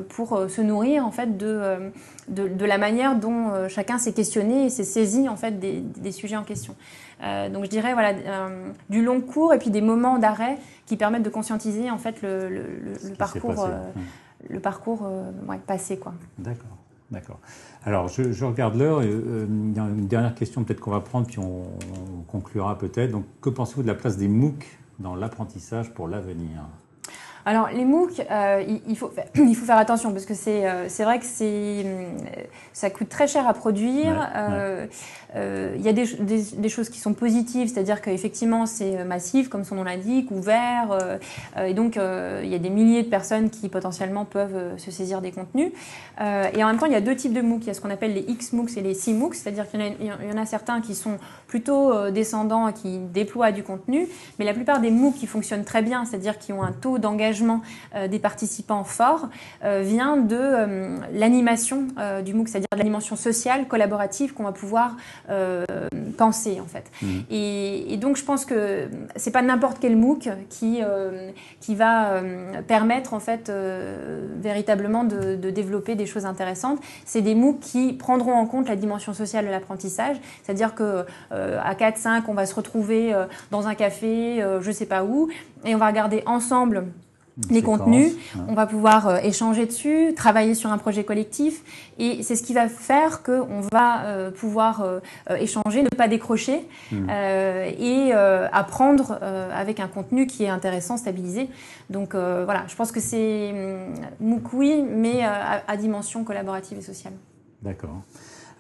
pour 0.09 0.49
se 0.49 0.59
nourrir 0.61 1.05
en 1.05 1.11
fait 1.11 1.37
de, 1.37 1.91
de, 2.29 2.65
la 2.65 2.79
manière 2.79 3.15
dont 3.15 3.51
chacun 3.69 3.99
s'est 3.99 4.13
questionné 4.13 4.65
et 4.65 4.69
s'est 4.71 4.83
saisi 4.83 5.29
en 5.29 5.35
fait 5.35 5.59
des, 5.59 5.81
des, 5.81 6.11
sujets 6.11 6.35
en 6.35 6.43
question. 6.43 6.75
Donc 7.21 7.63
je 7.63 7.69
dirais 7.69 7.93
voilà 7.93 8.13
du 8.89 9.03
long 9.03 9.21
cours 9.21 9.53
et 9.53 9.59
puis 9.59 9.69
des 9.69 9.81
moments 9.81 10.19
d'arrêt 10.19 10.57
qui 10.85 10.97
permettent 10.97 11.23
de 11.23 11.29
conscientiser 11.29 11.89
en 11.89 11.97
fait 11.97 12.21
le, 12.21 12.49
le, 12.49 13.15
parcours, 13.17 13.67
le 14.49 14.59
parcours 14.59 15.09
passé 15.65 15.97
quoi. 15.97 16.13
D'accord. 16.37 16.77
D'accord. 17.11 17.39
Alors, 17.83 18.07
je, 18.07 18.45
regarde 18.45 18.75
l'heure. 18.75 18.99
Euh, 18.99 19.45
il 19.47 19.75
y 19.75 19.79
a 19.79 19.83
une 19.83 20.07
dernière 20.07 20.33
question 20.33 20.63
peut-être 20.63 20.79
qu'on 20.79 20.91
va 20.91 21.01
prendre, 21.01 21.27
puis 21.27 21.39
on, 21.39 21.63
conclura 22.27 22.77
peut-être. 22.77 23.11
Donc, 23.11 23.25
que 23.41 23.49
pensez-vous 23.49 23.83
de 23.83 23.87
la 23.87 23.95
place 23.95 24.17
des 24.17 24.27
MOOC 24.27 24.65
dans 24.99 25.15
l'apprentissage 25.15 25.93
pour 25.93 26.07
l'avenir? 26.07 26.63
Alors 27.47 27.69
les 27.69 27.85
MOOC, 27.85 28.25
euh, 28.31 28.63
il, 28.87 28.97
faut, 28.97 29.11
il 29.35 29.55
faut 29.55 29.65
faire 29.65 29.77
attention 29.77 30.11
parce 30.11 30.25
que 30.25 30.33
c'est 30.33 30.67
euh, 30.67 30.87
vrai 30.99 31.19
que 31.19 31.25
ça 32.73 32.89
coûte 32.89 33.09
très 33.09 33.27
cher 33.27 33.47
à 33.47 33.53
produire. 33.53 34.27
Euh, 34.35 34.87
il 35.75 35.81
y 35.81 35.89
a 35.89 35.93
des, 35.93 36.05
des, 36.17 36.69
choses 36.69 36.87
qui 36.89 36.99
sont 36.99 37.13
positives, 37.13 37.67
c'est-à-dire 37.67 38.01
qu'effectivement 38.01 38.65
c'est 38.65 39.03
massif, 39.03 39.49
comme 39.49 39.65
son 39.65 39.75
nom 39.75 39.83
l'indique, 39.83 40.31
ouvert, 40.31 40.97
et 41.61 41.73
donc 41.73 41.97
il 41.97 42.49
y 42.49 42.55
a 42.55 42.57
des 42.57 42.69
milliers 42.69 43.03
de 43.03 43.09
personnes 43.09 43.49
qui 43.49 43.67
potentiellement 43.67 44.23
peuvent 44.23 44.77
se 44.77 44.91
saisir 44.91 45.19
des 45.19 45.31
contenus. 45.31 45.73
et 46.21 46.63
en 46.63 46.67
même 46.67 46.77
temps, 46.77 46.85
il 46.85 46.93
y 46.93 46.95
a 46.95 47.01
deux 47.01 47.17
types 47.17 47.33
de 47.33 47.41
MOOC. 47.41 47.63
Il 47.63 47.67
y 47.67 47.69
a 47.69 47.73
ce 47.73 47.81
qu'on 47.81 47.89
appelle 47.89 48.13
les 48.13 48.23
X-MOOCs 48.29 48.77
et 48.77 48.81
les 48.81 48.93
C-MOOCs, 48.93 49.35
c'est-à-dire 49.35 49.69
qu'il 49.69 49.81
y, 49.81 50.05
y, 50.05 50.33
en 50.33 50.37
a 50.37 50.45
certains 50.45 50.79
qui 50.79 50.95
sont 50.95 51.17
plutôt 51.47 52.09
descendants, 52.11 52.71
qui 52.71 52.99
déploient 52.99 53.51
du 53.51 53.63
contenu, 53.63 54.07
mais 54.39 54.45
la 54.45 54.53
plupart 54.53 54.79
des 54.79 54.91
MOOC 54.91 55.15
qui 55.15 55.27
fonctionnent 55.27 55.63
très 55.63 55.81
bien, 55.81 56.05
c'est-à-dire 56.05 56.37
qui 56.37 56.53
ont 56.53 56.63
un 56.63 56.71
taux 56.71 56.97
d'engagement 56.97 57.61
euh, 57.95 58.07
des 58.07 58.19
participants 58.19 58.83
fort 58.83 59.29
euh, 59.63 59.81
vient 59.83 60.17
de 60.17 60.37
euh, 60.37 60.97
l'animation 61.13 61.87
du 62.23 62.33
MOOC, 62.33 62.49
c'est-à-dire 62.49 62.67
de 62.71 62.77
la 62.77 62.83
dimension 62.83 63.15
sociale, 63.15 63.67
collaborative 63.67 64.33
qu'on 64.33 64.43
va 64.43 64.51
pouvoir 64.51 64.95
penser 66.17 66.59
en 66.59 66.65
fait. 66.65 66.85
Mmh. 67.01 67.07
Et, 67.29 67.97
donc 67.97 68.17
je 68.17 68.23
pense 68.23 68.45
que 68.45 68.87
c'est 69.15 69.31
pas 69.31 69.41
n'importe 69.41 69.77
quel 69.79 69.95
MOOC 69.95 70.29
qui, 70.49 70.81
qui 71.59 71.75
va 71.75 72.21
permettre 72.67 73.13
en 73.13 73.19
fait 73.19 73.51
véritablement 74.41 75.03
de, 75.03 75.35
de, 75.35 75.49
développer 75.49 75.95
des 75.95 76.05
choses 76.05 76.25
intéressantes. 76.25 76.79
C'est 77.05 77.21
des 77.21 77.35
MOOC 77.35 77.59
qui 77.59 77.93
prendront 77.93 78.33
en 78.33 78.45
compte 78.45 78.67
la 78.67 78.75
dimension 78.75 79.13
sociale 79.13 79.45
de 79.45 79.51
l'apprentissage, 79.51 80.17
c'est-à-dire 80.43 80.75
que 80.75 81.05
à 81.63 81.73
4-5 81.73 82.23
on 82.27 82.33
va 82.33 82.45
se 82.45 82.55
retrouver 82.55 83.13
dans 83.51 83.67
un 83.67 83.75
café, 83.75 84.43
je 84.61 84.71
sais 84.71 84.85
pas 84.85 85.03
où, 85.03 85.29
et 85.63 85.75
on 85.75 85.77
va 85.77 85.87
regarder 85.87 86.23
ensemble 86.25 86.85
les 87.49 87.61
contenus, 87.61 88.13
on 88.47 88.53
va 88.53 88.65
pouvoir 88.65 89.07
euh, 89.07 89.17
échanger 89.17 89.65
dessus, 89.65 90.13
travailler 90.15 90.55
sur 90.55 90.71
un 90.71 90.77
projet 90.77 91.03
collectif, 91.03 91.91
et 91.99 92.23
c'est 92.23 92.35
ce 92.35 92.43
qui 92.43 92.53
va 92.53 92.69
faire 92.69 93.23
qu'on 93.23 93.61
va 93.73 94.05
euh, 94.05 94.31
pouvoir 94.31 94.81
euh, 94.81 94.99
échanger, 95.37 95.83
ne 95.83 95.89
pas 95.89 96.07
décrocher, 96.07 96.65
hmm. 96.91 97.09
et 97.09 98.13
apprendre 98.51 99.19
avec 99.53 99.79
un 99.79 99.87
contenu 99.87 100.27
qui 100.27 100.43
est 100.43 100.49
intéressant, 100.49 100.97
stabilisé. 100.97 101.49
Donc 101.89 102.15
voilà, 102.15 102.63
je 102.67 102.75
pense 102.75 102.91
que 102.91 102.99
c'est 102.99 103.53
MOOC 104.19 104.53
oui, 104.53 104.83
mais 104.83 105.23
à, 105.23 105.77
dimension 105.77 106.23
collaborative 106.23 106.77
et 106.77 106.81
sociale. 106.81 107.13
D'accord. 107.61 108.01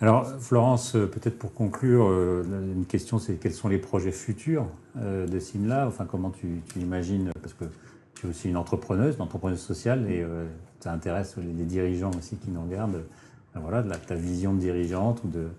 Alors 0.01 0.27
Florence, 0.39 0.91
peut-être 0.91 1.37
pour 1.37 1.53
conclure, 1.53 2.11
une 2.11 2.85
question 2.85 3.17
c'est 3.17 3.35
quels 3.35 3.53
sont 3.53 3.69
les 3.69 3.77
projets 3.77 4.11
futurs 4.11 4.67
de 4.95 5.39
Simla? 5.39 5.87
Enfin, 5.87 6.05
comment 6.05 6.31
tu, 6.31 6.61
imagines 6.75 7.31
Parce 7.41 7.53
que 7.53 7.63
tu 8.15 8.25
es 8.25 8.29
aussi 8.29 8.49
une 8.49 8.57
entrepreneuse, 8.57 9.15
une 9.15 9.21
entrepreneuse 9.21 9.61
sociale, 9.61 10.09
et 10.09 10.21
euh, 10.21 10.45
ça 10.79 10.91
intéresse 10.91 11.37
les, 11.37 11.65
dirigeants 11.65 12.11
aussi 12.17 12.37
qui 12.37 12.49
nous 12.49 12.63
regardent, 12.63 13.03
euh, 13.55 13.59
voilà, 13.59 13.83
ta 13.83 14.15
vision 14.15 14.53
de 14.53 14.59
dirigeante 14.59 15.21
ou 15.23 15.27
de, 15.27 15.49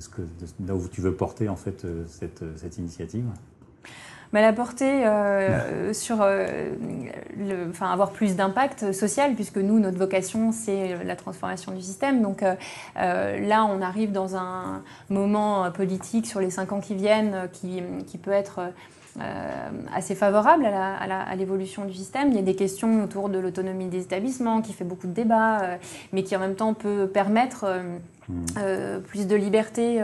ce 0.00 0.08
que, 0.08 0.22
là 0.66 0.74
où 0.74 0.88
tu 0.88 1.00
veux 1.00 1.14
porter 1.14 1.48
en 1.48 1.56
fait 1.56 1.84
euh, 1.84 2.04
cette 2.06 2.78
initiative. 2.78 3.24
Mais 4.32 4.42
la 4.42 4.52
porter 4.52 5.04
sur 5.92 6.24
le, 6.24 7.70
enfin, 7.70 7.90
avoir 7.90 8.10
plus 8.10 8.36
d'impact 8.36 8.92
social, 8.92 9.34
puisque 9.34 9.58
nous, 9.58 9.78
notre 9.78 9.98
vocation, 9.98 10.52
c'est 10.52 10.96
la 11.04 11.16
transformation 11.16 11.72
du 11.72 11.82
système. 11.82 12.22
Donc 12.22 12.42
là, 12.96 13.64
on 13.64 13.82
arrive 13.82 14.12
dans 14.12 14.36
un 14.36 14.82
moment 15.10 15.70
politique 15.70 16.26
sur 16.26 16.40
les 16.40 16.50
cinq 16.50 16.72
ans 16.72 16.80
qui 16.80 16.94
viennent 16.94 17.48
qui, 17.52 17.82
qui 18.06 18.18
peut 18.18 18.32
être 18.32 18.60
euh, 19.20 19.70
assez 19.94 20.14
favorable 20.14 20.66
à 20.66 21.36
l'évolution 21.36 21.86
du 21.86 21.94
système. 21.94 22.30
Il 22.30 22.36
y 22.36 22.38
a 22.38 22.42
des 22.42 22.54
questions 22.54 23.02
autour 23.02 23.30
de 23.30 23.38
l'autonomie 23.38 23.86
des 23.86 24.02
établissements 24.02 24.60
qui 24.60 24.74
fait 24.74 24.84
beaucoup 24.84 25.06
de 25.06 25.12
débats, 25.12 25.60
euh, 25.60 25.76
mais 26.12 26.22
qui 26.22 26.36
en 26.36 26.38
même 26.38 26.54
temps 26.54 26.74
peut 26.74 27.06
permettre 27.06 27.64
euh, 27.64 28.98
hmm. 28.98 29.02
plus 29.02 29.26
de 29.26 29.34
liberté 29.34 30.02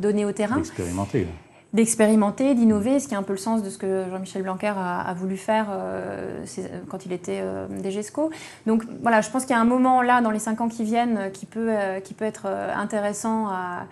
donnée 0.00 0.24
au 0.24 0.32
terrain. 0.32 0.58
Expérimenter 0.58 1.28
d'expérimenter, 1.72 2.54
d'innover, 2.54 2.98
ce 2.98 3.06
qui 3.06 3.14
est 3.14 3.16
un 3.16 3.22
peu 3.22 3.32
le 3.32 3.38
sens 3.38 3.62
de 3.62 3.70
ce 3.70 3.78
que 3.78 4.04
Jean-Michel 4.10 4.42
Blanquer 4.42 4.72
a, 4.76 5.14
voulu 5.16 5.36
faire 5.36 5.66
euh, 5.70 6.44
quand 6.88 7.06
il 7.06 7.12
était 7.12 7.40
euh, 7.42 7.66
DGESCO. 7.68 8.30
Donc 8.66 8.82
voilà, 9.02 9.20
je 9.20 9.30
pense 9.30 9.44
qu'il 9.44 9.54
y 9.54 9.58
a 9.58 9.60
un 9.62 9.66
moment 9.66 10.02
là, 10.02 10.20
dans 10.20 10.30
les 10.30 10.40
cinq 10.40 10.60
ans 10.60 10.68
qui 10.68 10.82
viennent, 10.82 11.30
qui 11.32 11.46
peut, 11.46 11.68
euh, 11.70 12.00
qui 12.00 12.14
peut 12.14 12.24
être 12.24 12.44
euh, 12.46 12.74
intéressant 12.74 13.48
à, 13.48 13.86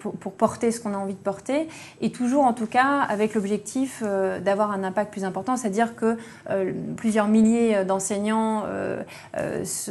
pour, 0.00 0.12
pour, 0.14 0.32
porter 0.32 0.72
ce 0.72 0.80
qu'on 0.80 0.94
a 0.94 0.96
envie 0.96 1.14
de 1.14 1.18
porter, 1.18 1.68
et 2.00 2.10
toujours 2.10 2.44
en 2.44 2.52
tout 2.52 2.66
cas 2.66 3.00
avec 3.08 3.34
l'objectif 3.34 4.02
d'avoir 4.44 4.70
un 4.70 4.84
impact 4.84 5.10
plus 5.10 5.24
important, 5.24 5.56
c'est-à-dire 5.56 5.96
que 5.96 6.16
plusieurs 6.96 7.26
milliers 7.26 7.84
d'enseignants, 7.84 8.64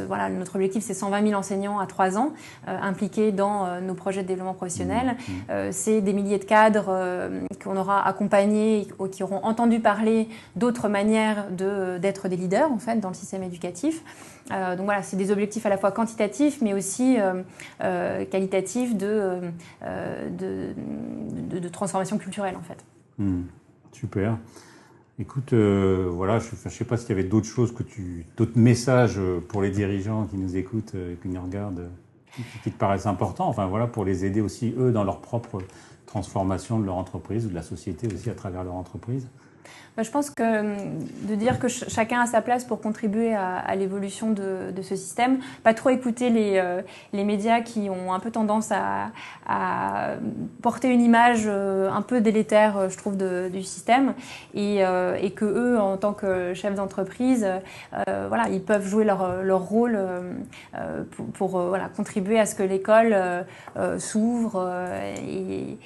voilà, 0.07 0.29
notre 0.29 0.55
objectif 0.55 0.83
c'est 0.83 0.93
120 0.93 1.27
000 1.27 1.37
enseignants 1.37 1.79
à 1.79 1.85
trois 1.85 2.17
ans 2.17 2.31
impliqués 2.65 3.31
dans 3.31 3.81
nos 3.81 3.93
projets 3.93 4.23
de 4.23 4.27
développement 4.27 4.53
professionnel, 4.53 5.17
mmh, 5.17 5.31
mmh. 5.33 5.71
c'est 5.71 6.01
des 6.01 6.13
milliers 6.13 6.39
de 6.39 6.45
cadres 6.45 6.96
euh, 6.96 6.96
qu'on 7.63 7.77
aura 7.77 8.07
accompagnés, 8.07 8.87
qui 9.11 9.23
auront 9.23 9.43
entendu 9.43 9.79
parler 9.79 10.27
d'autres 10.55 10.87
manières 10.87 11.45
d'être 11.51 12.27
des 12.29 12.37
leaders 12.37 12.71
en 12.71 12.77
fait 12.77 12.99
dans 12.99 13.09
le 13.09 13.15
système 13.15 13.43
éducatif. 13.43 14.03
Euh, 14.51 14.75
donc 14.75 14.85
voilà, 14.85 15.01
c'est 15.01 15.17
des 15.17 15.31
objectifs 15.31 15.65
à 15.65 15.69
la 15.69 15.77
fois 15.77 15.91
quantitatifs, 15.91 16.61
mais 16.61 16.73
aussi 16.73 17.17
euh, 17.19 18.25
qualitatifs 18.25 18.95
de, 18.95 19.41
de, 19.81 21.69
transformation 21.69 22.17
culturelle 22.17 22.55
en 22.55 22.63
fait. 22.63 22.83
Hmm. 23.17 23.43
super. 23.91 24.37
Écoute, 25.19 25.53
voilà, 25.53 26.39
je 26.39 26.49
ne 26.63 26.69
sais 26.69 26.85
pas 26.85 26.95
s'il 26.95 27.09
y 27.09 27.11
avait 27.13 27.23
d'autres 27.23 27.47
choses 27.47 27.73
que 27.73 27.83
tu, 27.83 28.25
d'autres 28.37 28.57
messages 28.57 29.19
pour 29.49 29.61
les 29.61 29.71
dirigeants 29.71 30.25
qui 30.25 30.37
nous 30.37 30.55
écoutent, 30.55 30.95
qui 31.21 31.27
nous 31.27 31.41
regardent, 31.41 31.89
qui, 32.33 32.43
qui, 32.63 32.71
te 32.71 32.77
paraissent 32.77 33.07
importants. 33.07 33.47
Enfin 33.47 33.65
voilà, 33.65 33.87
pour 33.87 34.05
les 34.05 34.25
aider 34.25 34.41
aussi 34.41 34.75
eux 34.77 34.91
dans 34.91 35.03
leur 35.03 35.19
propre 35.19 35.59
transformation 36.07 36.79
de 36.79 36.85
leur 36.85 36.95
entreprise 36.95 37.45
ou 37.45 37.49
de 37.49 37.55
la 37.55 37.61
société 37.61 38.07
aussi 38.11 38.29
à 38.31 38.33
travers 38.33 38.63
leur 38.63 38.73
entreprise 38.73 39.27
je 40.03 40.11
pense 40.11 40.29
que 40.29 40.59
hum, 40.59 40.99
de 41.23 41.35
dire 41.35 41.59
que 41.59 41.67
chacun 41.67 42.21
a 42.21 42.25
sa 42.25 42.41
place 42.41 42.63
pour 42.63 42.81
contribuer 42.81 43.33
à, 43.33 43.75
l'évolution 43.75 44.31
de, 44.31 44.81
ce 44.81 44.95
système, 44.95 45.39
pas 45.63 45.73
trop 45.73 45.89
écouter 45.89 46.29
les, 46.29 46.57
euh, 46.57 46.81
les 47.13 47.23
médias 47.23 47.61
qui 47.61 47.89
ont 47.89 48.13
un 48.13 48.19
peu 48.19 48.31
tendance 48.31 48.71
à, 48.71 49.11
porter 50.61 50.89
une 50.89 51.01
image 51.01 51.43
euh, 51.45 51.89
un 51.89 52.01
peu 52.01 52.21
délétère, 52.21 52.77
euh, 52.77 52.89
je 52.89 52.97
trouve, 52.97 53.17
du 53.17 53.63
système, 53.63 54.13
et, 54.53 54.83
que 55.35 55.45
eux, 55.45 55.79
en 55.79 55.97
tant 55.97 56.13
que 56.13 56.53
chefs 56.53 56.75
d'entreprise, 56.75 57.47
voilà, 58.07 58.49
ils 58.49 58.61
peuvent 58.61 58.85
jouer 58.87 59.03
leur, 59.03 59.43
leur 59.43 59.61
rôle 59.61 59.99
pour, 61.33 61.59
voilà, 61.59 61.89
contribuer 61.89 62.39
à 62.39 62.45
ce 62.45 62.55
que 62.55 62.63
l'école 62.63 63.15
s'ouvre 63.97 64.69
et 65.27 65.77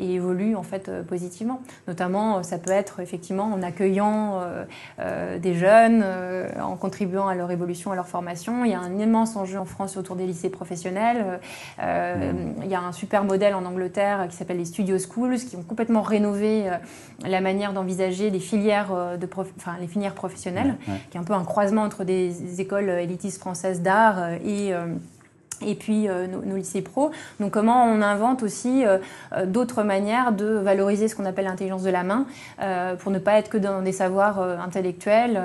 évolue 0.00 0.56
en 0.56 0.62
fait 0.62 0.90
positivement. 1.06 1.60
Notamment, 1.88 2.42
ça 2.42 2.58
peut 2.58 2.70
être 2.70 3.05
effectivement 3.06 3.44
en 3.44 3.62
accueillant 3.62 4.40
euh, 4.40 4.64
euh, 4.98 5.38
des 5.38 5.54
jeunes, 5.54 6.02
euh, 6.04 6.48
en 6.60 6.76
contribuant 6.76 7.28
à 7.28 7.34
leur 7.34 7.50
évolution, 7.50 7.92
à 7.92 7.94
leur 7.94 8.08
formation. 8.08 8.64
Il 8.64 8.72
y 8.72 8.74
a 8.74 8.80
un 8.80 8.98
immense 8.98 9.36
enjeu 9.36 9.58
en 9.58 9.64
France 9.64 9.96
autour 9.96 10.16
des 10.16 10.26
lycées 10.26 10.50
professionnels. 10.50 11.40
Il 11.78 12.68
y 12.68 12.74
a 12.74 12.80
un 12.80 12.92
super 12.92 13.24
modèle 13.24 13.54
en 13.54 13.64
Angleterre 13.64 14.26
qui 14.28 14.36
s'appelle 14.36 14.58
les 14.58 14.64
Studio 14.64 14.98
Schools, 14.98 15.36
qui 15.36 15.56
ont 15.56 15.62
complètement 15.62 16.02
rénové 16.02 16.64
la 17.24 17.40
manière 17.40 17.72
d'envisager 17.72 18.30
les 18.30 18.40
filières, 18.40 18.92
de 19.18 19.28
enfin, 19.56 19.76
les 19.80 19.86
filières 19.86 20.14
professionnelles, 20.14 20.76
qui 21.10 21.16
est 21.16 21.20
un 21.20 21.24
peu 21.24 21.34
un 21.34 21.44
croisement 21.44 21.82
entre 21.82 22.04
des 22.04 22.60
écoles 22.60 22.88
élitistes 22.88 23.38
françaises 23.38 23.82
d'art 23.82 24.30
et 24.44 24.72
et 25.62 25.74
puis 25.74 26.08
euh, 26.08 26.26
nos, 26.26 26.56
lycées 26.56 26.82
pro. 26.82 27.10
Donc 27.40 27.52
comment 27.52 27.84
on 27.84 28.02
invente 28.02 28.42
aussi 28.42 28.84
euh, 28.84 28.98
euh, 29.32 29.46
d'autres 29.46 29.82
manières 29.82 30.32
de 30.32 30.46
valoriser 30.46 31.08
ce 31.08 31.16
qu'on 31.16 31.24
appelle 31.24 31.44
l'intelligence 31.44 31.82
de 31.82 31.90
la 31.90 32.02
main 32.02 32.26
pour 32.98 33.12
ne 33.12 33.18
pas 33.18 33.38
être 33.38 33.48
que 33.48 33.58
dans 33.58 33.82
des 33.82 33.92
savoirs 33.92 34.40
intellectuels 34.40 35.40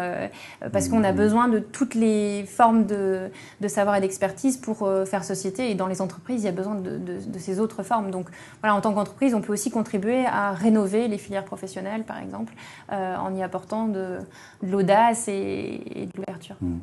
parce 0.71 0.87
qu'on 0.89 1.03
a 1.03 1.11
mmh. 1.11 1.15
besoin 1.15 1.47
de 1.47 1.59
toutes 1.59 1.95
les 1.95 2.45
formes 2.45 2.85
de, 2.85 3.29
de 3.59 3.67
savoir 3.67 3.95
et 3.95 4.01
d'expertise 4.01 4.57
pour 4.57 4.89
faire 5.05 5.23
société 5.23 5.69
et 5.69 5.75
dans 5.75 5.87
les 5.87 6.01
entreprises 6.01 6.43
il 6.43 6.45
y 6.45 6.49
a 6.49 6.53
besoin 6.53 6.75
de, 6.75 6.97
de, 6.97 7.39
ces 7.39 7.59
autres 7.59 7.83
formes. 7.83 8.11
Donc 8.11 8.27
voilà 8.61 8.75
en 8.75 8.81
tant 8.81 8.93
qu'entreprise 8.93 9.35
on 9.35 9.41
peut 9.41 9.53
aussi 9.53 9.71
contribuer 9.71 10.25
à 10.25 10.51
rénover 10.51 11.07
les 11.07 11.17
filières 11.17 11.45
professionnelles 11.45 12.03
par 12.03 12.19
exemple 12.19 12.53
en 12.89 13.33
y 13.35 13.43
apportant 13.43 13.87
de, 13.87 14.19
l'audace 14.63 15.27
et, 15.27 16.07
de 16.13 16.17
l'ouverture. 16.17 16.55
Mmh. 16.61 16.79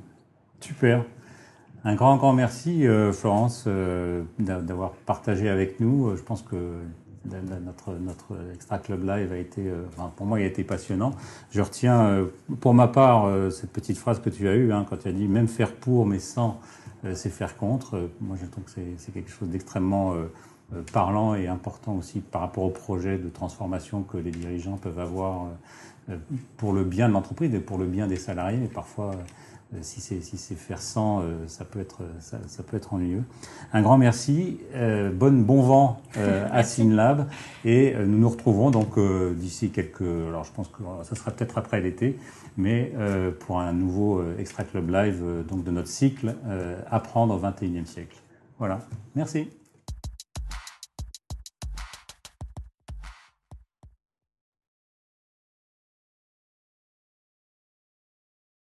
Super. 0.60 1.04
Un 1.84 1.94
grand, 1.94 2.16
grand 2.16 2.32
merci, 2.32 2.86
euh, 2.86 3.12
Florence, 3.12 3.64
euh, 3.68 4.24
d'avoir 4.38 4.92
partagé 4.92 5.48
avec 5.48 5.78
nous. 5.78 6.16
Je 6.16 6.22
pense 6.22 6.42
que 6.42 6.56
notre, 7.24 7.92
notre 7.92 8.36
Extra 8.52 8.78
Club 8.78 9.04
Live 9.04 9.32
a 9.32 9.36
été, 9.36 9.68
euh, 9.68 9.84
pour 10.16 10.26
moi, 10.26 10.40
il 10.40 10.42
a 10.42 10.46
été 10.46 10.64
passionnant. 10.64 11.12
Je 11.50 11.60
retiens, 11.60 12.26
pour 12.60 12.74
ma 12.74 12.88
part, 12.88 13.30
cette 13.52 13.70
petite 13.70 13.96
phrase 13.96 14.20
que 14.20 14.30
tu 14.30 14.48
as 14.48 14.54
eue, 14.54 14.72
hein, 14.72 14.86
quand 14.88 14.96
tu 14.96 15.08
as 15.08 15.12
dit 15.12 15.28
même 15.28 15.46
faire 15.46 15.72
pour, 15.72 16.04
mais 16.04 16.18
sans, 16.18 16.58
c'est 17.14 17.30
faire 17.30 17.56
contre. 17.56 18.10
Moi, 18.20 18.36
je 18.40 18.46
trouve 18.46 18.64
que 18.64 18.70
c'est 18.96 19.12
quelque 19.12 19.30
chose 19.30 19.48
d'extrêmement 19.48 20.14
parlant 20.92 21.34
et 21.34 21.46
important 21.46 21.94
aussi 21.94 22.20
par 22.20 22.40
rapport 22.40 22.64
au 22.64 22.70
projet 22.70 23.18
de 23.18 23.28
transformation 23.28 24.02
que 24.02 24.16
les 24.16 24.32
dirigeants 24.32 24.78
peuvent 24.78 24.98
avoir 24.98 25.48
pour 26.56 26.72
le 26.72 26.84
bien 26.84 27.08
de 27.08 27.14
l'entreprise 27.14 27.54
et 27.54 27.60
pour 27.60 27.78
le 27.78 27.86
bien 27.86 28.06
des 28.06 28.16
salariés, 28.16 28.58
mais 28.58 28.68
parfois 28.68 29.12
euh, 29.12 29.16
si 29.82 30.00
c'est 30.00 30.20
si 30.20 30.54
faire 30.54 30.80
sans, 30.80 31.20
euh, 31.20 31.46
ça 31.46 31.64
peut 31.64 31.80
être 31.80 32.00
ça, 32.20 32.38
peut 32.62 32.76
être 32.76 32.94
ennuyeux. 32.94 33.24
Un 33.72 33.82
grand 33.82 33.98
merci, 33.98 34.58
euh, 34.74 35.10
bonne 35.10 35.44
bon 35.44 35.62
vent 35.62 36.02
à 36.50 36.62
Synlab 36.62 37.28
et 37.64 37.94
nous 37.94 38.18
nous 38.18 38.28
retrouvons 38.28 38.70
donc 38.70 38.98
d'ici 39.36 39.70
quelques, 39.70 40.02
alors 40.02 40.44
je 40.44 40.52
pense 40.52 40.68
que 40.68 40.82
ça 41.02 41.14
sera 41.14 41.30
peut-être 41.30 41.58
après 41.58 41.80
l'été, 41.80 42.18
mais 42.56 42.92
pour 43.40 43.60
un 43.60 43.72
nouveau 43.72 44.22
Extra 44.38 44.64
Club 44.64 44.90
Live 44.90 45.22
donc 45.48 45.64
de 45.64 45.70
notre 45.70 45.88
cycle 45.88 46.34
apprendre 46.90 47.34
au 47.34 47.38
21e 47.38 47.84
siècle. 47.84 48.16
Voilà, 48.58 48.80
merci. 49.14 49.48